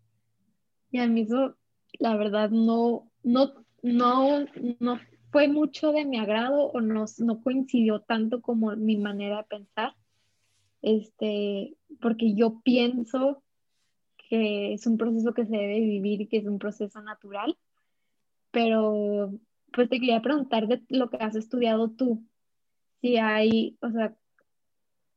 Y 0.91 0.99
a 0.99 1.07
mí 1.07 1.23
eso, 1.23 1.57
la 1.99 2.17
verdad, 2.17 2.51
no, 2.51 3.11
no, 3.23 3.55
no, 3.83 4.45
no 4.81 5.01
fue 5.31 5.49
mucho 5.49 5.93
de 5.93 6.05
mi 6.05 6.19
agrado 6.19 6.67
o 6.67 6.81
no, 6.81 7.07
no 7.19 7.41
coincidió 7.41 8.01
tanto 8.01 8.41
como 8.43 8.75
mi 8.77 8.97
manera 8.97 9.39
de 9.39 9.45
pensar. 9.45 9.95
Este, 10.83 11.77
porque 12.01 12.35
yo 12.35 12.61
pienso 12.63 13.43
que 14.17 14.75
es 14.75 14.87
un 14.87 14.99
proceso 14.99 15.33
que 15.33 15.47
se 15.47 15.57
debe 15.57 15.81
vivir 15.81 16.21
y 16.21 16.27
que 16.27 16.39
es 16.39 16.47
un 16.47 16.59
proceso 16.59 17.01
natural. 17.01 17.57
Pero 18.51 19.33
pues 19.75 19.89
te 19.89 19.99
quería 19.99 20.23
preguntar 20.23 20.67
de 20.69 20.83
lo 20.89 21.11
que 21.11 21.17
has 21.19 21.35
estudiado 21.35 21.91
tú. 21.91 22.25
Si 23.01 23.17
hay, 23.17 23.77
o 23.81 23.91
sea, 23.91 24.15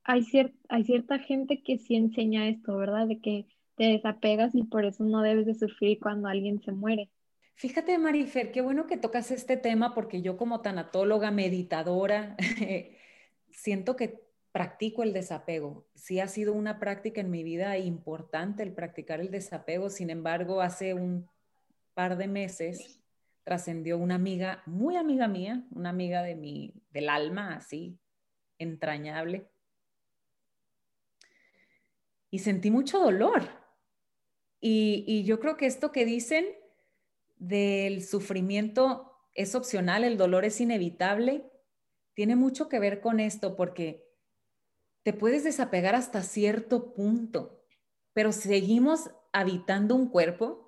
hay, 0.04 0.26
hay 0.70 0.84
cierta 0.84 1.20
gente 1.20 1.62
que 1.62 1.78
sí 1.78 1.96
enseña 1.96 2.48
esto, 2.48 2.76
¿verdad? 2.78 3.08
De 3.08 3.20
que 3.20 3.46
te 3.76 3.86
desapegas 3.86 4.56
y 4.56 4.64
por 4.64 4.86
eso 4.86 5.04
no 5.04 5.22
debes 5.22 5.46
de 5.46 5.54
sufrir 5.54 6.00
cuando 6.00 6.28
alguien 6.28 6.62
se 6.62 6.72
muere. 6.72 7.10
Fíjate, 7.56 7.98
Marifer, 7.98 8.52
qué 8.52 8.62
bueno 8.62 8.88
que 8.88 8.98
tocas 8.98 9.32
este 9.32 9.58
tema 9.58 9.94
porque 9.94 10.22
yo 10.22 10.38
como 10.38 10.62
tanatóloga, 10.62 11.32
meditadora, 11.32 12.36
siento 13.52 13.96
que 13.96 14.28
practico 14.52 15.04
el 15.04 15.14
desapego. 15.14 15.88
Sí 15.94 16.20
ha 16.20 16.28
sido 16.28 16.54
una 16.54 16.80
práctica 16.80 17.22
en 17.22 17.30
mi 17.30 17.44
vida 17.44 17.78
importante 17.78 18.64
el 18.64 18.74
practicar 18.74 19.20
el 19.20 19.30
desapego. 19.30 19.90
Sin 19.90 20.10
embargo, 20.10 20.62
hace 20.62 20.94
un 20.94 21.28
par 21.94 22.18
de 22.18 22.28
meses 22.28 23.00
trascendió 23.48 23.98
una 23.98 24.16
amiga, 24.16 24.62
muy 24.66 24.98
amiga 24.98 25.30
mía, 25.30 25.64
una 25.72 25.88
amiga 25.88 26.22
de 26.22 26.36
mi, 26.36 26.74
del 26.90 27.08
alma, 27.08 27.56
así, 27.56 27.98
entrañable. 28.60 29.48
Y 32.30 32.40
sentí 32.40 32.72
mucho 32.72 33.00
dolor. 33.00 33.44
Y, 34.60 35.06
y 35.08 35.24
yo 35.24 35.40
creo 35.40 35.56
que 35.56 35.66
esto 35.66 35.94
que 35.94 36.04
dicen 36.04 36.46
del 37.38 38.04
sufrimiento 38.04 39.14
es 39.34 39.56
opcional, 39.56 40.04
el 40.04 40.18
dolor 40.18 40.44
es 40.44 40.60
inevitable, 40.60 41.50
tiene 42.16 42.36
mucho 42.36 42.68
que 42.68 42.80
ver 42.80 43.00
con 43.00 43.22
esto 43.22 43.56
porque 43.56 44.06
te 45.04 45.14
puedes 45.14 45.46
desapegar 45.46 45.96
hasta 45.96 46.22
cierto 46.22 46.94
punto, 46.94 47.64
pero 48.12 48.34
seguimos 48.34 49.10
habitando 49.32 49.96
un 49.96 50.10
cuerpo, 50.10 50.67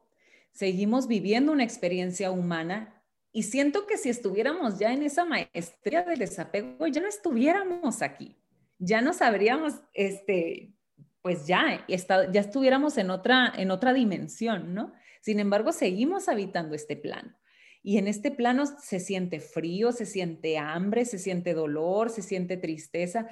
seguimos 0.52 1.08
viviendo 1.08 1.52
una 1.52 1.64
experiencia 1.64 2.32
humana 2.32 3.04
y 3.32 3.44
siento 3.44 3.86
que 3.86 3.98
si 3.98 4.10
estuviéramos 4.10 4.80
ya 4.80 4.92
en 4.92 5.04
esa 5.04 5.26
maestría 5.26 6.04
del 6.04 6.20
desapego, 6.20 6.88
ya 6.88 7.02
no 7.02 7.08
estuviéramos 7.08 8.02
aquí, 8.02 8.36
ya 8.80 9.02
nos 9.02 9.22
habríamos, 9.22 9.76
este, 9.94 10.74
pues 11.22 11.46
ya, 11.46 11.86
ya 11.88 12.42
estuviéramos 12.42 12.98
en 12.98 13.12
otra, 13.12 13.54
en 13.56 13.72
otra 13.72 13.94
dimensión, 13.94 14.74
¿no? 14.74 14.94
Sin 15.22 15.40
embargo, 15.40 15.72
seguimos 15.72 16.28
habitando 16.28 16.76
este 16.76 16.96
plano. 16.96 17.38
Y 17.82 17.98
en 17.98 18.08
este 18.08 18.32
plano 18.32 18.66
se 18.66 19.00
siente 19.00 19.40
frío, 19.40 19.92
se 19.92 20.06
siente 20.06 20.58
hambre, 20.58 21.06
se 21.06 21.18
siente 21.18 21.54
dolor, 21.54 22.10
se 22.10 22.22
siente 22.22 22.58
tristeza. 22.58 23.28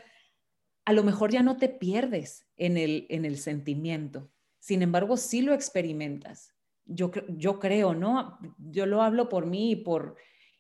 A 0.86 0.94
lo 0.94 1.04
mejor 1.04 1.32
ya 1.32 1.44
no 1.44 1.58
te 1.58 1.70
pierdes 1.70 2.46
en 2.56 2.78
el, 2.78 3.08
en 3.10 3.26
el 3.26 3.38
sentimiento. 3.38 4.32
Sin 4.60 4.82
embargo, 4.82 5.18
sí 5.18 5.42
lo 5.42 5.54
experimentas. 5.54 6.54
Yo, 6.88 7.12
yo 7.30 7.60
creo, 7.60 7.94
¿no? 7.94 8.40
Yo 8.58 8.86
lo 8.86 9.02
hablo 9.02 9.30
por 9.30 9.46
mí 9.46 9.72
y 9.72 9.76
por, 9.76 10.16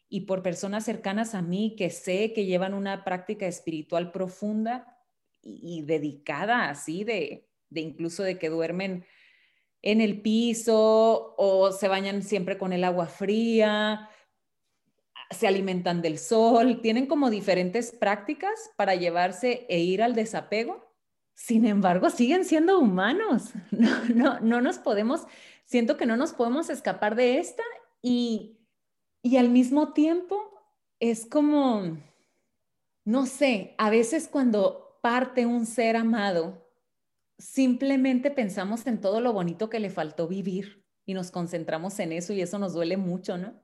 y 0.09 0.21
por 0.21 0.43
personas 0.43 0.85
cercanas 0.85 1.35
a 1.35 1.41
mí 1.41 1.75
que 1.77 1.89
sé 1.89 2.33
que 2.33 2.45
llevan 2.45 2.73
una 2.73 3.03
práctica 3.03 3.47
espiritual 3.47 4.11
profunda 4.11 4.97
y, 5.41 5.83
dedicada 5.83 6.69
así 6.69 7.03
de, 7.03 7.47
de 7.69 7.81
incluso 7.81 8.23
de 8.23 8.37
que 8.37 8.49
duermen 8.49 9.05
en 9.81 10.01
el 10.01 10.21
piso 10.21 11.35
o 11.37 11.71
se 11.71 11.87
bañan 11.87 12.23
siempre 12.23 12.57
con 12.57 12.73
el 12.73 12.83
agua 12.83 13.07
fría, 13.07 14.09
se 15.29 15.47
alimentan 15.47 16.01
del 16.01 16.17
sol, 16.17 16.81
tienen 16.81 17.05
como 17.05 17.29
diferentes 17.29 17.91
prácticas 17.91 18.71
para 18.75 18.95
llevarse 18.95 19.65
e 19.69 19.79
ir 19.79 20.01
al 20.01 20.15
desapego. 20.15 20.85
Sin 21.33 21.65
embargo, 21.65 22.09
siguen 22.09 22.45
siendo 22.45 22.79
humanos. 22.79 23.53
No, 23.71 24.09
no, 24.09 24.39
no 24.39 24.61
nos 24.61 24.79
podemos, 24.79 25.27
siento 25.67 25.97
que 25.97 26.05
no 26.05 26.17
nos 26.17 26.33
podemos 26.33 26.69
escapar 26.69 27.15
de 27.15 27.37
esta 27.37 27.63
y, 28.01 28.57
y 29.21 29.37
al 29.37 29.49
mismo 29.49 29.93
tiempo 29.93 30.41
es 30.99 31.25
como, 31.27 31.97
no 33.03 33.25
sé, 33.25 33.75
a 33.77 33.89
veces 33.89 34.29
cuando 34.29 34.99
parte 35.03 35.45
un 35.45 35.65
ser 35.65 35.97
amado, 35.97 36.65
simplemente 37.37 38.31
pensamos 38.31 38.87
en 38.87 38.99
todo 38.99 39.21
lo 39.21 39.33
bonito 39.33 39.69
que 39.69 39.79
le 39.79 39.89
faltó 39.89 40.27
vivir 40.27 40.85
y 41.05 41.13
nos 41.13 41.31
concentramos 41.31 41.99
en 41.99 42.13
eso 42.13 42.33
y 42.33 42.41
eso 42.41 42.57
nos 42.57 42.73
duele 42.73 42.97
mucho, 42.97 43.37
¿no? 43.37 43.61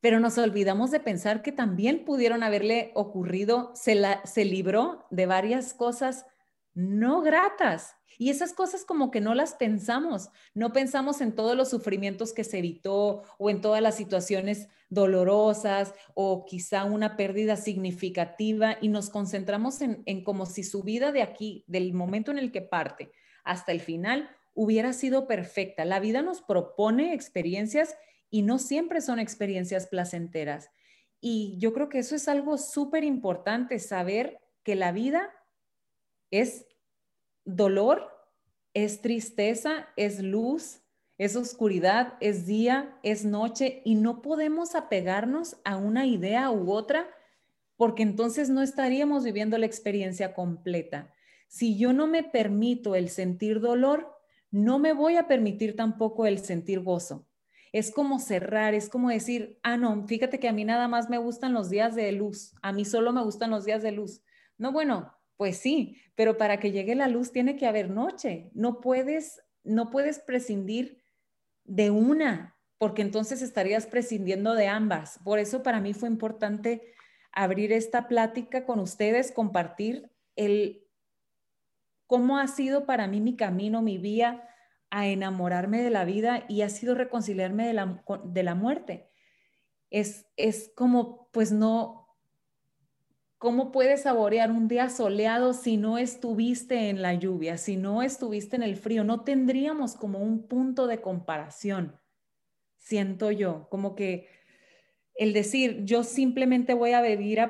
Pero 0.00 0.20
nos 0.20 0.38
olvidamos 0.38 0.92
de 0.92 1.00
pensar 1.00 1.42
que 1.42 1.52
también 1.52 2.04
pudieron 2.04 2.42
haberle 2.42 2.92
ocurrido, 2.94 3.72
se, 3.74 4.00
se 4.24 4.44
libró 4.44 5.06
de 5.10 5.26
varias 5.26 5.74
cosas 5.74 6.24
no 6.76 7.22
gratas. 7.22 7.96
Y 8.18 8.30
esas 8.30 8.52
cosas 8.52 8.84
como 8.84 9.10
que 9.10 9.20
no 9.20 9.34
las 9.34 9.54
pensamos, 9.54 10.30
no 10.54 10.72
pensamos 10.72 11.20
en 11.20 11.34
todos 11.34 11.56
los 11.56 11.68
sufrimientos 11.68 12.32
que 12.32 12.44
se 12.44 12.58
evitó 12.58 13.24
o 13.38 13.50
en 13.50 13.60
todas 13.60 13.82
las 13.82 13.96
situaciones 13.96 14.68
dolorosas 14.88 15.92
o 16.14 16.44
quizá 16.46 16.84
una 16.84 17.16
pérdida 17.16 17.56
significativa 17.56 18.76
y 18.80 18.88
nos 18.88 19.10
concentramos 19.10 19.80
en, 19.80 20.02
en 20.06 20.22
como 20.22 20.46
si 20.46 20.62
su 20.64 20.82
vida 20.82 21.12
de 21.12 21.22
aquí, 21.22 21.64
del 21.66 21.92
momento 21.92 22.30
en 22.30 22.38
el 22.38 22.52
que 22.52 22.62
parte 22.62 23.10
hasta 23.42 23.72
el 23.72 23.80
final, 23.80 24.30
hubiera 24.54 24.92
sido 24.92 25.26
perfecta. 25.26 25.84
La 25.84 26.00
vida 26.00 26.22
nos 26.22 26.42
propone 26.42 27.14
experiencias 27.14 27.96
y 28.30 28.42
no 28.42 28.58
siempre 28.58 29.00
son 29.00 29.18
experiencias 29.18 29.86
placenteras. 29.86 30.70
Y 31.20 31.56
yo 31.58 31.72
creo 31.72 31.88
que 31.88 31.98
eso 31.98 32.14
es 32.14 32.28
algo 32.28 32.58
súper 32.58 33.04
importante, 33.04 33.78
saber 33.78 34.40
que 34.62 34.74
la 34.74 34.92
vida 34.92 35.30
es 36.30 36.65
dolor, 37.46 38.12
es 38.74 39.00
tristeza, 39.00 39.88
es 39.96 40.20
luz, 40.20 40.82
es 41.16 41.34
oscuridad, 41.34 42.14
es 42.20 42.44
día, 42.44 42.98
es 43.02 43.24
noche 43.24 43.80
y 43.84 43.94
no 43.94 44.20
podemos 44.20 44.74
apegarnos 44.74 45.56
a 45.64 45.78
una 45.78 46.04
idea 46.04 46.50
u 46.50 46.70
otra 46.70 47.08
porque 47.76 48.02
entonces 48.02 48.50
no 48.50 48.62
estaríamos 48.62 49.24
viviendo 49.24 49.56
la 49.56 49.66
experiencia 49.66 50.34
completa. 50.34 51.12
Si 51.48 51.78
yo 51.78 51.92
no 51.92 52.06
me 52.06 52.22
permito 52.22 52.94
el 52.94 53.08
sentir 53.08 53.60
dolor, 53.60 54.14
no 54.50 54.78
me 54.78 54.92
voy 54.92 55.16
a 55.16 55.28
permitir 55.28 55.76
tampoco 55.76 56.26
el 56.26 56.38
sentir 56.38 56.80
gozo. 56.80 57.26
Es 57.72 57.90
como 57.90 58.18
cerrar, 58.18 58.74
es 58.74 58.88
como 58.88 59.10
decir, 59.10 59.58
ah, 59.62 59.76
no, 59.76 60.06
fíjate 60.06 60.38
que 60.38 60.48
a 60.48 60.52
mí 60.52 60.64
nada 60.64 60.88
más 60.88 61.10
me 61.10 61.18
gustan 61.18 61.52
los 61.52 61.68
días 61.68 61.94
de 61.94 62.10
luz, 62.12 62.54
a 62.62 62.72
mí 62.72 62.84
solo 62.84 63.12
me 63.12 63.22
gustan 63.22 63.50
los 63.50 63.64
días 63.64 63.82
de 63.82 63.92
luz. 63.92 64.22
No, 64.56 64.72
bueno, 64.72 65.12
pues 65.36 65.58
sí, 65.58 66.00
pero 66.14 66.38
para 66.38 66.58
que 66.58 66.72
llegue 66.72 66.94
la 66.94 67.08
luz 67.08 67.32
tiene 67.32 67.56
que 67.56 67.66
haber 67.66 67.90
noche. 67.90 68.50
No 68.54 68.80
puedes, 68.80 69.42
no 69.64 69.90
puedes 69.90 70.18
prescindir 70.18 71.02
de 71.64 71.90
una, 71.90 72.56
porque 72.78 73.02
entonces 73.02 73.42
estarías 73.42 73.86
prescindiendo 73.86 74.54
de 74.54 74.68
ambas. 74.68 75.20
Por 75.24 75.38
eso 75.38 75.62
para 75.62 75.80
mí 75.80 75.94
fue 75.94 76.08
importante 76.08 76.94
abrir 77.32 77.72
esta 77.72 78.08
plática 78.08 78.64
con 78.64 78.80
ustedes, 78.80 79.32
compartir 79.32 80.10
el 80.36 80.86
cómo 82.06 82.38
ha 82.38 82.46
sido 82.46 82.86
para 82.86 83.06
mí 83.08 83.20
mi 83.20 83.36
camino, 83.36 83.82
mi 83.82 83.98
vía 83.98 84.48
a 84.90 85.06
enamorarme 85.08 85.82
de 85.82 85.90
la 85.90 86.04
vida 86.04 86.44
y 86.48 86.62
ha 86.62 86.68
sido 86.68 86.94
reconciliarme 86.94 87.66
de 87.66 87.72
la, 87.74 88.02
de 88.24 88.42
la 88.42 88.54
muerte. 88.54 89.10
Es, 89.90 90.26
es 90.36 90.72
como, 90.76 91.28
pues 91.32 91.52
no, 91.52 92.05
¿Cómo 93.38 93.70
puedes 93.70 94.02
saborear 94.02 94.50
un 94.50 94.66
día 94.66 94.88
soleado 94.88 95.52
si 95.52 95.76
no 95.76 95.98
estuviste 95.98 96.88
en 96.88 97.02
la 97.02 97.12
lluvia, 97.12 97.58
si 97.58 97.76
no 97.76 98.02
estuviste 98.02 98.56
en 98.56 98.62
el 98.62 98.76
frío? 98.76 99.04
No 99.04 99.24
tendríamos 99.24 99.94
como 99.94 100.20
un 100.20 100.48
punto 100.48 100.86
de 100.86 101.02
comparación, 101.02 102.00
siento 102.78 103.30
yo, 103.30 103.68
como 103.68 103.94
que 103.94 104.28
el 105.14 105.32
decir, 105.32 105.84
yo 105.84 106.02
simplemente 106.02 106.72
voy 106.72 106.92
a 106.92 107.02
vivir 107.02 107.40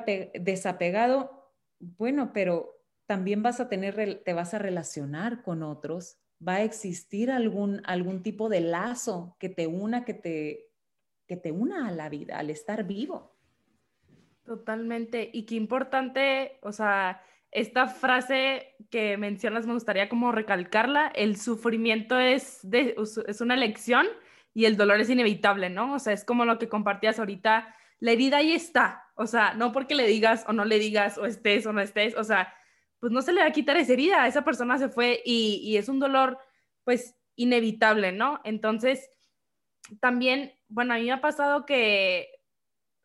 desapegado, 0.40 1.52
bueno, 1.78 2.32
pero 2.32 2.82
también 3.06 3.42
vas 3.42 3.60
a 3.60 3.68
tener, 3.68 4.22
te 4.24 4.32
vas 4.32 4.54
a 4.54 4.58
relacionar 4.58 5.42
con 5.42 5.62
otros, 5.62 6.18
va 6.46 6.56
a 6.56 6.62
existir 6.62 7.30
algún, 7.30 7.80
algún 7.84 8.22
tipo 8.22 8.48
de 8.48 8.60
lazo 8.60 9.36
que 9.38 9.48
te 9.48 9.66
una, 9.68 10.04
que 10.04 10.14
te, 10.14 10.72
que 11.28 11.36
te 11.36 11.52
una 11.52 11.88
a 11.88 11.92
la 11.92 12.08
vida, 12.08 12.38
al 12.38 12.50
estar 12.50 12.84
vivo. 12.84 13.35
Totalmente. 14.46 15.28
Y 15.32 15.44
qué 15.44 15.56
importante, 15.56 16.58
o 16.62 16.70
sea, 16.70 17.20
esta 17.50 17.88
frase 17.88 18.76
que 18.90 19.16
mencionas 19.16 19.66
me 19.66 19.72
gustaría 19.72 20.08
como 20.08 20.30
recalcarla, 20.30 21.08
el 21.08 21.36
sufrimiento 21.36 22.18
es, 22.18 22.60
de, 22.62 22.94
es 23.26 23.40
una 23.40 23.54
elección 23.54 24.06
y 24.54 24.66
el 24.66 24.76
dolor 24.76 25.00
es 25.00 25.10
inevitable, 25.10 25.68
¿no? 25.68 25.94
O 25.94 25.98
sea, 25.98 26.12
es 26.12 26.24
como 26.24 26.44
lo 26.44 26.60
que 26.60 26.68
compartías 26.68 27.18
ahorita, 27.18 27.74
la 27.98 28.12
herida 28.12 28.36
ahí 28.38 28.52
está, 28.52 29.04
o 29.16 29.26
sea, 29.26 29.54
no 29.54 29.72
porque 29.72 29.96
le 29.96 30.06
digas 30.06 30.44
o 30.46 30.52
no 30.52 30.64
le 30.64 30.78
digas 30.78 31.18
o 31.18 31.26
estés 31.26 31.66
o 31.66 31.72
no 31.72 31.80
estés, 31.80 32.14
o 32.14 32.22
sea, 32.22 32.54
pues 33.00 33.10
no 33.12 33.20
se 33.20 33.32
le 33.32 33.40
va 33.40 33.48
a 33.48 33.52
quitar 33.52 33.76
esa 33.76 33.94
herida, 33.94 34.28
esa 34.28 34.44
persona 34.44 34.78
se 34.78 34.88
fue 34.88 35.22
y, 35.24 35.60
y 35.64 35.76
es 35.76 35.88
un 35.88 35.98
dolor 35.98 36.38
pues 36.84 37.16
inevitable, 37.34 38.12
¿no? 38.12 38.40
Entonces, 38.44 39.10
también, 40.00 40.52
bueno, 40.68 40.94
a 40.94 40.98
mí 40.98 41.04
me 41.04 41.12
ha 41.12 41.20
pasado 41.20 41.66
que, 41.66 42.35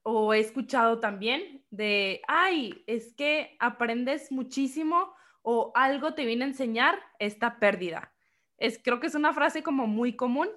o 0.03 0.33
he 0.33 0.39
escuchado 0.39 0.99
también 0.99 1.63
de, 1.69 2.21
ay, 2.27 2.83
es 2.87 3.13
que 3.13 3.55
aprendes 3.59 4.31
muchísimo 4.31 5.13
o 5.41 5.71
algo 5.75 6.13
te 6.13 6.25
viene 6.25 6.45
a 6.45 6.49
enseñar 6.49 6.99
esta 7.19 7.59
pérdida. 7.59 8.13
Es, 8.57 8.79
creo 8.83 8.99
que 8.99 9.07
es 9.07 9.15
una 9.15 9.33
frase 9.33 9.63
como 9.63 9.87
muy 9.87 10.15
común 10.15 10.49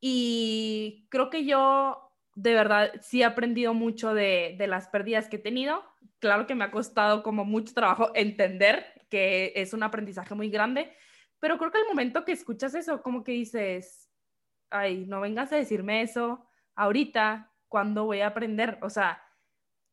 y 0.00 1.06
creo 1.10 1.30
que 1.30 1.44
yo 1.44 2.12
de 2.34 2.52
verdad 2.52 2.92
sí 3.00 3.22
he 3.22 3.24
aprendido 3.24 3.74
mucho 3.74 4.12
de, 4.12 4.56
de 4.58 4.66
las 4.66 4.88
pérdidas 4.88 5.28
que 5.28 5.36
he 5.36 5.40
tenido. 5.40 5.82
Claro 6.18 6.46
que 6.46 6.54
me 6.54 6.64
ha 6.64 6.70
costado 6.70 7.22
como 7.22 7.44
mucho 7.44 7.74
trabajo 7.74 8.10
entender 8.14 9.06
que 9.08 9.52
es 9.56 9.72
un 9.72 9.82
aprendizaje 9.82 10.34
muy 10.34 10.50
grande, 10.50 10.92
pero 11.38 11.58
creo 11.58 11.70
que 11.70 11.78
al 11.78 11.86
momento 11.86 12.24
que 12.24 12.32
escuchas 12.32 12.74
eso, 12.74 13.02
como 13.02 13.22
que 13.22 13.32
dices, 13.32 14.10
ay, 14.70 15.04
no 15.06 15.20
vengas 15.20 15.52
a 15.52 15.56
decirme 15.56 16.02
eso 16.02 16.46
ahorita, 16.74 17.53
cuando 17.74 18.04
voy 18.04 18.20
a 18.20 18.28
aprender? 18.28 18.78
O 18.82 18.88
sea, 18.88 19.20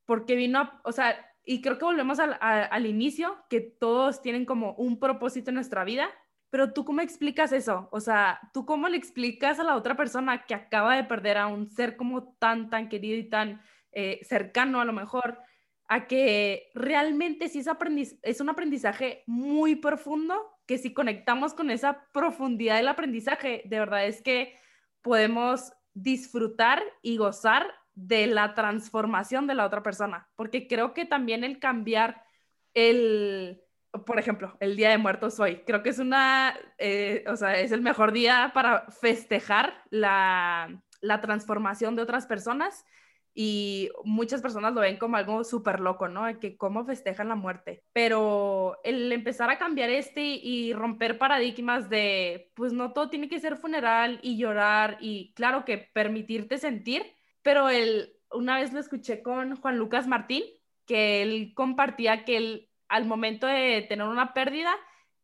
porque 0.05 0.35
vino, 0.35 0.69
o 0.83 0.91
sea, 0.91 1.15
y 1.43 1.63
creo 1.63 1.79
que 1.79 1.85
volvemos 1.85 2.19
al, 2.19 2.37
al, 2.39 2.85
inicio, 2.85 3.43
que 3.49 3.59
todos 3.59 4.21
tienen 4.21 4.45
como 4.45 4.75
un 4.75 4.99
propósito 4.99 5.49
en 5.49 5.55
nuestra 5.55 5.83
vida, 5.83 6.07
pero 6.51 6.73
tú 6.73 6.85
cómo 6.85 7.01
explicas 7.01 7.51
eso? 7.51 7.89
O 7.91 7.99
sea, 7.99 8.39
¿tú 8.53 8.67
cómo 8.67 8.87
le 8.87 8.97
explicas 8.97 9.59
a 9.59 9.63
la 9.63 9.75
otra 9.75 9.95
persona 9.95 10.45
que 10.45 10.53
acaba 10.53 10.95
de 10.95 11.05
perder 11.05 11.39
a 11.39 11.47
un 11.47 11.71
ser 11.71 11.97
como 11.97 12.35
tan, 12.35 12.69
tan 12.69 12.87
querido 12.87 13.17
y 13.17 13.27
tan 13.27 13.63
eh, 13.93 14.19
cercano 14.25 14.79
a 14.79 14.85
lo 14.85 14.93
mejor, 14.93 15.39
a 15.87 16.05
que 16.05 16.69
realmente 16.75 17.49
sí 17.49 17.57
es, 17.57 17.67
aprendiz 17.67 18.19
es 18.21 18.41
un 18.41 18.49
aprendizaje 18.49 19.23
muy 19.25 19.75
profundo 19.75 20.35
que 20.67 20.77
si 20.77 20.93
conectamos 20.93 21.55
con 21.55 21.71
esa 21.71 22.05
profundidad 22.13 22.77
del 22.77 22.89
aprendizaje, 22.89 23.63
de 23.65 23.79
verdad 23.79 24.05
es 24.05 24.21
que 24.21 24.55
podemos 25.01 25.73
disfrutar 25.93 26.81
y 27.01 27.17
gozar 27.17 27.67
de 27.93 28.27
la 28.27 28.53
transformación 28.53 29.47
de 29.47 29.55
la 29.55 29.65
otra 29.65 29.83
persona, 29.83 30.29
porque 30.35 30.67
creo 30.67 30.93
que 30.93 31.05
también 31.05 31.43
el 31.43 31.59
cambiar 31.59 32.23
el, 32.73 33.61
por 34.05 34.17
ejemplo, 34.17 34.55
el 34.59 34.75
Día 34.75 34.89
de 34.89 34.97
Muertos 34.97 35.39
hoy, 35.39 35.63
creo 35.65 35.83
que 35.83 35.89
es 35.89 35.99
una, 35.99 36.57
eh, 36.77 37.25
o 37.27 37.35
sea, 37.35 37.59
es 37.59 37.71
el 37.71 37.81
mejor 37.81 38.11
día 38.11 38.51
para 38.53 38.89
festejar 38.91 39.83
la, 39.89 40.81
la 41.01 41.19
transformación 41.19 41.95
de 41.95 42.03
otras 42.03 42.25
personas 42.25 42.85
y 43.33 43.89
muchas 44.03 44.41
personas 44.41 44.73
lo 44.73 44.81
ven 44.81 44.97
como 44.97 45.15
algo 45.15 45.43
súper 45.43 45.79
loco, 45.79 46.07
¿no? 46.07 46.39
Que 46.39 46.57
cómo 46.57 46.85
festejan 46.85 47.29
la 47.29 47.35
muerte. 47.35 47.83
Pero 47.93 48.77
el 48.83 49.11
empezar 49.11 49.49
a 49.49 49.57
cambiar 49.57 49.89
este 49.89 50.21
y 50.21 50.73
romper 50.73 51.17
paradigmas 51.17 51.89
de, 51.89 52.51
pues 52.55 52.73
no 52.73 52.91
todo 52.91 53.09
tiene 53.09 53.29
que 53.29 53.39
ser 53.39 53.57
funeral 53.57 54.19
y 54.21 54.37
llorar 54.37 54.97
y 54.99 55.33
claro 55.33 55.63
que 55.63 55.77
permitirte 55.77 56.57
sentir, 56.57 57.03
pero 57.41 57.69
él, 57.69 58.13
una 58.31 58.57
vez 58.59 58.73
lo 58.73 58.79
escuché 58.79 59.21
con 59.21 59.55
Juan 59.55 59.77
Lucas 59.77 60.07
Martín, 60.07 60.43
que 60.85 61.21
él 61.21 61.53
compartía 61.55 62.25
que 62.25 62.37
él 62.37 62.69
al 62.89 63.05
momento 63.05 63.47
de 63.47 63.85
tener 63.87 64.05
una 64.05 64.33
pérdida, 64.33 64.73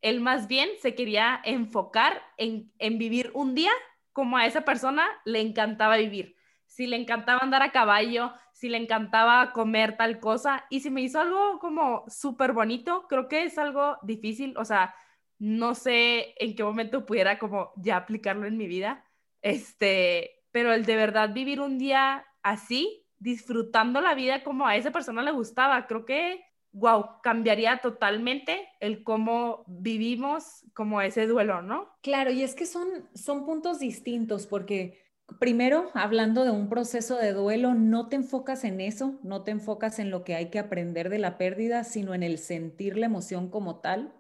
él 0.02 0.22
más 0.22 0.48
bien 0.48 0.70
se 0.80 0.96
quería 0.96 1.42
enfocar 1.44 2.22
en, 2.38 2.72
en 2.80 2.98
vivir 2.98 3.32
un 3.34 3.56
día 3.56 3.72
como 4.14 4.38
a 4.38 4.46
esa 4.46 4.62
persona 4.62 5.06
le 5.26 5.42
encantaba 5.42 5.98
vivir 5.98 6.37
si 6.78 6.86
le 6.86 6.96
encantaba 6.96 7.40
andar 7.42 7.64
a 7.64 7.72
caballo, 7.72 8.34
si 8.54 8.70
le 8.70 8.78
encantaba 8.78 9.52
comer 9.52 9.98
tal 9.98 10.20
cosa. 10.20 10.64
Y 10.70 10.82
si 10.82 10.92
me 10.92 11.02
hizo 11.02 11.20
algo 11.20 11.58
como 11.58 12.04
súper 12.08 12.54
bonito, 12.54 13.08
creo 13.10 13.28
que 13.28 13.46
es 13.46 13.58
algo 13.58 13.98
difícil, 14.04 14.56
o 14.60 14.64
sea, 14.64 14.94
no 15.40 15.74
sé 15.74 16.36
en 16.38 16.56
qué 16.56 16.64
momento 16.64 17.04
pudiera 17.04 17.40
como 17.40 17.72
ya 17.78 17.98
aplicarlo 17.98 18.46
en 18.46 18.58
mi 18.58 18.68
vida, 18.68 19.04
este, 19.42 20.44
pero 20.52 20.72
el 20.72 20.86
de 20.86 20.96
verdad 20.96 21.34
vivir 21.34 21.62
un 21.62 21.80
día 21.80 22.28
así, 22.44 23.08
disfrutando 23.18 24.00
la 24.00 24.14
vida 24.14 24.44
como 24.44 24.68
a 24.68 24.76
esa 24.76 24.92
persona 24.92 25.24
le 25.24 25.32
gustaba, 25.32 25.88
creo 25.88 26.06
que, 26.06 26.46
wow, 26.74 27.24
cambiaría 27.24 27.80
totalmente 27.80 28.70
el 28.82 29.04
cómo 29.04 29.64
vivimos 29.66 30.64
como 30.76 31.02
ese 31.02 31.26
duelo, 31.26 31.64
¿no? 31.64 31.90
Claro, 32.04 32.30
y 32.30 32.44
es 32.44 32.54
que 32.54 32.68
son, 32.68 33.10
son 33.16 33.48
puntos 33.48 33.80
distintos 33.80 34.46
porque 34.46 35.07
primero, 35.40 35.92
hablando 35.94 36.44
de 36.44 36.52
un 36.52 36.70
proceso 36.70 37.18
de 37.18 37.34
duelo, 37.34 37.74
no 37.74 38.08
te 38.10 38.16
enfocas 38.16 38.64
en 38.64 38.82
eso, 38.82 39.20
no 39.24 39.44
te 39.44 39.52
enfocas 39.52 40.00
en 40.00 40.10
lo 40.10 40.24
que 40.24 40.36
hay 40.36 40.50
que 40.50 40.60
aprender 40.60 41.10
de 41.10 41.20
la 41.20 41.38
pérdida, 41.38 41.84
sino 41.84 42.14
en 42.14 42.24
el 42.24 42.38
sentir 42.38 42.98
la 42.98 43.06
emoción 43.06 43.50
como 43.50 43.80
tal, 43.80 44.14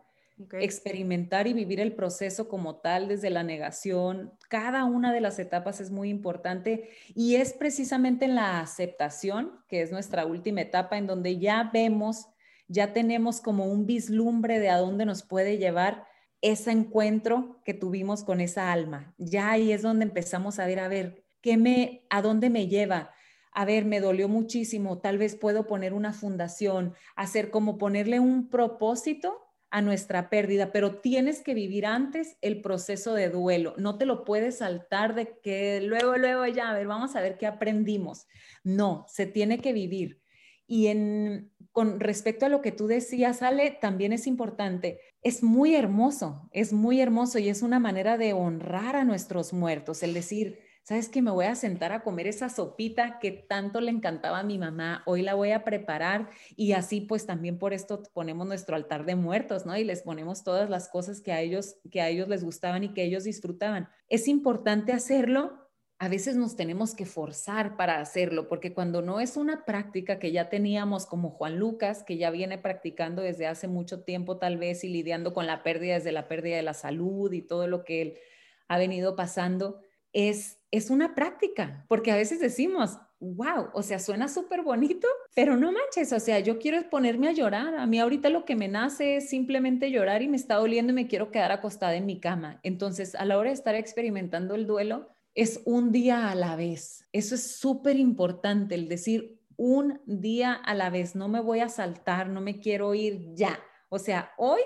experimentar 0.53 1.47
y 1.47 1.53
vivir 1.53 1.79
el 1.79 1.93
proceso 1.93 2.47
como 2.47 2.75
tal 2.75 3.07
desde 3.07 3.31
la 3.31 3.43
negación. 3.43 4.33
Cada 4.49 4.85
una 4.85 5.11
de 5.11 5.21
las 5.21 5.39
etapas 5.39 5.81
es 5.81 5.89
muy 5.89 6.09
importante 6.09 6.89
y 7.15 7.35
es 7.35 7.53
precisamente 7.53 8.25
en 8.25 8.35
la 8.35 8.59
aceptación, 8.59 9.59
que 9.67 9.81
es 9.81 9.91
nuestra 9.91 10.25
última 10.25 10.61
etapa, 10.61 10.97
en 10.97 11.07
donde 11.07 11.39
ya 11.39 11.71
vemos, 11.73 12.27
ya 12.67 12.93
tenemos 12.93 13.41
como 13.41 13.65
un 13.65 13.87
vislumbre 13.87 14.59
de 14.59 14.69
a 14.69 14.77
dónde 14.77 15.05
nos 15.05 15.23
puede 15.23 15.57
llevar 15.57 16.06
ese 16.41 16.71
encuentro 16.71 17.61
que 17.65 17.73
tuvimos 17.73 18.23
con 18.23 18.41
esa 18.41 18.71
alma. 18.71 19.13
Ya 19.17 19.51
ahí 19.51 19.71
es 19.71 19.81
donde 19.81 20.05
empezamos 20.05 20.59
a 20.59 20.65
ver, 20.65 20.79
a 20.79 20.87
ver, 20.87 21.25
¿qué 21.41 21.57
me, 21.57 22.05
a 22.09 22.21
dónde 22.21 22.49
me 22.49 22.67
lleva? 22.67 23.11
A 23.51 23.65
ver, 23.65 23.85
me 23.85 23.99
dolió 23.99 24.29
muchísimo, 24.29 24.99
tal 24.99 25.17
vez 25.17 25.35
puedo 25.35 25.65
poner 25.65 25.93
una 25.93 26.13
fundación, 26.13 26.93
hacer 27.15 27.49
como 27.49 27.77
ponerle 27.77 28.19
un 28.19 28.49
propósito 28.49 29.47
a 29.69 29.81
nuestra 29.81 30.29
pérdida, 30.29 30.71
pero 30.71 30.99
tienes 30.99 31.41
que 31.41 31.53
vivir 31.53 31.85
antes 31.85 32.37
el 32.41 32.61
proceso 32.61 33.13
de 33.13 33.29
duelo. 33.29 33.73
No 33.77 33.97
te 33.97 34.05
lo 34.05 34.23
puedes 34.23 34.59
saltar 34.59 35.15
de 35.15 35.39
que 35.41 35.81
luego, 35.81 36.17
luego 36.17 36.45
ya, 36.45 36.69
a 36.69 36.73
ver, 36.73 36.87
vamos 36.87 37.15
a 37.15 37.21
ver 37.21 37.37
qué 37.37 37.47
aprendimos. 37.47 38.27
No, 38.63 39.05
se 39.09 39.25
tiene 39.25 39.59
que 39.59 39.73
vivir. 39.73 40.21
Y 40.67 40.87
en, 40.87 41.51
con 41.71 41.99
respecto 41.99 42.45
a 42.45 42.49
lo 42.49 42.61
que 42.61 42.71
tú 42.71 42.87
decías, 42.87 43.41
Ale, 43.41 43.71
también 43.71 44.13
es 44.13 44.27
importante, 44.27 44.99
es 45.21 45.43
muy 45.43 45.75
hermoso, 45.75 46.49
es 46.51 46.73
muy 46.73 47.01
hermoso 47.01 47.39
y 47.39 47.49
es 47.49 47.61
una 47.61 47.79
manera 47.79 48.17
de 48.17 48.33
honrar 48.33 48.95
a 48.95 49.03
nuestros 49.03 49.53
muertos, 49.53 50.03
el 50.03 50.13
decir, 50.13 50.59
¿sabes 50.87 51.09
que 51.09 51.21
me 51.21 51.31
voy 51.31 51.45
a 51.45 51.55
sentar 51.55 51.91
a 51.91 52.01
comer 52.01 52.27
esa 52.27 52.47
sopita 52.47 53.19
que 53.19 53.31
tanto 53.31 53.81
le 53.81 53.91
encantaba 53.91 54.39
a 54.39 54.43
mi 54.43 54.57
mamá? 54.57 55.03
Hoy 55.05 55.21
la 55.21 55.33
voy 55.33 55.51
a 55.51 55.65
preparar 55.65 56.29
y 56.55 56.71
así 56.71 57.01
pues 57.01 57.25
también 57.25 57.59
por 57.59 57.73
esto 57.73 58.03
ponemos 58.13 58.47
nuestro 58.47 58.77
altar 58.77 59.05
de 59.05 59.15
muertos, 59.15 59.65
¿no? 59.65 59.75
Y 59.75 59.83
les 59.83 60.01
ponemos 60.03 60.45
todas 60.45 60.69
las 60.69 60.87
cosas 60.87 61.19
que 61.19 61.33
a 61.33 61.41
ellos 61.41 61.75
que 61.91 61.99
a 61.99 62.07
ellos 62.07 62.29
les 62.29 62.41
gustaban 62.41 62.85
y 62.85 62.93
que 62.93 63.03
ellos 63.03 63.25
disfrutaban. 63.25 63.89
Es 64.07 64.29
importante 64.29 64.93
hacerlo 64.93 65.66
a 65.99 66.09
veces 66.09 66.35
nos 66.35 66.55
tenemos 66.55 66.93
que 66.93 67.05
forzar 67.05 67.75
para 67.75 67.99
hacerlo, 67.99 68.47
porque 68.47 68.73
cuando 68.73 69.01
no 69.01 69.19
es 69.19 69.35
una 69.35 69.65
práctica 69.65 70.19
que 70.19 70.31
ya 70.31 70.47
teníamos 70.49 71.07
como 71.07 71.31
Juan 71.31 71.57
Lucas, 71.57 72.03
que 72.03 72.17
ya 72.17 72.29
viene 72.29 72.59
practicando 72.59 73.23
desde 73.23 73.47
hace 73.47 73.67
mucho 73.67 74.03
tiempo 74.03 74.37
tal 74.37 74.57
vez 74.57 74.83
y 74.83 74.89
lidiando 74.89 75.33
con 75.33 75.47
la 75.47 75.63
pérdida 75.63 75.95
desde 75.95 76.11
la 76.11 76.27
pérdida 76.27 76.55
de 76.57 76.61
la 76.61 76.75
salud 76.75 77.33
y 77.33 77.41
todo 77.41 77.67
lo 77.67 77.83
que 77.83 78.01
él 78.01 78.19
ha 78.67 78.77
venido 78.77 79.15
pasando, 79.15 79.79
es, 80.13 80.59
es 80.69 80.91
una 80.91 81.15
práctica, 81.15 81.85
porque 81.87 82.11
a 82.11 82.15
veces 82.15 82.39
decimos, 82.39 82.99
wow, 83.19 83.69
o 83.73 83.81
sea, 83.81 83.97
suena 83.97 84.27
súper 84.27 84.61
bonito, 84.61 85.07
pero 85.33 85.57
no 85.57 85.71
manches, 85.71 86.13
o 86.13 86.19
sea, 86.19 86.39
yo 86.39 86.59
quiero 86.59 86.89
ponerme 86.89 87.27
a 87.27 87.31
llorar. 87.31 87.75
A 87.75 87.87
mí 87.87 87.99
ahorita 87.99 88.29
lo 88.29 88.45
que 88.45 88.55
me 88.55 88.67
nace 88.67 89.17
es 89.17 89.29
simplemente 89.29 89.89
llorar 89.89 90.21
y 90.21 90.27
me 90.27 90.37
está 90.37 90.55
doliendo 90.55 90.91
y 90.91 90.95
me 90.95 91.07
quiero 91.07 91.31
quedar 91.31 91.51
acostada 91.51 91.95
en 91.95 92.05
mi 92.05 92.19
cama. 92.19 92.59
Entonces, 92.61 93.15
a 93.15 93.25
la 93.25 93.37
hora 93.37 93.49
de 93.49 93.55
estar 93.55 93.75
experimentando 93.75 94.53
el 94.53 94.67
duelo, 94.67 95.09
es 95.37 95.61
un 95.65 95.91
día 95.91 96.31
a 96.31 96.35
la 96.35 96.55
vez. 96.55 97.07
Eso 97.11 97.35
es 97.35 97.57
súper 97.57 97.95
importante, 97.97 98.73
el 98.73 98.89
decir 98.89 99.39
un 99.55 100.01
día 100.07 100.53
a 100.53 100.73
la 100.73 100.89
vez. 100.89 101.15
No 101.15 101.27
me 101.27 101.39
voy 101.39 101.59
a 101.59 101.69
saltar, 101.69 102.27
no 102.27 102.41
me 102.41 102.59
quiero 102.59 102.95
ir 102.95 103.35
ya. 103.35 103.59
O 103.89 103.99
sea, 103.99 104.31
hoy 104.37 104.61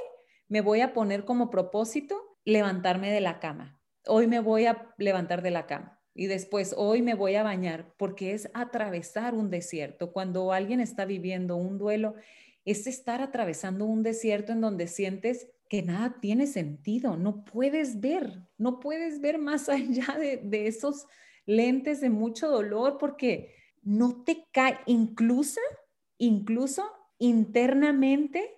me 0.48 0.62
voy 0.62 0.80
a 0.80 0.94
poner 0.94 1.26
como 1.26 1.50
propósito 1.50 2.38
levantarme 2.46 3.12
de 3.12 3.20
la 3.20 3.42
cama. 3.42 3.82
Hoy 4.08 4.28
me 4.28 4.40
voy 4.40 4.66
a 4.66 4.94
levantar 4.98 5.42
de 5.42 5.52
la 5.52 5.66
cama. 5.66 6.00
Y 6.14 6.28
después, 6.28 6.74
hoy 6.78 7.02
me 7.02 7.16
voy 7.16 7.36
a 7.36 7.44
bañar 7.44 7.94
porque 7.98 8.32
es 8.32 8.50
atravesar 8.54 9.34
un 9.34 9.50
desierto. 9.50 10.14
Cuando 10.14 10.54
alguien 10.54 10.80
está 10.80 11.04
viviendo 11.04 11.58
un 11.58 11.80
duelo, 11.80 12.16
es 12.64 12.88
estar 12.88 13.22
atravesando 13.22 13.84
un 13.84 14.04
desierto 14.04 14.54
en 14.54 14.62
donde 14.62 14.88
sientes 14.88 15.50
que 15.72 15.84
nada 15.84 16.18
tiene 16.20 16.48
sentido, 16.48 17.16
no 17.16 17.46
puedes 17.46 18.02
ver, 18.02 18.42
no 18.58 18.82
puedes 18.82 19.22
ver 19.22 19.38
más 19.38 19.70
allá 19.70 20.18
de, 20.20 20.68
esos 20.68 21.06
lentes 21.46 22.02
de 22.02 22.10
mucho 22.10 22.50
dolor 22.50 22.98
porque 23.00 23.56
no 23.82 24.22
te 24.26 24.50
cae, 24.52 24.80
incluso, 24.86 25.62
incluso 26.18 26.84
internamente 27.20 28.52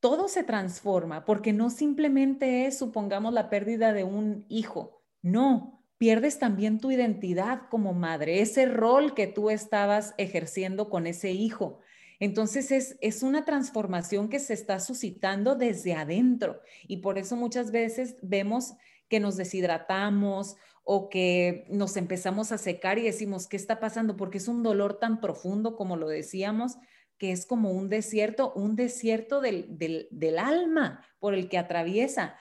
todo 0.00 0.26
se 0.26 0.42
transforma, 0.42 1.26
porque 1.26 1.52
no 1.52 1.68
simplemente 1.68 2.64
es, 2.64 2.78
supongamos, 2.78 3.34
la 3.34 3.50
pérdida 3.50 3.92
de 3.92 4.04
un 4.04 4.46
hijo, 4.48 5.02
no, 5.20 5.84
pierdes 5.98 6.38
también 6.38 6.80
tu 6.80 6.90
identidad 6.90 7.68
como 7.68 7.92
madre, 7.92 8.40
ese 8.40 8.64
rol 8.64 9.12
que 9.12 9.26
tú 9.26 9.50
estabas 9.50 10.14
ejerciendo 10.16 10.88
con 10.88 11.06
ese 11.06 11.32
hijo. 11.32 11.80
Entonces 12.20 12.70
es, 12.70 12.96
es 13.00 13.22
una 13.22 13.44
transformación 13.44 14.28
que 14.28 14.38
se 14.38 14.54
está 14.54 14.80
suscitando 14.80 15.56
desde 15.56 15.94
adentro 15.94 16.60
y 16.86 16.98
por 16.98 17.18
eso 17.18 17.36
muchas 17.36 17.70
veces 17.70 18.16
vemos 18.22 18.74
que 19.08 19.20
nos 19.20 19.36
deshidratamos 19.36 20.56
o 20.84 21.08
que 21.08 21.66
nos 21.70 21.96
empezamos 21.96 22.52
a 22.52 22.58
secar 22.58 22.98
y 22.98 23.02
decimos, 23.02 23.48
¿qué 23.48 23.56
está 23.56 23.80
pasando? 23.80 24.16
Porque 24.16 24.38
es 24.38 24.48
un 24.48 24.62
dolor 24.62 24.98
tan 24.98 25.20
profundo, 25.20 25.76
como 25.76 25.96
lo 25.96 26.08
decíamos, 26.08 26.76
que 27.16 27.32
es 27.32 27.46
como 27.46 27.70
un 27.70 27.88
desierto, 27.88 28.52
un 28.54 28.76
desierto 28.76 29.40
del, 29.40 29.66
del, 29.78 30.38
alma 30.38 31.04
por 31.18 31.34
el 31.34 31.48
que 31.48 31.58
atraviesa. 31.58 32.36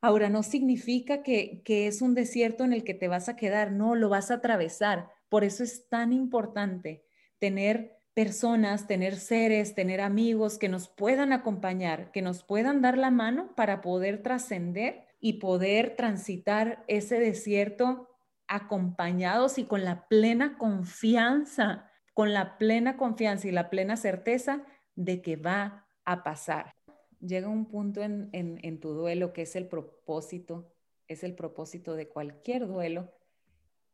Ahora, 0.00 0.30
no 0.30 0.42
significa 0.42 1.22
que, 1.22 1.62
que 1.64 1.86
es 1.86 2.00
un 2.00 2.14
desierto 2.14 2.64
en 2.64 2.72
el 2.72 2.82
que 2.82 2.94
te 2.94 3.08
vas 3.08 3.28
a 3.28 3.36
quedar, 3.36 3.72
no, 3.72 3.94
lo 3.94 4.08
vas 4.08 4.30
a 4.30 4.34
atravesar. 4.34 5.10
Por 5.28 5.44
eso 5.44 5.62
es 5.62 5.88
tan 5.88 6.12
importante 6.12 7.04
tener 7.38 7.98
personas, 8.14 8.86
tener 8.86 9.16
seres, 9.16 9.74
tener 9.74 10.00
amigos 10.00 10.58
que 10.58 10.68
nos 10.68 10.88
puedan 10.88 11.32
acompañar, 11.32 12.10
que 12.12 12.22
nos 12.22 12.42
puedan 12.42 12.82
dar 12.82 12.98
la 12.98 13.10
mano 13.10 13.54
para 13.54 13.80
poder 13.80 14.22
trascender 14.22 15.06
y 15.20 15.34
poder 15.34 15.96
transitar 15.96 16.84
ese 16.88 17.18
desierto 17.18 18.08
acompañados 18.48 19.56
y 19.58 19.64
con 19.64 19.84
la 19.84 20.08
plena 20.08 20.58
confianza, 20.58 21.90
con 22.12 22.34
la 22.34 22.58
plena 22.58 22.96
confianza 22.98 23.48
y 23.48 23.52
la 23.52 23.70
plena 23.70 23.96
certeza 23.96 24.62
de 24.94 25.22
que 25.22 25.36
va 25.36 25.86
a 26.04 26.22
pasar. 26.22 26.74
Llega 27.20 27.48
un 27.48 27.66
punto 27.66 28.02
en, 28.02 28.28
en 28.32 28.80
tu 28.80 28.92
duelo 28.92 29.32
que 29.32 29.42
es 29.42 29.56
el 29.56 29.68
propósito, 29.68 30.70
es 31.06 31.24
el 31.24 31.34
propósito 31.34 31.94
de 31.94 32.08
cualquier 32.08 32.66
duelo. 32.66 33.10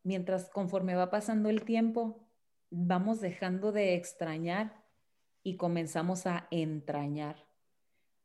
Mientras 0.02 0.48
conforme 0.48 0.94
va 0.94 1.10
pasando 1.10 1.50
el 1.50 1.62
tiempo, 1.62 2.27
vamos 2.70 3.20
dejando 3.20 3.72
de 3.72 3.94
extrañar 3.94 4.84
y 5.42 5.56
comenzamos 5.56 6.26
a 6.26 6.48
entrañar. 6.50 7.36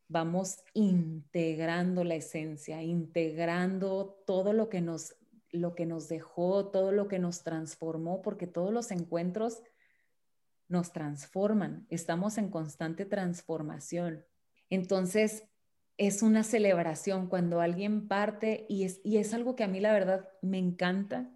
Vamos 0.07 0.57
integrando 0.73 2.03
la 2.03 2.15
esencia, 2.15 2.83
integrando 2.83 4.21
todo 4.25 4.53
lo 4.53 4.69
que 4.69 4.81
nos 4.81 5.15
lo 5.53 5.75
que 5.75 5.85
nos 5.85 6.09
dejó, 6.09 6.71
todo 6.71 6.91
lo 6.91 7.07
que 7.07 7.19
nos 7.19 7.43
transformó, 7.43 8.23
porque 8.23 8.47
todos 8.47 8.73
los 8.73 8.89
encuentros 8.89 9.61
nos 10.67 10.91
transforman, 10.91 11.85
estamos 11.89 12.39
en 12.39 12.49
constante 12.49 13.05
transformación. 13.05 14.25
Entonces, 14.71 15.43
es 15.97 16.23
una 16.23 16.43
celebración 16.43 17.27
cuando 17.27 17.61
alguien 17.61 18.07
parte 18.07 18.65
y 18.67 18.83
es, 18.85 18.99
y 19.03 19.17
es 19.17 19.33
algo 19.35 19.55
que 19.55 19.63
a 19.63 19.67
mí 19.67 19.79
la 19.79 19.93
verdad 19.93 20.27
me 20.41 20.57
encanta 20.57 21.29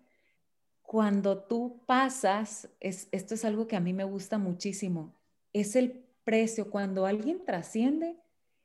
cuando 0.87 1.43
tú 1.43 1.81
pasas, 1.85 2.69
esto 2.79 3.33
es 3.33 3.43
algo 3.43 3.67
que 3.67 3.75
a 3.75 3.81
mí 3.81 3.91
me 3.91 4.05
gusta 4.05 4.37
muchísimo, 4.37 5.13
es 5.51 5.75
el 5.75 6.05
precio, 6.23 6.71
cuando 6.71 7.05
alguien 7.05 7.43
trasciende, 7.43 8.15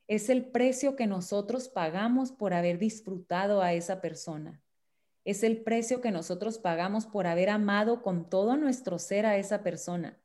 es 0.07 0.29
el 0.29 0.45
precio 0.45 0.95
que 0.95 1.05
nosotros 1.05 1.67
pagamos 1.67 2.31
por 2.31 2.53
haber 2.53 2.79
disfrutado 2.79 3.61
a 3.61 3.73
esa 3.73 3.99
persona. 3.99 4.61
Es 5.25 5.43
el 5.43 5.63
precio 5.63 5.99
que 5.99 6.11
nosotros 6.11 6.59
pagamos 6.59 7.05
por 7.05 7.27
haber 7.27 7.49
amado 7.49 8.01
con 8.01 8.29
todo 8.29 8.55
nuestro 8.55 8.99
ser 8.99 9.25
a 9.25 9.35
esa 9.35 9.61
persona. 9.61 10.17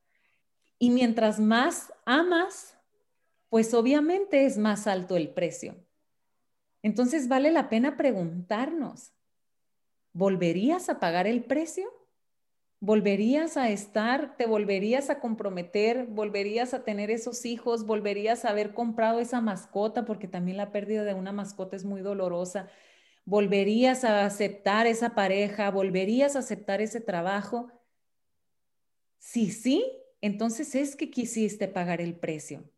Y 0.79 0.91
mientras 0.91 1.41
más 1.41 1.93
amas, 2.07 2.77
pues 3.49 3.75
obviamente 3.75 4.47
es 4.47 4.57
más 4.57 4.87
alto 4.87 5.17
el 5.17 5.31
precio. 5.31 5.75
Entonces 6.81 7.27
vale 7.27 7.51
la 7.51 7.69
pena 7.69 7.97
preguntarnos, 7.97 9.11
¿volverías 10.19 10.89
a 10.89 10.99
pagar 10.99 11.29
el 11.29 11.45
precio? 11.45 11.89
¿Volverías 12.81 13.57
a 13.57 13.71
estar, 13.71 14.37
te 14.37 14.47
volverías 14.47 15.11
a 15.11 15.21
comprometer, 15.21 16.07
volverías 16.07 16.75
a 16.75 16.83
tener 16.83 17.09
esos 17.13 17.45
hijos, 17.45 17.87
volverías 17.87 18.45
a 18.45 18.51
haber 18.51 18.75
comprado 18.75 19.21
esa 19.21 19.41
mascota, 19.41 20.05
porque 20.05 20.27
también 20.27 20.57
la 20.57 20.73
pérdida 20.73 21.05
de 21.05 21.15
una 21.15 21.31
mascota 21.31 21.77
es 21.77 21.85
muy 21.85 22.01
dolorosa? 22.01 22.69
¿Volverías 23.25 24.03
a 24.03 24.25
aceptar 24.25 24.89
esa 24.89 25.15
pareja? 25.15 25.71
¿Volverías 25.71 26.35
a 26.35 26.41
aceptar 26.41 26.81
ese 26.81 27.01
trabajo? 27.01 27.71
Sí, 29.19 29.53
sí, 29.53 29.85
entonces 30.21 30.75
es 30.75 30.97
que 30.97 31.11
quisiste 31.11 31.69
pagar 31.69 32.01
el 32.01 32.17
precio. 32.17 32.69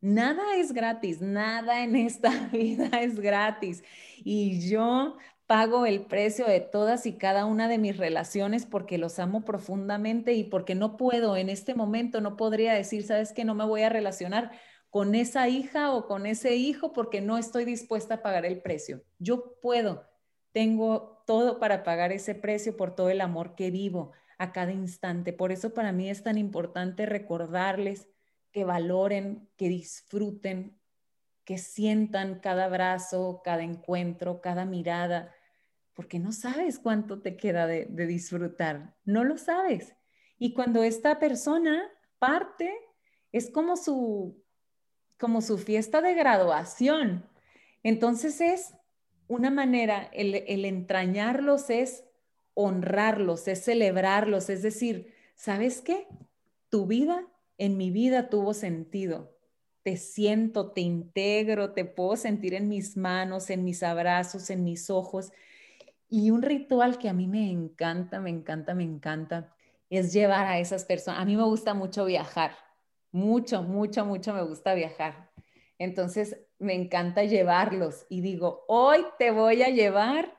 Nada 0.00 0.56
es 0.56 0.72
gratis, 0.72 1.20
nada 1.20 1.82
en 1.82 1.96
esta 1.96 2.48
vida 2.52 3.00
es 3.00 3.18
gratis. 3.18 3.82
Y 4.18 4.68
yo 4.68 5.16
pago 5.50 5.84
el 5.84 6.02
precio 6.02 6.46
de 6.46 6.60
todas 6.60 7.06
y 7.06 7.14
cada 7.14 7.44
una 7.44 7.66
de 7.66 7.76
mis 7.76 7.96
relaciones 7.96 8.66
porque 8.66 8.98
los 8.98 9.18
amo 9.18 9.44
profundamente 9.44 10.34
y 10.34 10.44
porque 10.44 10.76
no 10.76 10.96
puedo 10.96 11.36
en 11.36 11.48
este 11.48 11.74
momento, 11.74 12.20
no 12.20 12.36
podría 12.36 12.72
decir, 12.72 13.02
sabes 13.02 13.32
que 13.32 13.44
no 13.44 13.56
me 13.56 13.64
voy 13.64 13.82
a 13.82 13.88
relacionar 13.88 14.52
con 14.90 15.16
esa 15.16 15.48
hija 15.48 15.92
o 15.92 16.06
con 16.06 16.26
ese 16.26 16.54
hijo 16.54 16.92
porque 16.92 17.20
no 17.20 17.36
estoy 17.36 17.64
dispuesta 17.64 18.14
a 18.14 18.22
pagar 18.22 18.46
el 18.46 18.62
precio. 18.62 19.02
Yo 19.18 19.58
puedo, 19.60 20.08
tengo 20.52 21.24
todo 21.26 21.58
para 21.58 21.82
pagar 21.82 22.12
ese 22.12 22.36
precio 22.36 22.76
por 22.76 22.94
todo 22.94 23.10
el 23.10 23.20
amor 23.20 23.56
que 23.56 23.72
vivo 23.72 24.12
a 24.38 24.52
cada 24.52 24.70
instante. 24.70 25.32
Por 25.32 25.50
eso 25.50 25.74
para 25.74 25.90
mí 25.90 26.08
es 26.08 26.22
tan 26.22 26.38
importante 26.38 27.06
recordarles 27.06 28.08
que 28.52 28.62
valoren, 28.62 29.48
que 29.56 29.68
disfruten, 29.68 30.78
que 31.44 31.58
sientan 31.58 32.38
cada 32.38 32.66
abrazo, 32.66 33.40
cada 33.42 33.64
encuentro, 33.64 34.40
cada 34.40 34.64
mirada, 34.64 35.34
porque 35.94 36.18
no 36.18 36.32
sabes 36.32 36.78
cuánto 36.78 37.20
te 37.20 37.36
queda 37.36 37.66
de, 37.66 37.86
disfrutar, 38.06 38.94
no 39.04 39.24
lo 39.24 39.36
sabes. 39.36 39.94
Y 40.38 40.54
cuando 40.54 40.82
esta 40.82 41.18
persona 41.18 41.82
parte, 42.18 42.72
es 43.32 43.50
como 43.50 43.76
su, 43.76 44.42
como 45.18 45.42
su 45.42 45.58
fiesta 45.58 46.00
de 46.00 46.14
graduación. 46.14 47.24
Entonces 47.82 48.40
es 48.40 48.74
una 49.28 49.50
manera, 49.50 50.10
el, 50.12 50.34
el 50.46 50.64
entrañarlos 50.64 51.70
es 51.70 52.04
honrarlos, 52.54 53.46
es 53.48 53.64
celebrarlos, 53.64 54.50
es 54.50 54.62
decir, 54.62 55.14
¿sabes 55.34 55.80
qué? 55.80 56.06
Tu 56.68 56.86
vida 56.86 57.26
en 57.60 57.76
mi 57.76 57.90
vida 57.90 58.30
tuvo 58.30 58.54
sentido. 58.54 59.36
Te 59.82 59.96
siento, 59.96 60.72
te 60.72 60.80
integro, 60.80 61.72
te 61.72 61.84
puedo 61.84 62.16
sentir 62.16 62.54
en 62.54 62.68
mis 62.68 62.96
manos, 62.96 63.50
en 63.50 63.64
mis 63.64 63.82
abrazos, 63.82 64.50
en 64.50 64.64
mis 64.64 64.90
ojos. 64.90 65.30
Y 66.10 66.32
un 66.32 66.42
ritual 66.42 66.98
que 66.98 67.08
a 67.08 67.12
mí 67.12 67.28
me 67.28 67.50
encanta, 67.50 68.20
me 68.20 68.30
encanta, 68.30 68.74
me 68.74 68.82
encanta, 68.82 69.54
es 69.88 70.12
llevar 70.12 70.46
a 70.48 70.58
esas 70.58 70.84
personas. 70.84 71.20
A 71.20 71.24
mí 71.24 71.36
me 71.36 71.44
gusta 71.44 71.72
mucho 71.72 72.04
viajar, 72.04 72.50
mucho, 73.12 73.62
mucho, 73.62 74.04
mucho 74.04 74.34
me 74.34 74.42
gusta 74.42 74.74
viajar. 74.74 75.30
Entonces, 75.78 76.36
me 76.58 76.74
encanta 76.74 77.24
llevarlos 77.24 78.06
y 78.08 78.20
digo, 78.20 78.64
hoy 78.66 79.04
te 79.18 79.30
voy 79.30 79.62
a 79.62 79.68
llevar, 79.68 80.36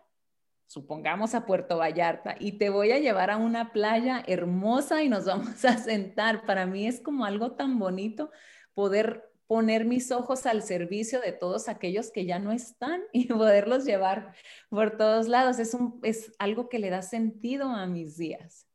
supongamos 0.67 1.34
a 1.36 1.45
Puerto 1.45 1.78
Vallarta, 1.78 2.36
y 2.38 2.59
te 2.59 2.69
voy 2.69 2.91
a 2.91 2.99
llevar 2.99 3.32
a 3.32 3.38
una 3.38 3.72
playa 3.72 4.24
hermosa 4.28 5.01
y 5.03 5.09
nos 5.09 5.26
vamos 5.26 5.63
a 5.63 5.78
sentar. 5.78 6.45
Para 6.45 6.65
mí 6.65 6.86
es 6.86 6.99
como 6.99 7.24
algo 7.24 7.53
tan 7.53 7.80
bonito 7.80 8.30
poder 8.74 9.30
poner 9.51 9.83
mis 9.83 10.13
ojos 10.13 10.45
al 10.45 10.63
servicio 10.63 11.19
de 11.19 11.33
todos 11.33 11.67
aquellos 11.67 12.09
que 12.09 12.25
ya 12.25 12.39
no 12.39 12.53
están 12.53 13.01
y 13.11 13.25
poderlos 13.25 13.83
llevar 13.83 14.33
por 14.69 14.91
todos 14.91 15.27
lados. 15.27 15.59
Es, 15.59 16.31
algo 16.39 16.69
que 16.69 16.79
le 16.79 16.89
da 16.89 17.01
sentido 17.01 17.67
a 17.67 17.85
mis 17.85 18.15
días. 18.15 18.65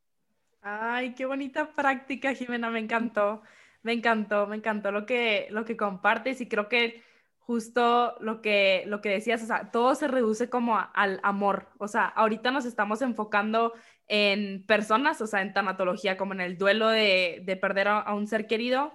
Ay, 0.61 1.15
qué 1.15 1.25
bonita 1.25 1.73
práctica, 1.73 2.35
Jimena, 2.35 2.69
me 2.69 2.77
encantó, 2.77 3.41
me 3.81 3.91
encantó, 3.91 4.45
me 4.45 4.57
encantó 4.57 4.91
lo 4.91 5.07
que, 5.07 5.47
lo 5.49 5.65
que 5.65 5.75
compartes 5.75 6.41
y 6.41 6.47
creo 6.47 6.69
que 6.69 7.01
justo 7.39 8.13
lo 8.19 8.43
que, 8.43 8.83
lo 8.85 9.01
que 9.01 9.09
decías, 9.09 9.41
o 9.41 9.47
sea, 9.47 9.71
todo 9.71 9.95
se 9.95 10.07
reduce 10.07 10.47
como 10.47 10.77
al 10.93 11.19
amor, 11.23 11.69
o 11.79 11.87
sea, 11.87 12.05
ahorita 12.05 12.51
nos 12.51 12.65
estamos 12.65 13.01
enfocando 13.01 13.73
en 14.07 14.63
personas, 14.67 15.21
o 15.21 15.25
sea, 15.25 15.41
en 15.41 15.53
tanatología, 15.53 16.17
como 16.17 16.33
en 16.33 16.41
el 16.41 16.55
duelo 16.59 16.89
de, 16.89 17.41
de 17.43 17.55
perder 17.55 17.87
a 17.87 18.13
un 18.13 18.27
ser 18.27 18.45
querido, 18.45 18.93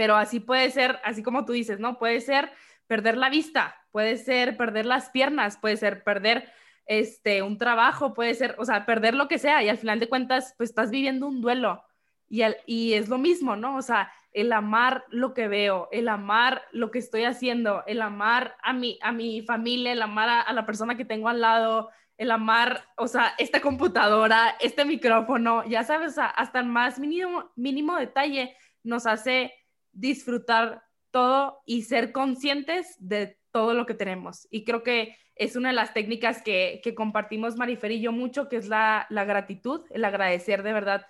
pero 0.00 0.16
así 0.16 0.40
puede 0.40 0.70
ser, 0.70 0.98
así 1.04 1.22
como 1.22 1.44
tú 1.44 1.52
dices, 1.52 1.78
¿no? 1.78 1.98
Puede 1.98 2.22
ser 2.22 2.50
perder 2.86 3.18
la 3.18 3.28
vista, 3.28 3.76
puede 3.90 4.16
ser 4.16 4.56
perder 4.56 4.86
las 4.86 5.10
piernas, 5.10 5.58
puede 5.58 5.76
ser 5.76 6.02
perder 6.04 6.50
este, 6.86 7.42
un 7.42 7.58
trabajo, 7.58 8.14
puede 8.14 8.32
ser, 8.32 8.54
o 8.56 8.64
sea, 8.64 8.86
perder 8.86 9.12
lo 9.12 9.28
que 9.28 9.36
sea 9.36 9.62
y 9.62 9.68
al 9.68 9.76
final 9.76 10.00
de 10.00 10.08
cuentas, 10.08 10.54
pues 10.56 10.70
estás 10.70 10.90
viviendo 10.90 11.26
un 11.26 11.42
duelo 11.42 11.84
y, 12.30 12.40
y 12.64 12.94
es 12.94 13.10
lo 13.10 13.18
mismo, 13.18 13.56
¿no? 13.56 13.76
O 13.76 13.82
sea, 13.82 14.10
el 14.32 14.54
amar 14.54 15.04
lo 15.10 15.34
que 15.34 15.48
veo, 15.48 15.90
el 15.92 16.08
amar 16.08 16.62
lo 16.72 16.90
que 16.90 16.98
estoy 16.98 17.24
haciendo, 17.24 17.84
el 17.86 18.00
amar 18.00 18.56
a 18.62 18.72
mi, 18.72 18.98
a 19.02 19.12
mi 19.12 19.42
familia, 19.42 19.92
el 19.92 20.00
amar 20.00 20.30
a, 20.30 20.40
a 20.40 20.54
la 20.54 20.64
persona 20.64 20.96
que 20.96 21.04
tengo 21.04 21.28
al 21.28 21.42
lado, 21.42 21.90
el 22.16 22.30
amar, 22.30 22.86
o 22.96 23.06
sea, 23.06 23.34
esta 23.36 23.60
computadora, 23.60 24.56
este 24.60 24.86
micrófono, 24.86 25.62
ya 25.68 25.84
sabes, 25.84 26.16
hasta 26.16 26.58
el 26.58 26.64
más 26.68 26.98
mínimo, 26.98 27.50
mínimo 27.54 27.98
detalle 27.98 28.56
nos 28.82 29.06
hace 29.06 29.52
disfrutar 29.92 30.84
todo 31.10 31.62
y 31.66 31.82
ser 31.82 32.12
conscientes 32.12 32.96
de 32.98 33.38
todo 33.50 33.74
lo 33.74 33.86
que 33.86 33.94
tenemos. 33.94 34.46
Y 34.50 34.64
creo 34.64 34.82
que 34.82 35.16
es 35.34 35.56
una 35.56 35.70
de 35.70 35.74
las 35.74 35.94
técnicas 35.94 36.42
que, 36.42 36.82
compartimos 36.96 37.56
Marifer 37.56 37.92
y 37.92 38.00
yo 38.00 38.12
mucho, 38.12 38.48
que 38.48 38.56
es 38.56 38.68
la, 38.68 39.06
gratitud, 39.10 39.86
el 39.90 40.04
agradecer 40.04 40.62
de 40.62 40.72
verdad 40.72 41.06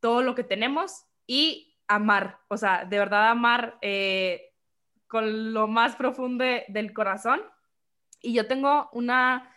todo 0.00 0.22
lo 0.22 0.34
que 0.34 0.44
tenemos 0.44 1.04
y 1.26 1.76
amar, 1.86 2.38
o 2.48 2.56
sea, 2.56 2.84
de 2.84 2.98
verdad 2.98 3.28
amar 3.28 3.78
eh, 3.82 4.54
con 5.06 5.52
lo 5.52 5.68
más 5.68 5.96
profundo 5.96 6.44
del 6.68 6.92
corazón. 6.92 7.42
Y 8.20 8.32
yo 8.32 8.46
tengo 8.46 8.88
una, 8.92 9.54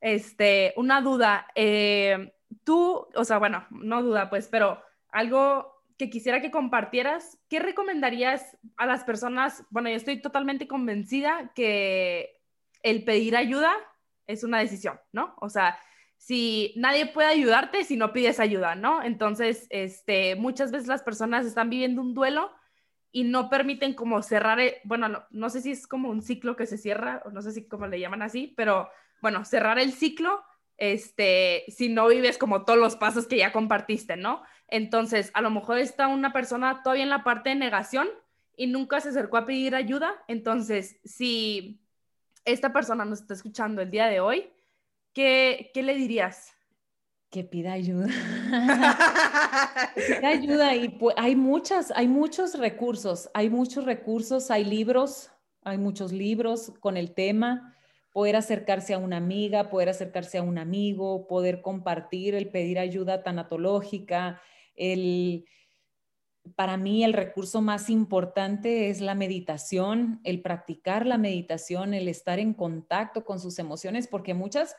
este, 0.00 0.74
una 0.76 1.00
duda. 1.00 1.46
Eh, 1.54 2.34
tú, 2.62 3.08
o 3.14 3.24
sea, 3.24 3.38
bueno, 3.38 3.66
no 3.70 4.02
duda, 4.02 4.28
pues, 4.28 4.48
pero 4.48 4.82
algo 5.08 5.75
que 5.98 6.10
quisiera 6.10 6.40
que 6.40 6.50
compartieras, 6.50 7.38
¿qué 7.48 7.58
recomendarías 7.58 8.56
a 8.76 8.86
las 8.86 9.04
personas? 9.04 9.64
Bueno, 9.70 9.88
yo 9.88 9.96
estoy 9.96 10.20
totalmente 10.20 10.68
convencida 10.68 11.52
que 11.54 12.40
el 12.82 13.04
pedir 13.04 13.36
ayuda 13.36 13.72
es 14.26 14.44
una 14.44 14.58
decisión, 14.58 15.00
¿no? 15.12 15.34
O 15.40 15.48
sea, 15.48 15.78
si 16.16 16.72
nadie 16.76 17.06
puede 17.06 17.28
ayudarte 17.28 17.84
si 17.84 17.96
no 17.96 18.12
pides 18.12 18.40
ayuda, 18.40 18.74
¿no? 18.74 19.02
Entonces, 19.02 19.66
este, 19.70 20.36
muchas 20.36 20.70
veces 20.70 20.88
las 20.88 21.02
personas 21.02 21.46
están 21.46 21.70
viviendo 21.70 22.00
un 22.00 22.14
duelo 22.14 22.50
y 23.12 23.24
no 23.24 23.48
permiten 23.48 23.94
como 23.94 24.20
cerrar, 24.22 24.60
eh, 24.60 24.80
bueno, 24.84 25.24
no, 25.30 25.50
sé 25.50 25.62
si 25.62 25.70
es 25.70 25.86
como 25.86 26.10
un 26.10 26.22
ciclo 26.22 26.56
que 26.56 26.66
se 26.66 26.76
cierra, 26.76 27.22
o 27.24 27.30
no 27.30 27.40
sé 27.40 27.52
si 27.52 27.66
como 27.66 27.86
le 27.86 28.00
llaman 28.00 28.22
así, 28.22 28.52
pero 28.56 28.90
bueno, 29.22 29.44
cerrar 29.44 29.78
el 29.78 29.92
ciclo, 29.92 30.42
este, 30.76 31.64
si 31.68 31.88
no 31.88 32.08
vives 32.08 32.36
como 32.36 32.64
todos 32.64 32.78
los 32.78 32.96
pasos 32.96 33.26
que 33.26 33.38
ya 33.38 33.52
compartiste, 33.52 34.16
¿no? 34.16 34.42
Entonces, 34.68 35.30
a 35.34 35.40
lo 35.40 35.50
mejor 35.50 35.78
está 35.78 36.08
una 36.08 36.32
persona 36.32 36.82
todavía 36.82 37.04
en 37.04 37.10
la 37.10 37.24
parte 37.24 37.50
de 37.50 37.54
negación 37.56 38.08
y 38.56 38.66
nunca 38.66 39.00
se 39.00 39.10
acercó 39.10 39.36
a 39.36 39.46
pedir 39.46 39.74
ayuda. 39.74 40.12
Entonces, 40.28 40.98
si 41.04 41.80
esta 42.44 42.72
persona 42.72 43.04
nos 43.04 43.20
está 43.20 43.34
escuchando 43.34 43.82
el 43.82 43.90
día 43.90 44.06
de 44.06 44.20
hoy, 44.20 44.50
¿qué, 45.12 45.70
qué 45.74 45.82
le 45.82 45.94
dirías? 45.94 46.54
Que 47.30 47.44
pida 47.44 47.72
ayuda. 47.72 48.06
pida 49.94 50.28
ayuda 50.28 50.74
y 50.74 50.88
pues, 50.88 51.14
hay 51.18 51.36
muchas, 51.36 51.92
hay 51.94 52.08
muchos 52.08 52.58
recursos, 52.58 53.28
hay 53.34 53.50
muchos 53.50 53.84
recursos, 53.84 54.50
hay 54.50 54.64
libros, 54.64 55.30
hay 55.62 55.78
muchos 55.78 56.12
libros 56.12 56.72
con 56.80 56.96
el 56.96 57.12
tema, 57.12 57.74
poder 58.12 58.36
acercarse 58.36 58.94
a 58.94 58.98
una 58.98 59.16
amiga, 59.16 59.68
poder 59.68 59.88
acercarse 59.88 60.38
a 60.38 60.42
un 60.42 60.58
amigo, 60.58 61.26
poder 61.26 61.60
compartir, 61.60 62.34
el 62.34 62.48
pedir 62.48 62.78
ayuda 62.78 63.22
tanatológica, 63.22 64.40
el 64.76 65.46
para 66.54 66.76
mí 66.76 67.02
el 67.02 67.12
recurso 67.12 67.60
más 67.60 67.90
importante 67.90 68.88
es 68.88 69.00
la 69.00 69.14
meditación, 69.14 70.20
el 70.22 70.42
practicar 70.42 71.06
la 71.06 71.18
meditación, 71.18 71.94
el 71.94 72.08
estar 72.08 72.38
en 72.38 72.54
contacto 72.54 73.24
con 73.24 73.40
sus 73.40 73.58
emociones, 73.58 74.06
porque 74.06 74.34
muchas, 74.34 74.76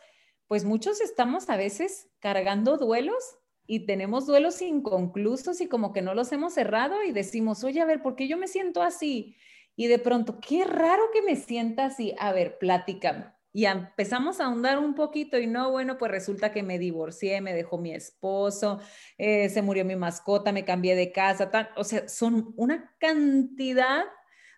pues 0.47 0.63
muchos 0.63 1.01
estamos 1.01 1.49
a 1.49 1.57
veces 1.57 2.09
cargando 2.19 2.77
duelos 2.77 3.37
y 3.65 3.85
tenemos 3.85 4.25
duelos 4.25 4.61
inconclusos 4.61 5.59
y 5.59 5.67
como 5.67 5.91
que 5.91 6.01
no 6.01 6.13
los 6.13 6.31
hemos 6.31 6.53
cerrado 6.53 7.03
y 7.03 7.11
decimos, 7.11 7.63
oye, 7.65 7.81
a 7.81 7.85
ver, 7.85 8.01
¿por 8.01 8.15
qué 8.15 8.27
yo 8.29 8.37
me 8.37 8.47
siento 8.47 8.81
así? 8.81 9.35
Y 9.75 9.87
de 9.87 9.99
pronto, 9.99 10.39
qué 10.39 10.63
raro 10.63 11.03
que 11.11 11.21
me 11.21 11.35
sienta 11.35 11.85
así. 11.85 12.15
A 12.17 12.31
ver, 12.31 12.57
platícame 12.57 13.36
y 13.57 13.65
empezamos 13.65 14.39
a 14.39 14.45
ahondar 14.45 14.77
un 14.77 14.93
poquito 14.93 15.39
y 15.39 15.47
no, 15.47 15.71
bueno, 15.71 15.97
pues 15.97 16.11
resulta 16.11 16.51
que 16.51 16.61
me 16.61 16.77
divorcié, 16.77 17.41
me 17.41 17.55
dejó 17.55 17.79
mi 17.79 17.91
esposo, 17.91 18.79
eh, 19.17 19.49
se 19.49 19.63
murió 19.63 19.83
mi 19.83 19.95
mascota, 19.95 20.51
me 20.51 20.63
cambié 20.63 20.95
de 20.95 21.11
casa, 21.11 21.49
o 21.75 21.83
sea, 21.83 22.07
son 22.07 22.53
una 22.55 22.93
cantidad 22.99 24.03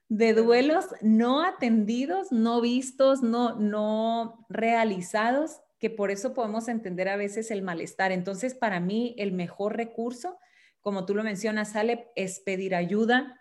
de 0.10 0.34
duelos 0.34 0.88
no 1.00 1.46
atendidos, 1.46 2.34
no 2.34 2.60
vistos, 2.60 3.24
no, 3.24 3.56
no 3.56 4.46
realizados, 4.50 5.62
que 5.80 5.90
por 5.90 6.12
eso 6.12 6.34
podemos 6.34 6.68
entender 6.68 7.08
a 7.08 7.16
veces 7.16 7.52
el 7.52 7.62
malestar. 7.62 8.12
Entonces, 8.12 8.54
para 8.54 8.82
mí, 8.82 9.16
el 9.18 9.32
mejor 9.32 9.78
recurso, 9.78 10.38
como 10.82 11.06
tú 11.06 11.16
lo 11.16 11.24
mencionas, 11.24 11.74
Ale, 11.78 12.10
es 12.18 12.42
pedir 12.42 12.76
ayuda, 12.76 13.40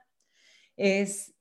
es 0.76 1.34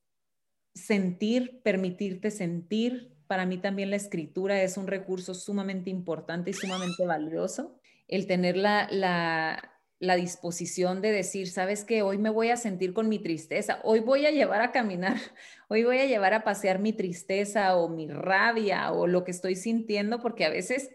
sentir, 0.74 1.61
permitirte 1.61 2.32
sentir, 2.32 3.15
para 3.28 3.45
mí 3.45 3.57
también 3.57 3.89
la 3.89 3.95
escritura 3.95 4.61
es 4.61 4.78
un 4.78 4.88
recurso 4.88 5.34
sumamente 5.34 5.89
importante 5.89 6.51
y 6.51 6.53
sumamente 6.53 7.05
valioso. 7.05 7.80
El 8.07 8.25
tener 8.25 8.57
la, 8.57 8.88
la, 8.89 10.15
disposición 10.15 11.01
de 11.01 11.11
decir, 11.11 11.49
sabes 11.49 11.84
que 11.84 12.01
hoy 12.01 12.17
me 12.17 12.30
voy 12.30 12.49
a 12.49 12.57
sentir 12.57 12.93
con 12.93 13.09
mi 13.09 13.19
tristeza, 13.19 13.80
hoy 13.84 13.99
voy 13.99 14.25
a 14.25 14.32
llevar 14.32 14.61
a 14.61 14.71
caminar, 14.71 15.17
hoy 15.67 15.84
voy 15.84 15.99
a 15.99 16.05
llevar 16.05 16.34
a 16.34 16.43
pasear 16.43 16.80
mi 16.80 16.93
tristeza 16.93 17.75
o 17.75 17.89
mi 17.89 18.07
rabia 18.07 18.91
o 18.91 19.07
lo 19.07 19.23
que 19.23 19.32
estoy 19.32 19.55
sintiendo, 19.55 20.21
porque 20.21 20.45
a 20.45 20.49
veces 20.49 20.89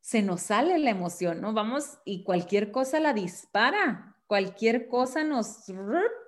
se 0.00 0.22
nos 0.22 0.42
sale 0.42 0.78
la 0.78 0.90
emoción, 0.90 1.40
¿no? 1.40 1.52
Vamos 1.52 1.98
y 2.04 2.24
cualquier 2.24 2.70
cosa 2.70 3.00
la 3.00 3.12
dispara, 3.12 4.16
cualquier 4.26 4.88
cosa 4.88 5.24
nos 5.24 5.64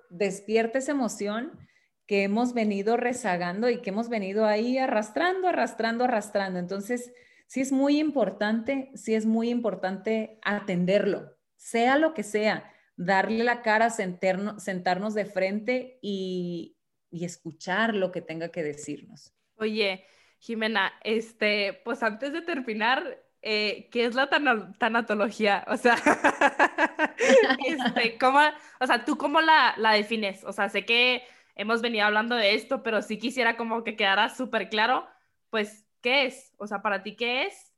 despierta 0.09 0.79
esa 0.79 0.91
emoción 0.91 1.68
que 2.09 2.23
hemos 2.23 2.55
venido 2.55 2.97
rezagando 2.97 3.69
y 3.69 3.81
que 3.81 3.91
hemos 3.91 4.09
venido 4.09 4.47
ahí 4.47 4.79
arrastrando, 4.79 5.47
arrastrando, 5.47 6.05
arrastrando. 6.05 6.57
Entonces, 6.57 7.13
sí 7.45 7.61
es 7.61 7.71
muy 7.71 7.99
importante, 7.99 8.89
sí 8.95 9.13
es 9.13 9.27
muy 9.27 9.51
importante 9.51 10.39
atenderlo, 10.41 11.37
sea 11.55 11.99
lo 11.99 12.15
que 12.15 12.23
sea, 12.23 12.73
darle 12.95 13.43
la 13.43 13.61
cara, 13.61 13.91
sentarnos 13.91 15.13
de 15.13 15.25
frente 15.25 15.99
y, 16.01 16.75
escuchar 17.11 17.93
lo 17.93 18.11
que 18.11 18.21
tenga 18.21 18.49
que 18.49 18.63
decirnos. 18.63 19.31
Oye, 19.57 20.03
Jimena, 20.39 20.91
este, 21.03 21.79
pues 21.85 22.01
antes 22.01 22.33
de 22.33 22.41
terminar, 22.41 23.19
eh, 23.43 23.87
¿qué 23.91 24.05
es 24.05 24.15
la 24.15 24.31
tanatología? 24.79 25.63
O 25.67 25.77
sea, 25.77 25.93
este, 27.67 28.17
¿cómo, 28.17 28.39
o 28.79 28.87
sea, 28.87 29.05
¿tú 29.05 29.15
cómo 29.15 29.41
la, 29.41 29.75
la 29.77 29.91
defines? 29.91 30.43
O 30.43 30.53
sea, 30.53 30.69
sé 30.69 30.85
que 30.85 31.21
hemos 31.59 31.81
venido 31.81 32.05
hablando 32.05 32.35
de 32.35 32.55
esto, 32.55 32.83
pero 32.83 33.01
si 33.01 33.19
quisiera 33.19 33.57
como 33.57 33.83
que 33.83 33.97
quedara 33.97 34.33
súper 34.33 34.69
claro, 34.69 35.05
pues, 35.49 35.85
¿qué 36.01 36.25
es? 36.25 36.53
O 36.57 36.65
sea, 36.67 36.81
para 36.81 37.03
ti, 37.03 37.17
¿qué 37.17 37.43
es? 37.43 37.73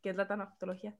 ¿Qué 0.00 0.10
es 0.10 0.16
la 0.16 0.26
tanatología? 0.26 0.96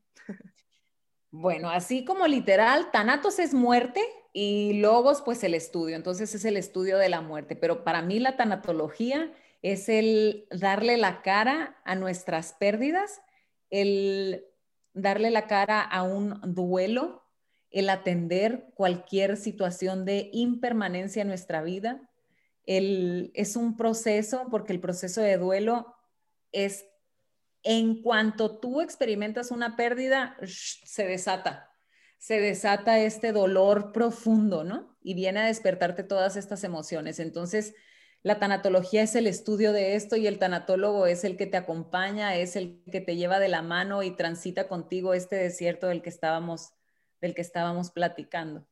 Bueno, 1.30 1.68
así 1.68 2.05
como 2.05 2.26
literal, 2.26 2.91
tanatos 2.93 3.39
es 3.39 3.53
muerte 3.53 4.01
y 4.32 4.80
logos, 4.80 5.22
pues 5.22 5.45
el 5.45 5.55
estudio. 5.55 5.97
Entonces 5.97 6.34
es 6.34 6.45
el 6.45 6.57
estudio 6.57 6.97
de 6.99 7.09
la 7.09 7.20
muerte. 7.20 7.57
Pero 7.57 7.84
para 7.84 8.01
mí 8.01 8.18
la 8.20 8.37
tanatología 8.37 9.32
es 9.61 9.89
el 9.89 10.47
darle 10.51 10.97
la 10.97 11.20
cara 11.22 11.76
a 11.84 11.95
nuestras 11.95 12.55
pérdidas, 12.55 13.20
el 13.68 14.47
darle 14.95 15.30
la 15.30 15.47
cara 15.47 15.82
a 15.82 16.05
un 16.05 16.41
duelo, 16.55 17.24
el 17.70 17.91
atender 17.91 18.70
cualquier 18.74 19.37
situación 19.37 20.05
de 20.05 20.30
impermanencia 20.32 21.22
en 21.22 21.28
nuestra 21.28 21.62
vida, 21.62 22.05
es 22.66 23.56
un 23.56 23.76
proceso, 23.76 24.48
porque 24.50 24.72
el 24.72 24.80
proceso 24.80 25.20
de 25.20 25.38
duelo 25.38 25.94
es 26.52 26.84
en 27.62 28.02
cuanto 28.02 28.58
tú 28.58 28.80
experimentas 28.80 29.50
una 29.50 29.76
pérdida, 29.76 30.36
se 30.44 31.04
desata, 31.04 31.70
se 32.18 32.40
desata 32.40 32.98
este 33.00 33.32
dolor 33.32 33.92
profundo, 33.92 34.64
¿no? 34.64 34.96
Y 35.02 35.14
viene 35.14 35.40
a 35.40 35.46
despertarte 35.46 36.02
todas 36.02 36.36
estas 36.36 36.64
emociones. 36.64 37.18
Entonces, 37.18 37.74
la 38.22 38.38
tanatología 38.38 39.02
es 39.02 39.14
el 39.14 39.26
estudio 39.26 39.72
de 39.72 39.94
esto 39.94 40.16
y 40.16 40.26
el 40.26 40.38
tanatólogo 40.38 41.06
es 41.06 41.24
el 41.24 41.36
que 41.36 41.46
te 41.46 41.56
acompaña, 41.56 42.36
es 42.36 42.56
el 42.56 42.82
que 42.90 43.00
te 43.00 43.16
lleva 43.16 43.38
de 43.38 43.48
la 43.48 43.62
mano 43.62 44.02
y 44.02 44.16
transita 44.16 44.68
contigo 44.68 45.14
este 45.14 45.36
desierto 45.36 45.86
del 45.86 46.02
que 46.02 46.08
estábamos, 46.08 46.72
del 47.20 47.34
que 47.34 47.42
estábamos 47.42 47.90
platicando. 47.90 48.66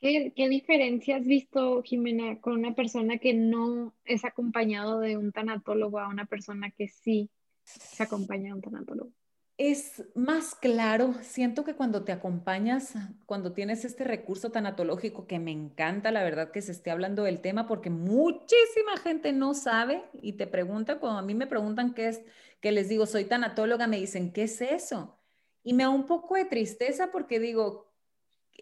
¿Qué, 0.00 0.32
diferencia 0.50 1.16
has 1.16 1.26
visto, 1.26 1.82
Jimena, 1.82 2.40
con 2.40 2.52
una 2.52 2.74
persona 2.74 3.18
que 3.18 3.32
no 3.32 3.94
es 4.04 4.24
acompañado 4.24 5.00
de 5.00 5.16
un 5.16 5.32
tanatólogo 5.32 5.98
a 5.98 6.08
una 6.08 6.26
persona 6.26 6.70
que 6.70 6.88
sí 6.88 7.30
se 7.64 8.02
acompaña 8.02 8.48
de 8.48 8.54
un 8.54 8.60
tanatólogo? 8.60 9.10
Es 9.58 10.04
más 10.14 10.54
claro, 10.54 11.14
siento 11.22 11.64
que 11.64 11.74
cuando 11.74 12.04
te 12.04 12.12
acompañas, 12.12 12.92
cuando 13.24 13.54
tienes 13.54 13.86
este 13.86 14.04
recurso 14.04 14.50
tanatológico 14.50 15.26
que 15.26 15.38
me 15.38 15.50
encanta, 15.50 16.10
la 16.10 16.22
verdad 16.22 16.50
que 16.50 16.60
se 16.60 16.72
esté 16.72 16.90
hablando 16.90 17.22
del 17.22 17.40
tema 17.40 17.66
porque 17.66 17.88
muchísima 17.88 18.98
gente 19.02 19.32
no 19.32 19.54
sabe 19.54 20.04
y 20.20 20.34
te 20.34 20.46
pregunta, 20.46 20.98
cuando 21.00 21.20
a 21.20 21.22
mí 21.22 21.34
me 21.34 21.46
preguntan 21.46 21.94
qué 21.94 22.08
es, 22.08 22.22
que 22.60 22.70
les 22.70 22.90
digo, 22.90 23.06
soy 23.06 23.24
tanatóloga, 23.24 23.86
me 23.86 23.98
dicen, 23.98 24.30
¿qué 24.30 24.42
es 24.42 24.60
eso? 24.60 25.18
Y 25.62 25.72
me 25.72 25.84
da 25.84 25.88
un 25.88 26.04
poco 26.04 26.34
de 26.34 26.44
tristeza 26.44 27.10
porque 27.10 27.40
digo, 27.40 27.85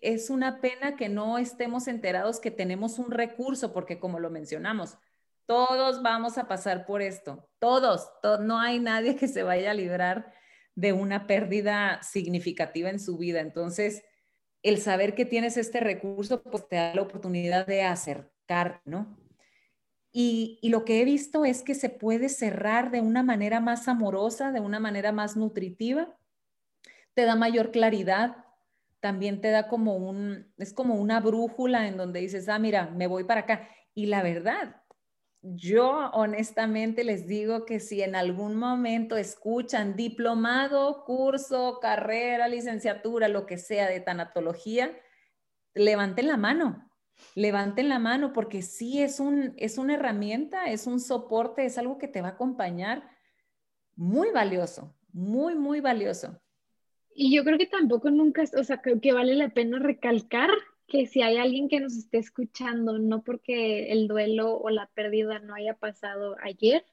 es 0.02 0.30
una 0.30 0.60
pena 0.60 0.96
que 0.96 1.08
no 1.08 1.38
estemos 1.38 1.88
enterados 1.88 2.40
que 2.40 2.50
tenemos 2.50 2.98
un 2.98 3.10
recurso, 3.10 3.72
porque 3.72 3.98
como 3.98 4.20
lo 4.20 4.30
mencionamos, 4.30 4.96
todos 5.46 6.02
vamos 6.02 6.38
a 6.38 6.48
pasar 6.48 6.86
por 6.86 7.02
esto, 7.02 7.48
todos, 7.58 8.10
no 8.40 8.58
hay 8.58 8.80
nadie 8.80 9.16
que 9.16 9.28
se 9.28 9.42
vaya 9.42 9.72
a 9.72 9.74
librar 9.74 10.32
de 10.74 10.92
una 10.92 11.26
pérdida 11.26 12.02
significativa 12.02 12.90
en 12.90 12.98
su 12.98 13.18
vida. 13.18 13.40
Entonces, 13.40 14.02
el 14.62 14.78
saber 14.78 15.14
que 15.14 15.24
tienes 15.24 15.56
este 15.56 15.80
recurso, 15.80 16.42
pues 16.42 16.66
te 16.68 16.76
da 16.76 16.94
la 16.94 17.02
oportunidad 17.02 17.66
de 17.66 17.82
acercar, 17.82 18.80
¿no? 18.84 19.18
Y, 20.16 20.60
lo 20.62 20.84
que 20.84 21.00
he 21.00 21.04
visto 21.04 21.44
es 21.44 21.62
que 21.62 21.74
se 21.74 21.90
puede 21.90 22.28
cerrar 22.28 22.92
de 22.92 23.00
una 23.00 23.24
manera 23.24 23.60
más 23.60 23.88
amorosa, 23.88 24.52
de 24.52 24.60
una 24.60 24.78
manera 24.78 25.10
más 25.10 25.36
nutritiva, 25.36 26.16
te 27.14 27.24
da 27.24 27.34
mayor 27.34 27.72
claridad, 27.72 28.43
también 29.04 29.42
te 29.42 29.50
da 29.50 29.68
como 29.68 29.96
un, 29.96 30.50
es 30.56 30.72
como 30.72 30.94
una 30.94 31.20
brújula 31.20 31.88
en 31.88 31.98
donde 31.98 32.20
dices, 32.20 32.48
ah, 32.48 32.58
mira, 32.58 32.86
me 32.86 33.06
voy 33.06 33.24
para 33.24 33.42
acá. 33.42 33.68
Y 33.92 34.06
la 34.06 34.22
verdad, 34.22 34.80
yo 35.42 36.10
honestamente 36.14 37.04
les 37.04 37.26
digo 37.26 37.66
que 37.66 37.80
si 37.80 38.00
en 38.00 38.16
algún 38.16 38.56
momento 38.56 39.18
escuchan 39.18 39.94
diplomado, 39.94 41.04
curso, 41.04 41.80
carrera, 41.82 42.48
licenciatura, 42.48 43.28
lo 43.28 43.44
que 43.44 43.58
sea 43.58 43.90
de 43.90 44.00
tanatología, 44.00 44.98
levanten 45.74 46.26
la 46.26 46.38
mano, 46.38 46.90
levanten 47.34 47.90
la 47.90 47.98
mano 47.98 48.32
porque 48.32 48.62
sí 48.62 49.02
es, 49.02 49.20
un, 49.20 49.52
es 49.58 49.76
una 49.76 49.96
herramienta, 49.96 50.70
es 50.70 50.86
un 50.86 50.98
soporte, 50.98 51.66
es 51.66 51.76
algo 51.76 51.98
que 51.98 52.08
te 52.08 52.22
va 52.22 52.28
a 52.28 52.30
acompañar 52.30 53.06
muy 53.96 54.30
valioso, 54.30 54.96
muy, 55.12 55.56
muy 55.56 55.82
valioso. 55.82 56.40
Y 57.14 57.34
yo 57.34 57.44
creo 57.44 57.58
que 57.58 57.66
tampoco 57.66 58.10
nunca, 58.10 58.42
o 58.58 58.64
sea, 58.64 58.82
creo 58.82 59.00
que 59.00 59.12
vale 59.12 59.34
la 59.34 59.50
pena 59.50 59.78
recalcar 59.78 60.50
que 60.86 61.06
si 61.06 61.22
hay 61.22 61.36
alguien 61.36 61.68
que 61.68 61.80
nos 61.80 61.96
esté 61.96 62.18
escuchando, 62.18 62.98
no 62.98 63.22
porque 63.22 63.92
el 63.92 64.08
duelo 64.08 64.56
o 64.56 64.68
la 64.70 64.88
pérdida 64.94 65.38
no 65.38 65.54
haya 65.54 65.74
pasado 65.74 66.36
ayer 66.42 66.84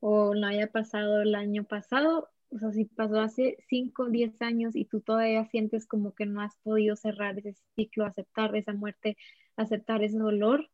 o 0.00 0.34
no 0.34 0.46
haya 0.46 0.66
pasado 0.66 1.22
el 1.22 1.34
año 1.34 1.64
pasado, 1.64 2.28
o 2.50 2.58
sea, 2.58 2.70
si 2.72 2.84
pasó 2.84 3.20
hace 3.20 3.56
5 3.68 4.04
o 4.04 4.08
10 4.10 4.40
años 4.42 4.76
y 4.76 4.84
tú 4.84 5.00
todavía 5.00 5.46
sientes 5.46 5.86
como 5.86 6.14
que 6.14 6.26
no 6.26 6.42
has 6.42 6.56
podido 6.58 6.96
cerrar 6.96 7.38
ese 7.38 7.54
ciclo, 7.74 8.04
aceptar 8.04 8.54
esa 8.54 8.74
muerte, 8.74 9.16
aceptar 9.56 10.02
ese 10.02 10.18
dolor, 10.18 10.68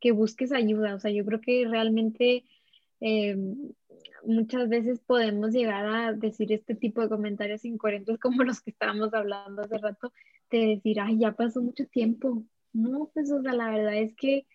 que 0.00 0.12
busques 0.12 0.50
ayuda. 0.50 0.94
O 0.94 0.98
sea, 0.98 1.12
yo 1.12 1.24
creo 1.24 1.40
que 1.40 1.66
realmente 1.68 2.44
eh, 3.00 3.36
muchas 4.24 4.68
veces 4.68 5.00
podemos 5.00 5.52
llegar 5.52 5.86
a 5.86 6.12
decir 6.12 6.52
este 6.52 6.74
tipo 6.74 7.00
de 7.00 7.08
comentarios 7.08 7.64
incoherentes 7.64 8.18
como 8.20 8.44
los 8.44 8.60
que 8.60 8.70
estábamos 8.70 9.12
hablando 9.14 9.62
hace 9.62 9.78
rato, 9.78 10.12
de 10.50 10.66
decir, 10.66 11.00
ay, 11.00 11.18
ya 11.18 11.32
pasó 11.32 11.62
mucho 11.62 11.86
tiempo. 11.86 12.44
No, 12.72 13.10
pues, 13.14 13.30
o 13.30 13.42
sea, 13.42 13.52
la 13.52 13.70
verdad 13.70 13.96
es 13.96 14.14
que 14.14 14.46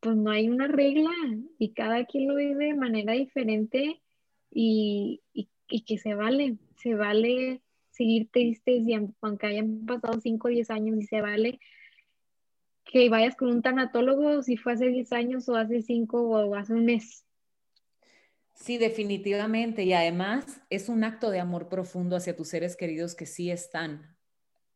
pues 0.00 0.16
no 0.16 0.30
hay 0.30 0.48
una 0.48 0.68
regla 0.68 1.10
y 1.58 1.72
cada 1.72 2.04
quien 2.04 2.28
lo 2.28 2.36
vive 2.36 2.66
de 2.66 2.74
manera 2.74 3.14
diferente 3.14 4.00
y, 4.50 5.22
que 5.86 5.98
se 5.98 6.14
vale, 6.14 6.58
se 6.76 6.94
vale 6.94 7.60
seguir 7.90 8.28
tristes 8.30 8.86
y 8.86 8.94
aunque 8.94 9.46
hayan 9.46 9.84
pasado 9.86 10.20
5 10.20 10.46
o 10.46 10.50
10 10.50 10.70
años 10.70 10.98
y 10.98 11.02
se 11.02 11.22
vale 11.22 11.58
que 12.84 13.08
vayas 13.08 13.34
con 13.36 13.48
un 13.48 13.62
tanatólogo 13.62 14.42
si 14.42 14.56
fue 14.56 14.74
hace 14.74 14.88
10 14.88 15.12
años 15.12 15.48
o 15.48 15.56
hace 15.56 15.82
5 15.82 16.22
o 16.22 16.54
hace 16.54 16.72
un 16.72 16.84
mes. 16.84 17.25
Sí, 18.56 18.78
definitivamente. 18.78 19.84
Y 19.84 19.92
además 19.92 20.60
es 20.70 20.88
un 20.88 21.04
acto 21.04 21.30
de 21.30 21.40
amor 21.40 21.68
profundo 21.68 22.16
hacia 22.16 22.34
tus 22.34 22.48
seres 22.48 22.74
queridos 22.76 23.14
que 23.14 23.26
sí 23.26 23.50
están, 23.50 24.16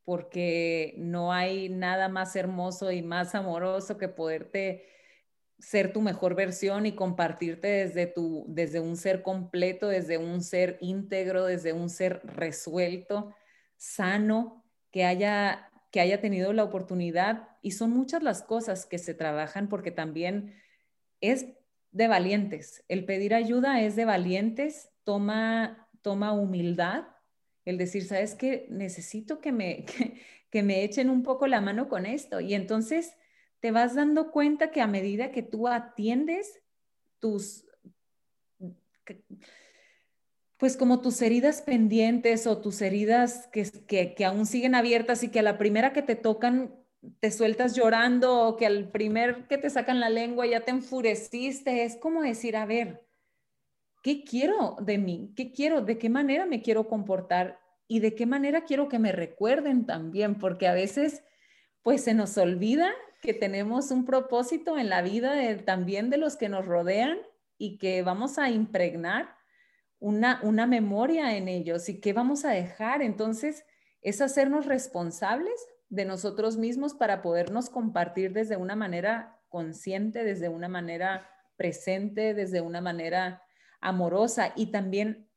porque 0.04 0.94
no 0.98 1.32
hay 1.32 1.70
nada 1.70 2.08
más 2.08 2.36
hermoso 2.36 2.92
y 2.92 3.02
más 3.02 3.34
amoroso 3.34 3.96
que 3.98 4.08
poderte 4.08 4.86
ser 5.58 5.92
tu 5.92 6.02
mejor 6.02 6.34
versión 6.34 6.86
y 6.86 6.92
compartirte 6.92 7.68
desde 7.68 8.06
tu 8.06 8.44
desde 8.48 8.80
un 8.80 8.96
ser 8.96 9.22
completo, 9.22 9.88
desde 9.88 10.18
un 10.18 10.42
ser 10.42 10.78
íntegro, 10.80 11.44
desde 11.46 11.72
un 11.72 11.90
ser 11.90 12.20
resuelto, 12.24 13.34
sano, 13.76 14.64
que 14.90 15.04
haya 15.04 15.70
que 15.90 16.00
haya 16.00 16.20
tenido 16.20 16.52
la 16.52 16.64
oportunidad 16.64 17.48
y 17.62 17.72
son 17.72 17.90
muchas 17.90 18.22
las 18.22 18.42
cosas 18.42 18.86
que 18.86 18.98
se 18.98 19.14
trabajan 19.14 19.68
porque 19.68 19.90
también 19.90 20.54
es 21.20 21.46
de 21.92 22.08
valientes. 22.08 22.84
El 22.88 23.04
pedir 23.04 23.34
ayuda 23.34 23.80
es 23.80 23.96
de 23.96 24.04
valientes, 24.04 24.90
toma 25.04 25.88
toma 26.02 26.32
humildad 26.32 27.04
el 27.64 27.78
decir, 27.78 28.04
¿sabes 28.04 28.34
qué? 28.34 28.66
Necesito 28.70 29.40
que 29.40 29.52
me, 29.52 29.84
que, 30.50 30.62
me 30.62 30.84
echen 30.84 31.10
un 31.10 31.22
poco 31.22 31.46
la 31.46 31.60
mano 31.60 31.88
con 31.88 32.06
esto. 32.06 32.40
Y 32.40 32.54
entonces 32.54 33.14
te 33.60 33.70
vas 33.70 33.94
dando 33.94 34.30
cuenta 34.30 34.70
que 34.70 34.80
a 34.80 34.86
medida 34.86 35.30
que 35.30 35.42
tú 35.42 35.68
atiendes 35.68 36.60
tus, 37.18 37.66
pues 40.56 40.76
como 40.76 41.00
tus 41.00 41.20
heridas 41.20 41.62
pendientes 41.62 42.46
o 42.46 42.60
tus 42.60 42.80
heridas 42.80 43.48
que, 43.52 43.70
que, 43.86 44.14
que, 44.14 44.24
aún 44.24 44.46
siguen 44.46 44.74
abiertas 44.74 45.22
y 45.22 45.28
que 45.28 45.40
a 45.40 45.42
la 45.42 45.58
primera 45.58 45.92
que 45.92 46.02
te 46.02 46.16
tocan 46.16 46.74
te 47.20 47.30
sueltas 47.30 47.74
llorando 47.74 48.46
o 48.46 48.56
que 48.56 48.66
al 48.66 48.90
primer 48.90 49.46
que 49.46 49.58
te 49.58 49.70
sacan 49.70 50.00
la 50.00 50.10
lengua 50.10 50.46
ya 50.46 50.60
te 50.60 50.70
enfureciste, 50.70 51.84
es 51.84 51.96
como 51.96 52.22
decir, 52.22 52.56
a 52.56 52.66
ver, 52.66 53.06
¿qué 54.02 54.22
quiero 54.24 54.76
de 54.80 54.98
mí? 54.98 55.32
¿Qué 55.36 55.52
quiero? 55.52 55.80
¿De 55.82 55.98
qué 55.98 56.08
manera 56.08 56.46
me 56.46 56.62
quiero 56.62 56.88
comportar? 56.88 57.60
¿Y 57.88 58.00
de 58.00 58.14
qué 58.14 58.26
manera 58.26 58.64
quiero 58.64 58.88
que 58.88 58.98
me 58.98 59.12
recuerden 59.12 59.86
también? 59.86 60.38
Porque 60.38 60.68
a 60.68 60.74
veces, 60.74 61.24
pues 61.82 62.04
se 62.04 62.14
nos 62.14 62.36
olvida 62.36 62.92
que 63.22 63.34
tenemos 63.34 63.90
un 63.90 64.04
propósito 64.04 64.78
en 64.78 64.88
la 64.88 65.02
vida 65.02 65.34
también 65.64 66.10
de 66.10 66.16
los 66.18 66.36
que 66.36 66.48
nos 66.48 66.66
rodean 66.66 67.18
y 67.58 67.78
que 67.78 68.02
vamos 68.02 68.38
a 68.38 68.50
impregnar 68.50 69.34
una, 69.98 70.40
una 70.42 70.66
memoria 70.66 71.36
en 71.36 71.48
ellos 71.48 71.88
y 71.88 72.00
que 72.00 72.12
vamos 72.12 72.44
a 72.44 72.50
dejar. 72.50 73.02
Entonces, 73.02 73.64
es 74.02 74.20
hacernos 74.20 74.66
responsables 74.66 75.54
de 75.90 76.04
nosotros 76.04 76.56
mismos 76.56 76.94
para 76.94 77.20
podernos 77.20 77.68
compartir 77.68 78.32
desde 78.32 78.56
una 78.56 78.76
manera 78.76 79.38
consciente, 79.48 80.24
desde 80.24 80.48
una 80.48 80.68
manera 80.68 81.28
presente, 81.56 82.32
desde 82.32 82.60
una 82.60 82.80
manera 82.80 83.42
amorosa. 83.80 84.52
Y 84.56 84.66
también 84.66 85.28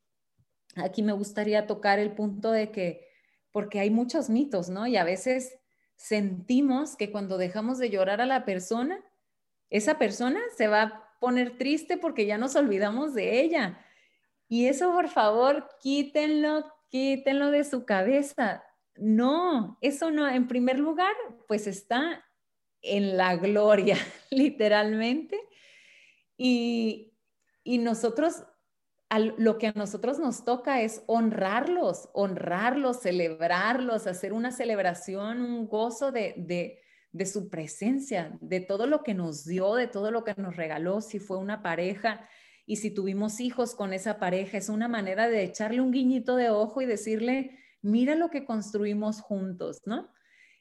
aquí 0.76 1.02
me 1.02 1.12
gustaría 1.12 1.66
tocar 1.66 1.98
el 1.98 2.12
punto 2.12 2.52
de 2.52 2.70
que, 2.70 3.06
porque 3.50 3.80
hay 3.80 3.90
muchos 3.90 4.30
mitos, 4.30 4.70
¿no? 4.70 4.86
Y 4.86 4.96
a 4.96 5.04
veces 5.04 5.58
sentimos 5.96 6.96
que 6.96 7.10
cuando 7.10 7.36
dejamos 7.36 7.78
de 7.78 7.90
llorar 7.90 8.20
a 8.20 8.26
la 8.26 8.44
persona, 8.44 9.04
esa 9.70 9.98
persona 9.98 10.40
se 10.56 10.68
va 10.68 10.82
a 10.82 11.18
poner 11.20 11.58
triste 11.58 11.96
porque 11.96 12.26
ya 12.26 12.38
nos 12.38 12.54
olvidamos 12.54 13.12
de 13.12 13.40
ella. 13.40 13.78
Y 14.48 14.66
eso, 14.66 14.92
por 14.92 15.08
favor, 15.08 15.68
quítenlo, 15.80 16.64
quítenlo 16.90 17.50
de 17.50 17.64
su 17.64 17.84
cabeza. 17.84 18.62
No, 18.96 19.78
eso 19.80 20.10
no, 20.10 20.28
en 20.28 20.46
primer 20.46 20.78
lugar, 20.78 21.14
pues 21.48 21.66
está 21.66 22.24
en 22.82 23.16
la 23.16 23.36
gloria, 23.36 23.96
literalmente. 24.30 25.38
Y, 26.36 27.12
y 27.62 27.78
nosotros, 27.78 28.44
lo 29.38 29.58
que 29.58 29.68
a 29.68 29.72
nosotros 29.72 30.18
nos 30.18 30.44
toca 30.44 30.82
es 30.82 31.02
honrarlos, 31.06 32.08
honrarlos, 32.12 33.00
celebrarlos, 33.00 34.06
hacer 34.06 34.32
una 34.32 34.52
celebración, 34.52 35.40
un 35.42 35.68
gozo 35.68 36.12
de, 36.12 36.80
de 37.14 37.26
su 37.26 37.48
presencia, 37.48 38.36
de 38.40 38.60
todo 38.60 38.88
lo 38.88 39.04
que 39.04 39.14
nos 39.14 39.44
dio, 39.44 39.74
de 39.74 39.86
todo 39.86 40.10
lo 40.10 40.24
que 40.24 40.34
nos 40.36 40.56
regaló, 40.56 41.00
si 41.00 41.20
fue 41.20 41.38
una 41.38 41.62
pareja 41.62 42.28
y 42.66 42.76
si 42.76 42.90
tuvimos 42.90 43.40
hijos 43.40 43.74
con 43.74 43.92
esa 43.92 44.18
pareja, 44.18 44.58
es 44.58 44.68
una 44.68 44.88
manera 44.88 45.28
de 45.28 45.44
echarle 45.44 45.80
un 45.80 45.92
guiñito 45.92 46.34
de 46.34 46.50
ojo 46.50 46.82
y 46.82 46.86
decirle, 46.86 47.58
mira 47.84 48.14
lo 48.14 48.30
que 48.30 48.44
construimos 48.44 49.20
juntos, 49.20 49.82
¿no? 49.86 50.10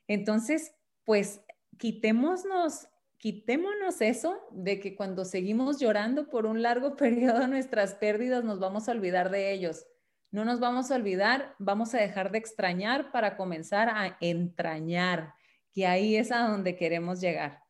Entonces, 0.08 0.76
pues 1.06 1.42
quitémonos 1.78 2.88
quitémonos 3.24 4.02
eso 4.02 4.38
de 4.52 4.82
que 4.82 4.98
cuando 4.98 5.24
seguimos 5.24 5.80
llorando 5.80 6.30
por 6.30 6.46
un 6.46 6.62
largo 6.62 6.96
periodo 6.98 7.48
nuestras 7.48 7.96
pérdidas 7.96 8.44
nos 8.44 8.60
vamos 8.60 8.90
a 8.90 8.92
olvidar 8.92 9.32
de 9.32 9.54
ellos. 9.54 9.86
No 10.30 10.44
nos 10.44 10.60
vamos 10.60 10.92
a 10.92 10.96
olvidar, 10.96 11.56
vamos 11.58 11.94
a 11.94 12.00
dejar 12.00 12.32
de 12.32 12.40
extrañar 12.40 13.14
para 13.14 13.38
comenzar 13.38 13.88
a 13.88 14.18
entrañar, 14.20 15.36
que 15.72 15.88
ahí 15.88 16.18
es 16.18 16.34
a 16.34 16.50
donde 16.50 16.76
queremos 16.76 17.22
llegar. 17.22 17.62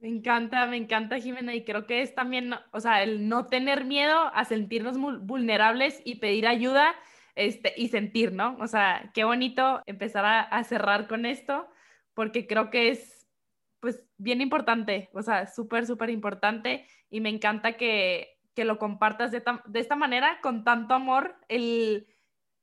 Me 0.00 0.08
encanta, 0.08 0.64
me 0.64 0.78
encanta, 0.78 1.18
Jimena, 1.18 1.54
y 1.54 1.62
creo 1.62 1.86
que 1.86 2.00
es 2.00 2.14
también, 2.14 2.54
o 2.72 2.80
sea, 2.80 3.02
el 3.02 3.28
no 3.28 3.48
tener 3.48 3.84
miedo 3.84 4.16
a 4.32 4.46
sentirnos 4.46 4.96
vulnerables 4.96 6.00
y 6.06 6.20
pedir 6.20 6.46
ayuda 6.46 6.94
este, 7.34 7.72
y 7.76 7.88
sentir, 7.88 8.32
¿no? 8.32 8.56
O 8.60 8.66
sea, 8.66 9.10
qué 9.14 9.24
bonito 9.24 9.82
empezar 9.86 10.24
a, 10.24 10.64
cerrar 10.64 11.08
con 11.08 11.26
esto, 11.26 11.68
porque 12.14 12.46
creo 12.46 12.70
que 12.70 12.90
es 12.90 13.26
pues 13.80 14.00
bien 14.16 14.40
importante, 14.40 15.10
o 15.12 15.22
sea, 15.22 15.46
súper, 15.46 15.86
súper 15.86 16.10
importante 16.10 16.86
y 17.10 17.20
me 17.20 17.30
encanta 17.30 17.76
que, 17.76 18.38
que 18.54 18.64
lo 18.64 18.78
compartas 18.78 19.32
de, 19.32 19.42
de, 19.66 19.80
esta 19.80 19.96
manera, 19.96 20.38
con 20.40 20.62
tanto 20.62 20.94
amor, 20.94 21.36
el 21.48 22.06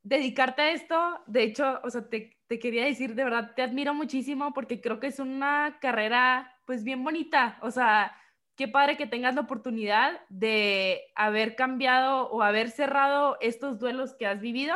dedicarte 0.02 0.62
a 0.62 0.72
esto, 0.72 1.20
de 1.28 1.44
hecho, 1.44 1.82
o 1.84 1.90
sea, 1.90 2.08
te, 2.08 2.38
te, 2.48 2.58
quería 2.58 2.86
decir, 2.86 3.16
de 3.16 3.26
verdad, 3.26 3.52
te 3.56 3.64
admiro 3.64 3.94
muchísimo 3.94 4.54
porque 4.54 4.80
creo 4.80 5.00
que 5.00 5.08
es 5.08 5.20
una 5.20 5.78
carrera 5.82 6.56
pues 6.66 6.84
bien 6.84 7.04
bonita, 7.04 7.58
o 7.62 7.72
sea, 7.72 8.16
qué 8.60 8.68
padre 8.68 8.98
que 8.98 9.08
tengas 9.08 9.36
la 9.36 9.42
oportunidad 9.42 10.20
de 10.28 11.14
haber 11.16 11.56
cambiado 11.56 12.30
o 12.30 12.44
haber 12.44 12.70
cerrado 12.72 13.38
estos 13.40 13.80
duelos 13.80 14.16
que 14.16 14.28
has 14.28 14.42
vivido 14.42 14.76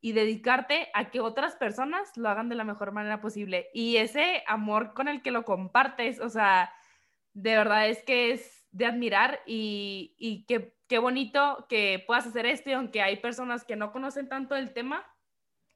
y 0.00 0.12
dedicarte 0.12 0.88
a 0.94 1.10
que 1.10 1.18
otras 1.18 1.56
personas 1.56 2.16
lo 2.16 2.28
hagan 2.28 2.48
de 2.48 2.54
la 2.54 2.62
mejor 2.62 2.92
manera 2.92 3.20
posible. 3.20 3.70
Y 3.74 3.96
ese 3.96 4.44
amor 4.46 4.94
con 4.94 5.08
el 5.08 5.20
que 5.20 5.32
lo 5.32 5.44
compartes, 5.44 6.20
o 6.20 6.28
sea, 6.28 6.72
de 7.32 7.56
verdad 7.56 7.88
es 7.88 8.04
que 8.04 8.30
es 8.30 8.68
de 8.70 8.86
admirar 8.86 9.40
y, 9.46 10.14
y 10.16 10.44
qué, 10.44 10.98
bonito 11.00 11.66
que 11.68 12.04
puedas 12.06 12.24
hacer 12.24 12.46
esto 12.46 12.70
y 12.70 12.74
aunque 12.74 13.02
hay 13.02 13.16
personas 13.16 13.64
que 13.64 13.74
no 13.74 13.90
conocen 13.90 14.28
tanto 14.28 14.54
el 14.54 14.72
tema, 14.72 15.04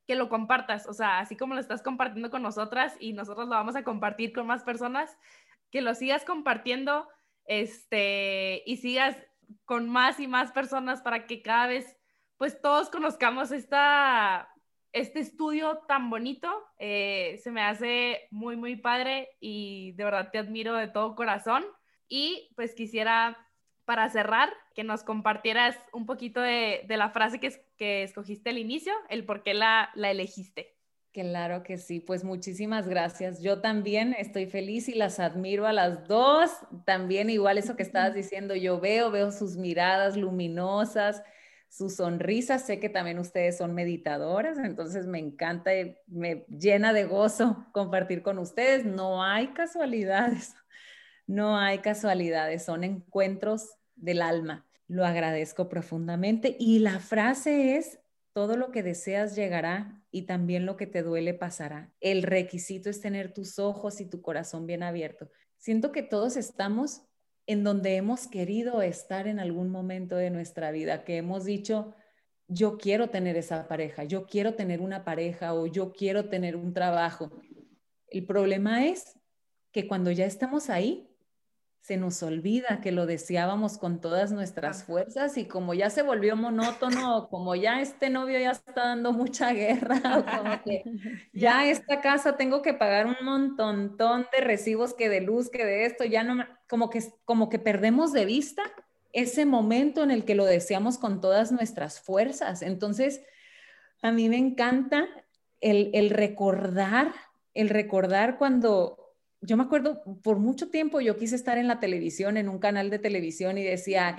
que 0.07 0.15
lo 0.15 0.29
compartas, 0.29 0.87
o 0.87 0.93
sea, 0.93 1.19
así 1.19 1.37
como 1.37 1.55
lo 1.55 1.61
estás 1.61 1.83
compartiendo 1.83 2.31
con 2.31 2.43
nosotras 2.43 2.95
y 3.01 3.15
nosotros 3.15 3.49
lo 3.49 3.57
vamos 3.57 3.75
a 3.75 3.83
compartir 3.83 4.33
con 4.33 4.47
más 4.47 4.63
personas, 4.63 5.19
que 5.73 5.81
lo 5.81 5.93
sigas 5.97 6.25
compartiendo 6.25 7.09
este, 7.61 8.63
y 8.65 8.79
sigas 8.79 9.15
con 9.67 9.87
más 9.89 10.19
y 10.21 10.27
más 10.27 10.53
personas 10.53 11.03
para 11.03 11.27
que 11.27 11.43
cada 11.43 11.67
vez, 11.67 11.99
pues 12.39 12.61
todos 12.63 12.89
conozcamos 12.89 13.53
esta, 13.53 14.49
este 14.93 15.21
estudio 15.21 15.83
tan 15.87 16.09
bonito. 16.09 16.49
Eh, 16.79 17.39
se 17.43 17.51
me 17.51 17.61
hace 17.61 18.27
muy, 18.31 18.57
muy 18.57 18.77
padre 18.77 19.37
y 19.39 19.93
de 19.93 20.05
verdad 20.05 20.31
te 20.33 20.39
admiro 20.39 20.75
de 20.75 20.89
todo 20.89 21.15
corazón. 21.15 21.63
Y 22.09 22.51
pues 22.57 22.75
quisiera, 22.75 23.37
para 23.85 24.09
cerrar, 24.09 24.51
que 24.75 24.83
nos 24.83 25.03
compartieras 25.03 25.77
un 25.93 26.07
poquito 26.07 26.41
de, 26.41 26.87
la 26.89 27.11
frase 27.11 27.39
que, 27.39 27.53
que 27.77 28.03
escogiste 28.03 28.49
al 28.49 28.59
inicio, 28.59 28.95
el 29.11 29.27
por 29.27 29.43
qué 29.43 29.53
la, 29.53 29.91
la 29.95 30.11
elegiste. 30.11 30.72
Claro 31.13 31.63
que 31.63 31.77
sí, 31.77 32.01
pues 32.01 32.25
muchísimas 32.25 32.89
gracias. 32.89 33.43
Yo 33.43 33.61
también 33.61 34.15
estoy 34.19 34.47
feliz 34.47 34.89
y 34.89 34.95
las 34.95 35.21
admiro 35.21 35.67
a 35.67 35.73
las 35.75 36.09
dos. 36.09 36.51
También 36.87 37.29
igual 37.29 37.59
eso 37.59 37.77
que 37.77 37.83
estabas 37.83 38.15
diciendo, 38.15 38.55
yo 38.55 38.81
veo, 38.81 39.11
veo 39.11 39.31
sus 39.31 39.59
miradas 39.59 40.17
luminosas, 40.17 41.23
sus 41.69 41.97
sonrisas. 41.97 42.65
Sé 42.65 42.81
que 42.81 42.89
también 42.89 43.19
ustedes 43.19 43.59
son 43.59 43.75
meditadoras, 43.75 44.57
entonces 44.57 45.07
me 45.07 45.19
encanta 45.19 45.79
y 45.79 45.99
me 46.07 46.47
llena 46.49 46.95
de 46.95 47.05
gozo 47.05 47.67
compartir 47.73 48.23
con 48.23 48.39
ustedes. 48.39 48.87
No 48.87 49.23
hay 49.23 49.49
casualidades, 49.49 50.55
no 51.27 51.59
hay 51.59 51.81
casualidades, 51.81 52.65
son 52.65 52.85
encuentros 52.85 53.69
del 53.97 54.23
alma. 54.23 54.67
Lo 54.89 55.05
agradezco 55.05 55.69
profundamente. 55.69 56.57
Y 56.59 56.79
la 56.79 57.01
frase 57.01 57.77
es, 57.77 57.99
todo 58.33 58.57
lo 58.57 58.71
que 58.71 58.83
deseas 58.83 59.37
llegará 59.37 60.03
y 60.11 60.23
también 60.23 60.67
lo 60.67 60.77
que 60.77 60.87
te 60.87 61.03
duele 61.03 61.35
pasará. 61.35 61.93
El 62.01 62.23
requisito 62.23 62.89
es 62.91 63.01
tener 63.01 63.33
tus 63.33 63.59
ojos 63.59 64.01
y 64.01 64.07
tu 64.07 64.23
corazón 64.23 64.67
bien 64.67 64.83
abierto. 64.83 65.31
Siento 65.59 65.93
que 65.93 66.03
todos 66.03 66.37
estamos 66.37 67.03
en 67.47 67.65
donde 67.65 67.97
hemos 67.97 68.27
querido 68.29 68.83
estar 68.83 69.27
en 69.27 69.39
algún 69.39 69.71
momento 69.71 70.17
de 70.17 70.31
nuestra 70.31 70.71
vida, 70.71 71.05
que 71.05 71.17
hemos 71.17 71.45
dicho, 71.45 71.95
yo 72.49 72.79
quiero 72.79 73.11
tener 73.11 73.37
esa 73.37 73.67
pareja, 73.69 74.05
yo 74.05 74.27
quiero 74.27 74.55
tener 74.55 74.81
una 74.81 75.05
pareja 75.05 75.55
o 75.55 75.67
yo 75.67 75.93
quiero 75.93 76.29
tener 76.29 76.57
un 76.57 76.73
trabajo. 76.73 77.31
El 78.09 78.27
problema 78.27 78.87
es 78.87 79.19
que 79.73 79.87
cuando 79.87 80.11
ya 80.11 80.27
estamos 80.27 80.71
ahí, 80.71 81.12
se 81.83 81.97
nos 81.97 82.23
olvida 82.23 82.81
que 82.81 82.93
lo 82.93 83.07
deseábamos 83.07 83.77
con 83.77 84.01
todas 84.01 84.31
nuestras 84.31 84.85
fuerzas 84.85 85.37
y 85.37 85.47
como 85.47 85.75
ya 85.75 85.91
se 85.91 86.03
volvió 86.03 86.37
monótono, 86.37 87.29
como 87.29 87.57
ya 87.57 87.81
este 87.81 88.09
novio 88.09 88.39
ya 88.39 88.53
está 88.53 88.87
dando 88.87 89.13
mucha 89.13 89.53
guerra, 89.53 90.01
como 90.39 90.63
que 90.63 90.85
ya 91.33 91.67
esta 91.67 92.01
casa 92.01 92.37
tengo 92.37 92.63
que 92.63 92.73
pagar 92.73 93.07
un 93.07 93.17
montón 93.25 94.29
de 94.33 94.41
recibos 94.41 94.95
que 94.95 95.09
de 95.09 95.23
luz, 95.23 95.51
que 95.51 95.65
de 95.65 95.85
esto, 95.85 96.05
ya 96.05 96.23
no, 96.23 96.47
como 96.69 96.89
que, 96.89 97.03
como 97.25 97.49
que 97.49 97.59
perdemos 97.59 98.13
de 98.13 98.27
vista 98.27 98.63
ese 99.13 99.45
momento 99.45 100.05
en 100.05 100.13
el 100.13 100.25
que 100.25 100.37
lo 100.37 100.45
deseamos 100.45 100.99
con 100.99 101.21
todas 101.21 101.51
nuestras 101.51 102.01
fuerzas. 102.01 102.63
Entonces, 102.63 103.23
a 104.03 104.13
mí 104.13 104.29
me 104.29 104.39
encanta 104.39 105.09
el, 105.61 105.91
el 105.95 106.11
recordar, 106.11 107.13
el 107.55 107.71
recordar 107.71 108.39
cuando 108.39 109.02
yo 109.43 109.57
me 109.57 109.65
acuerdo, 109.65 110.03
por 110.23 110.39
mucho 110.39 110.71
tiempo 110.71 111.01
yo 111.01 111.17
quise 111.17 111.35
estar 111.35 111.59
en 111.59 111.67
la 111.67 111.81
televisión, 111.81 112.37
en 112.37 112.49
un 112.49 112.59
canal 112.59 112.91
de 112.91 113.01
televisión 113.01 113.59
y 113.59 113.65
decía, 113.65 114.17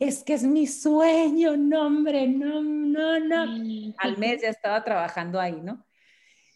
es 0.00 0.24
que 0.24 0.34
es 0.34 0.42
mi 0.42 0.66
sueño, 0.66 1.56
no 1.56 1.86
hombre, 1.86 2.26
no, 2.26 2.62
no, 2.62 3.20
no. 3.20 3.94
Al 3.98 4.16
mes 4.16 4.40
ya 4.42 4.48
estaba 4.48 4.82
trabajando 4.82 5.38
ahí, 5.38 5.60
¿no? 5.62 5.84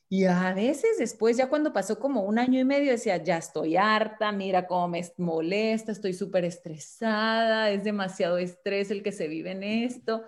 Y 0.08 0.24
a 0.24 0.52
veces 0.54 0.98
después, 0.98 1.36
ya 1.36 1.48
cuando 1.48 1.72
pasó 1.72 1.98
como 1.98 2.22
un 2.22 2.38
año 2.38 2.60
y 2.60 2.64
medio, 2.64 2.92
decía, 2.92 3.16
ya 3.18 3.36
estoy 3.36 3.76
harta, 3.76 4.32
mira 4.32 4.66
cómo 4.66 4.88
me 4.88 5.02
molesta, 5.18 5.92
estoy 5.92 6.12
súper 6.14 6.44
estresada, 6.44 7.70
es 7.70 7.84
demasiado 7.84 8.38
estrés 8.38 8.90
el 8.90 9.02
que 9.02 9.12
se 9.12 9.28
vive 9.28 9.52
en 9.52 9.62
esto. 9.62 10.22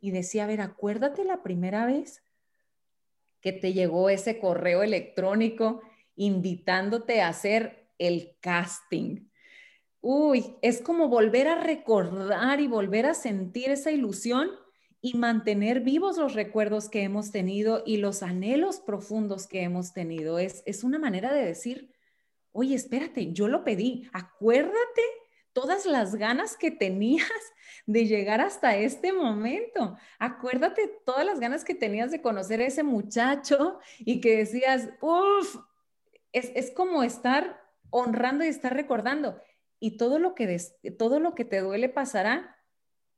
Y 0.00 0.10
decía, 0.10 0.44
a 0.44 0.46
ver, 0.46 0.60
acuérdate 0.60 1.24
la 1.24 1.42
primera 1.42 1.86
vez 1.86 2.22
que 3.40 3.52
te 3.52 3.72
llegó 3.72 4.10
ese 4.10 4.38
correo 4.38 4.82
electrónico 4.82 5.80
invitándote 6.16 7.22
a 7.22 7.28
hacer 7.28 7.88
el 7.98 8.36
casting. 8.40 9.28
Uy, 10.00 10.56
es 10.62 10.80
como 10.80 11.08
volver 11.08 11.48
a 11.48 11.60
recordar 11.60 12.60
y 12.60 12.66
volver 12.66 13.06
a 13.06 13.14
sentir 13.14 13.70
esa 13.70 13.90
ilusión 13.90 14.50
y 15.00 15.14
mantener 15.14 15.80
vivos 15.80 16.16
los 16.16 16.34
recuerdos 16.34 16.88
que 16.88 17.02
hemos 17.02 17.30
tenido 17.30 17.82
y 17.86 17.98
los 17.98 18.22
anhelos 18.22 18.80
profundos 18.80 19.46
que 19.46 19.62
hemos 19.62 19.92
tenido. 19.92 20.38
Es, 20.38 20.62
es 20.66 20.84
una 20.84 20.98
manera 20.98 21.32
de 21.32 21.44
decir, 21.44 21.92
oye, 22.52 22.74
espérate, 22.74 23.32
yo 23.32 23.48
lo 23.48 23.64
pedí, 23.64 24.08
acuérdate 24.12 25.02
todas 25.52 25.86
las 25.86 26.16
ganas 26.16 26.56
que 26.56 26.70
tenías 26.70 27.28
de 27.86 28.06
llegar 28.06 28.40
hasta 28.40 28.76
este 28.76 29.12
momento. 29.12 29.96
Acuérdate 30.18 31.00
todas 31.04 31.24
las 31.24 31.40
ganas 31.40 31.64
que 31.64 31.74
tenías 31.74 32.10
de 32.10 32.20
conocer 32.20 32.60
a 32.60 32.66
ese 32.66 32.82
muchacho 32.82 33.78
y 33.98 34.20
que 34.20 34.36
decías, 34.36 34.90
uff, 35.00 35.56
es, 36.36 36.70
como 36.70 37.02
estar 37.02 37.60
honrando 37.90 38.44
y 38.44 38.48
estar 38.48 38.74
recordando. 38.74 39.40
Y 39.78 39.96
todo 39.96 40.18
lo, 40.18 40.34
que 40.34 40.58
todo 40.98 41.20
lo 41.20 41.34
que 41.34 41.44
te 41.44 41.60
duele 41.60 41.88
pasará. 41.88 42.56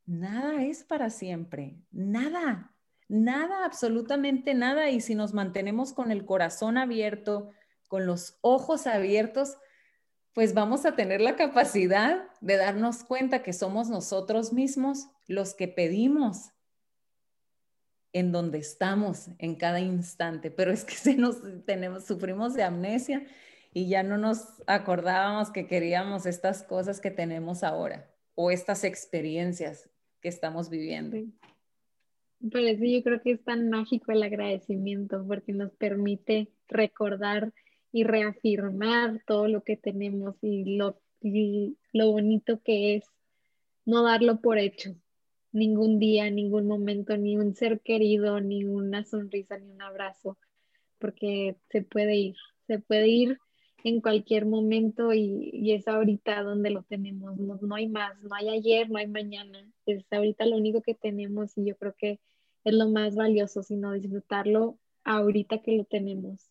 Nada 0.07 0.63
es 0.63 0.85
para 0.85 1.11
siempre. 1.11 1.77
Nada. 1.91 2.75
Nada, 3.09 3.65
absolutamente 3.65 4.55
nada. 4.55 4.91
Y 4.91 5.01
si 5.01 5.15
nos 5.15 5.35
mantenemos 5.35 5.93
con 5.93 6.11
el 6.11 6.25
corazón 6.25 6.79
abierto, 6.79 7.51
con 7.89 8.07
los 8.07 8.39
ojos 8.41 8.87
abiertos, 8.87 9.57
pues 10.33 10.55
vamos 10.55 10.85
a 10.85 10.95
tener 10.95 11.21
la 11.21 11.37
capacidad 11.37 12.29
de 12.41 12.57
darnos 12.57 13.03
cuenta 13.03 13.43
que 13.43 13.53
somos 13.53 13.89
nosotros 13.89 14.53
mismos 14.53 15.09
los 15.27 15.55
que 15.55 15.69
pedimos 15.69 16.53
en 18.19 18.33
donde 18.33 18.59
estamos 18.59 19.29
en 19.39 19.55
cada 19.55 19.81
instante, 19.81 20.51
pero 20.51 20.73
es 20.73 20.85
que 20.85 20.95
se 20.95 21.17
nos 21.17 21.37
tenemos, 21.65 22.05
sufrimos 22.05 22.55
de 22.55 22.65
amnesia 22.65 23.27
y 23.73 23.89
ya 23.89 24.03
no 24.03 24.19
nos 24.19 24.63
acordábamos 24.67 25.51
que 25.51 25.67
queríamos 25.67 26.27
estas 26.27 26.63
cosas 26.63 27.01
que 27.01 27.11
tenemos 27.11 27.63
ahora 27.63 28.11
o 28.35 28.51
estas 28.51 28.85
experiencias 28.85 29.89
que 30.21 30.29
estamos 30.29 30.69
viviendo. 30.69 31.17
Por 32.41 32.61
eso 32.61 32.85
yo 32.85 33.03
creo 33.03 33.21
que 33.21 33.33
es 33.33 33.45
tan 33.45 33.69
mágico 33.69 34.13
el 34.13 34.23
agradecimiento, 34.23 35.25
porque 35.27 35.53
nos 35.53 35.73
permite 35.73 36.49
recordar 36.69 37.53
y 37.93 38.05
reafirmar 38.05 39.23
todo 39.27 39.49
lo 39.49 39.63
que 39.63 39.77
tenemos 39.77 40.37
y 40.43 40.77
lo, 40.77 41.01
y 41.21 41.77
lo 41.93 42.13
bonito 42.13 42.61
que 42.63 42.97
es 42.97 43.05
no 43.85 44.03
darlo 44.03 44.41
por 44.41 44.59
hecho, 44.59 44.95
ningún 45.53 45.99
día, 45.99 46.31
ningún 46.31 46.67
momento, 46.67 47.17
ni 47.17 47.37
un 47.37 47.55
ser 47.55 47.81
querido, 47.81 48.41
ni 48.41 48.65
una 48.65 49.05
sonrisa, 49.05 49.59
ni 49.59 49.71
un 49.71 49.83
abrazo, 49.83 50.39
porque 50.99 51.57
se 51.71 51.83
puede 51.83 52.17
ir, 52.17 52.37
se 52.67 52.79
puede 52.79 53.09
ir 53.09 53.39
en 53.85 54.01
cualquier 54.01 54.47
momento 54.47 55.13
y, 55.13 55.73
es 55.73 55.87
ahorita 55.89 56.43
donde 56.43 56.71
lo 56.71 56.83
tenemos, 56.83 57.37
no, 57.39 57.59
no, 57.61 57.75
hay 57.75 57.89
más, 57.89 58.21
no 58.23 58.35
hay 58.35 58.49
ayer, 58.49 58.91
no 58.91 58.99
hay 58.99 59.07
mañana, 59.07 59.71
es 59.87 60.05
ahorita 60.11 60.47
lo 60.47 60.57
único 60.57 60.83
que 60.83 60.95
tenemos 60.95 61.57
y 61.57 61.67
yo 61.67 61.77
creo 61.77 61.95
que 61.97 62.21
es 62.65 62.75
lo 62.75 62.89
más 62.89 63.15
valioso, 63.15 63.63
sino 63.63 63.93
disfrutarlo 63.93 64.79
ahorita 65.05 65.63
que 65.63 65.77
lo 65.77 65.85
tenemos. 65.85 66.51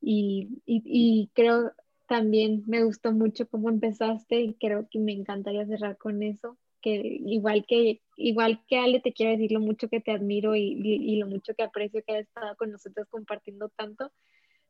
Y, 0.00 0.62
y, 0.66 0.82
y 0.84 1.30
creo 1.34 1.72
también 2.08 2.64
me 2.66 2.84
gustó 2.84 3.12
mucho 3.12 3.48
cómo 3.48 3.70
empezaste 3.70 4.40
y 4.40 4.54
creo 4.54 4.88
que 4.90 4.98
me 4.98 5.12
encantaría 5.12 5.66
cerrar 5.66 5.96
con 5.96 6.22
eso, 6.22 6.58
que 6.82 7.20
igual 7.26 7.64
que 7.66 8.02
igual 8.16 8.62
que 8.66 8.76
Ale 8.76 9.00
te 9.00 9.12
quiero 9.12 9.32
decir 9.32 9.52
lo 9.52 9.60
mucho 9.60 9.88
que 9.88 10.00
te 10.00 10.12
admiro 10.12 10.54
y, 10.54 11.16
lo 11.16 11.26
mucho 11.26 11.54
que 11.54 11.62
aprecio 11.62 12.02
que 12.06 12.16
has 12.16 12.22
estado 12.22 12.56
con 12.56 12.70
nosotros 12.70 13.06
compartiendo 13.08 13.68
tanto, 13.70 14.12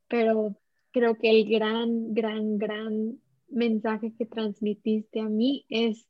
pero 0.09 0.57
creo 0.93 1.17
que 1.17 1.31
el 1.31 1.49
gran, 1.49 2.15
gran, 2.15 2.59
gran 2.59 3.19
mensaje 3.49 4.15
que 4.17 4.27
transmitiste 4.27 5.21
a 5.21 5.29
mí 5.29 5.65
es 5.69 6.07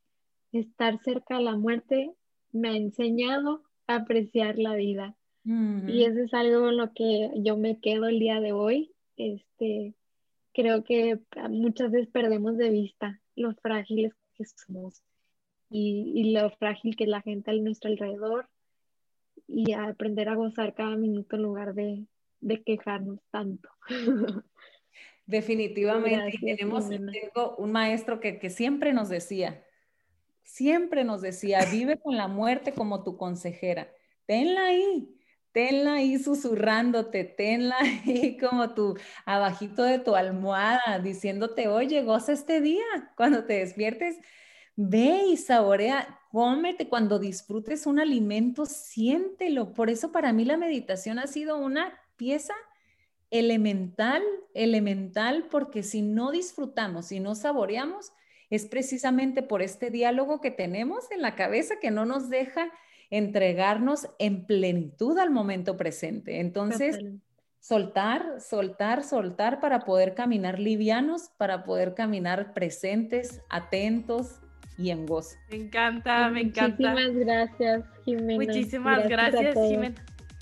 estar 0.52 0.98
cerca 1.02 1.38
de 1.38 1.44
la 1.44 1.56
muerte 1.56 2.10
me 2.52 2.68
ha 2.68 2.76
enseñado 2.76 3.62
a 3.86 3.96
apreciar 3.96 4.58
la 4.58 4.74
vida. 4.74 5.16
Y 5.44 6.04
eso 6.04 6.20
es 6.20 6.32
algo 6.34 6.68
en 6.68 6.76
lo 6.76 6.92
que 6.92 7.30
yo 7.38 7.56
me 7.56 7.80
quedo 7.80 8.06
el 8.06 8.20
día 8.20 8.40
de 8.40 8.52
hoy. 8.52 8.92
Este, 9.16 9.94
creo 10.52 10.84
que 10.84 11.18
muchas 11.50 11.90
veces 11.90 12.08
perdemos 12.10 12.56
de 12.56 12.70
vista 12.70 13.20
lo 13.34 13.52
frágiles 13.54 14.12
que 14.36 14.44
somos 14.44 15.02
y, 15.72 16.32
lo 16.32 16.50
frágil 16.50 16.96
que 16.96 17.04
es 17.04 17.10
la 17.10 17.22
gente 17.22 17.50
a 17.50 17.54
nuestro 17.54 17.90
alrededor 17.90 18.48
y 19.48 19.72
a 19.72 19.84
aprender 19.88 20.28
a 20.28 20.34
gozar 20.34 20.74
cada 20.74 20.96
minuto 20.96 21.36
en 21.36 21.42
lugar 21.42 21.74
de, 21.74 22.04
de 22.40 22.62
quejarnos 22.62 23.20
tanto. 23.30 23.68
Definitivamente, 25.26 26.38
tenemos 26.40 26.86
un 27.58 27.72
maestro 27.72 28.20
que, 28.20 28.38
que 28.38 28.50
siempre 28.50 28.92
nos 28.92 29.08
decía, 29.08 29.64
siempre 30.42 31.04
nos 31.04 31.22
decía, 31.22 31.60
vive 31.70 31.98
con 31.98 32.16
la 32.16 32.28
muerte 32.28 32.72
como 32.72 33.04
tu 33.04 33.16
consejera, 33.16 33.88
tenla 34.26 34.66
ahí, 34.66 35.08
tenla 35.52 35.94
ahí 35.94 36.18
susurrándote, 36.18 37.24
tenla 37.24 37.76
ahí 38.06 38.36
como 38.36 38.74
tu 38.74 38.98
abajito 39.24 39.84
de 39.84 39.98
tu 39.98 40.16
almohada, 40.16 40.98
diciéndote, 41.02 41.68
oye, 41.68 42.02
goza 42.02 42.32
este 42.32 42.60
día. 42.60 42.82
Cuando 43.16 43.44
te 43.44 43.54
despiertes, 43.54 44.18
ve 44.88 45.24
y 45.28 45.36
saborea, 45.36 46.20
cómete. 46.30 46.88
Cuando 46.88 47.18
disfrutes 47.18 47.86
un 47.86 47.98
alimento, 47.98 48.66
siéntelo. 48.66 49.72
Por 49.72 49.90
eso 49.90 50.12
para 50.12 50.32
mí 50.32 50.44
la 50.44 50.56
meditación 50.56 51.18
ha 51.18 51.26
sido 51.26 51.56
una 51.56 51.98
pieza 52.16 52.54
elemental, 53.30 54.22
elemental, 54.54 55.46
porque 55.50 55.82
si 55.82 56.02
no 56.02 56.30
disfrutamos, 56.30 57.06
si 57.06 57.20
no 57.20 57.34
saboreamos, 57.34 58.12
es 58.50 58.66
precisamente 58.66 59.42
por 59.42 59.62
este 59.62 59.90
diálogo 59.90 60.40
que 60.40 60.50
tenemos 60.50 61.10
en 61.10 61.22
la 61.22 61.34
cabeza 61.34 61.76
que 61.80 61.90
no 61.90 62.04
nos 62.04 62.28
deja 62.28 62.70
entregarnos 63.08 64.08
en 64.18 64.46
plenitud 64.46 65.18
al 65.18 65.30
momento 65.30 65.78
presente. 65.78 66.40
Entonces, 66.40 66.98
soltar, 67.60 68.40
soltar, 68.40 69.04
soltar 69.04 69.60
para 69.60 69.80
poder 69.86 70.14
caminar 70.14 70.58
livianos, 70.58 71.30
para 71.38 71.64
poder 71.64 71.94
caminar 71.94 72.52
presentes, 72.52 73.40
atentos 73.48 74.41
y 74.78 74.90
en 74.90 75.06
gozo. 75.06 75.36
Me 75.50 75.56
encanta, 75.56 76.28
me 76.28 76.40
encanta. 76.40 76.92
Muchísimas 76.92 77.14
gracias, 77.14 77.84
Jimena. 78.04 78.44
Muchísimas 78.44 79.08
gracias, 79.08 79.54
Jimena. 79.54 79.94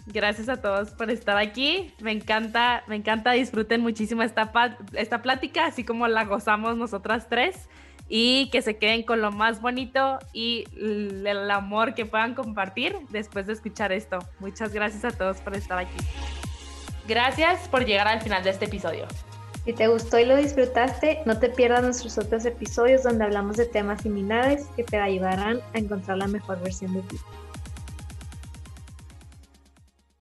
Gracias 0.06 0.48
a 0.48 0.60
todos 0.60 0.90
por 0.90 1.10
estar 1.10 1.36
aquí. 1.36 1.94
Me 2.00 2.12
encanta, 2.12 2.82
me 2.86 2.96
encanta. 2.96 3.32
Disfruten 3.32 3.80
muchísimo 3.80 4.22
esta, 4.22 4.50
esta 4.94 5.22
plática, 5.22 5.66
así 5.66 5.84
como 5.84 6.08
la 6.08 6.24
gozamos 6.24 6.76
nosotras 6.76 7.28
tres. 7.28 7.68
Y 8.08 8.50
que 8.50 8.60
se 8.60 8.76
queden 8.76 9.04
con 9.04 9.20
lo 9.20 9.30
más 9.30 9.60
bonito 9.60 10.18
y 10.32 10.64
el 10.74 11.48
amor 11.48 11.94
que 11.94 12.06
puedan 12.06 12.34
compartir 12.34 12.96
después 13.10 13.46
de 13.46 13.52
escuchar 13.52 13.92
esto. 13.92 14.18
Muchas 14.40 14.72
gracias 14.72 15.04
a 15.04 15.16
todos 15.16 15.40
por 15.40 15.54
estar 15.54 15.78
aquí. 15.78 15.96
Gracias 17.06 17.68
por 17.68 17.84
llegar 17.84 18.08
al 18.08 18.20
final 18.20 18.42
de 18.42 18.50
este 18.50 18.64
episodio. 18.64 19.06
Si 19.64 19.74
te 19.74 19.88
gustó 19.88 20.18
y 20.18 20.24
lo 20.24 20.36
disfrutaste, 20.36 21.20
no 21.26 21.38
te 21.38 21.50
pierdas 21.50 21.82
nuestros 21.82 22.16
otros 22.16 22.44
episodios 22.46 23.02
donde 23.02 23.24
hablamos 23.24 23.56
de 23.56 23.66
temas 23.66 24.02
similares 24.02 24.66
que 24.74 24.84
te 24.84 24.98
ayudarán 24.98 25.60
a 25.74 25.78
encontrar 25.78 26.16
la 26.18 26.28
mejor 26.28 26.60
versión 26.62 26.94
de 26.94 27.02
ti. 27.02 27.18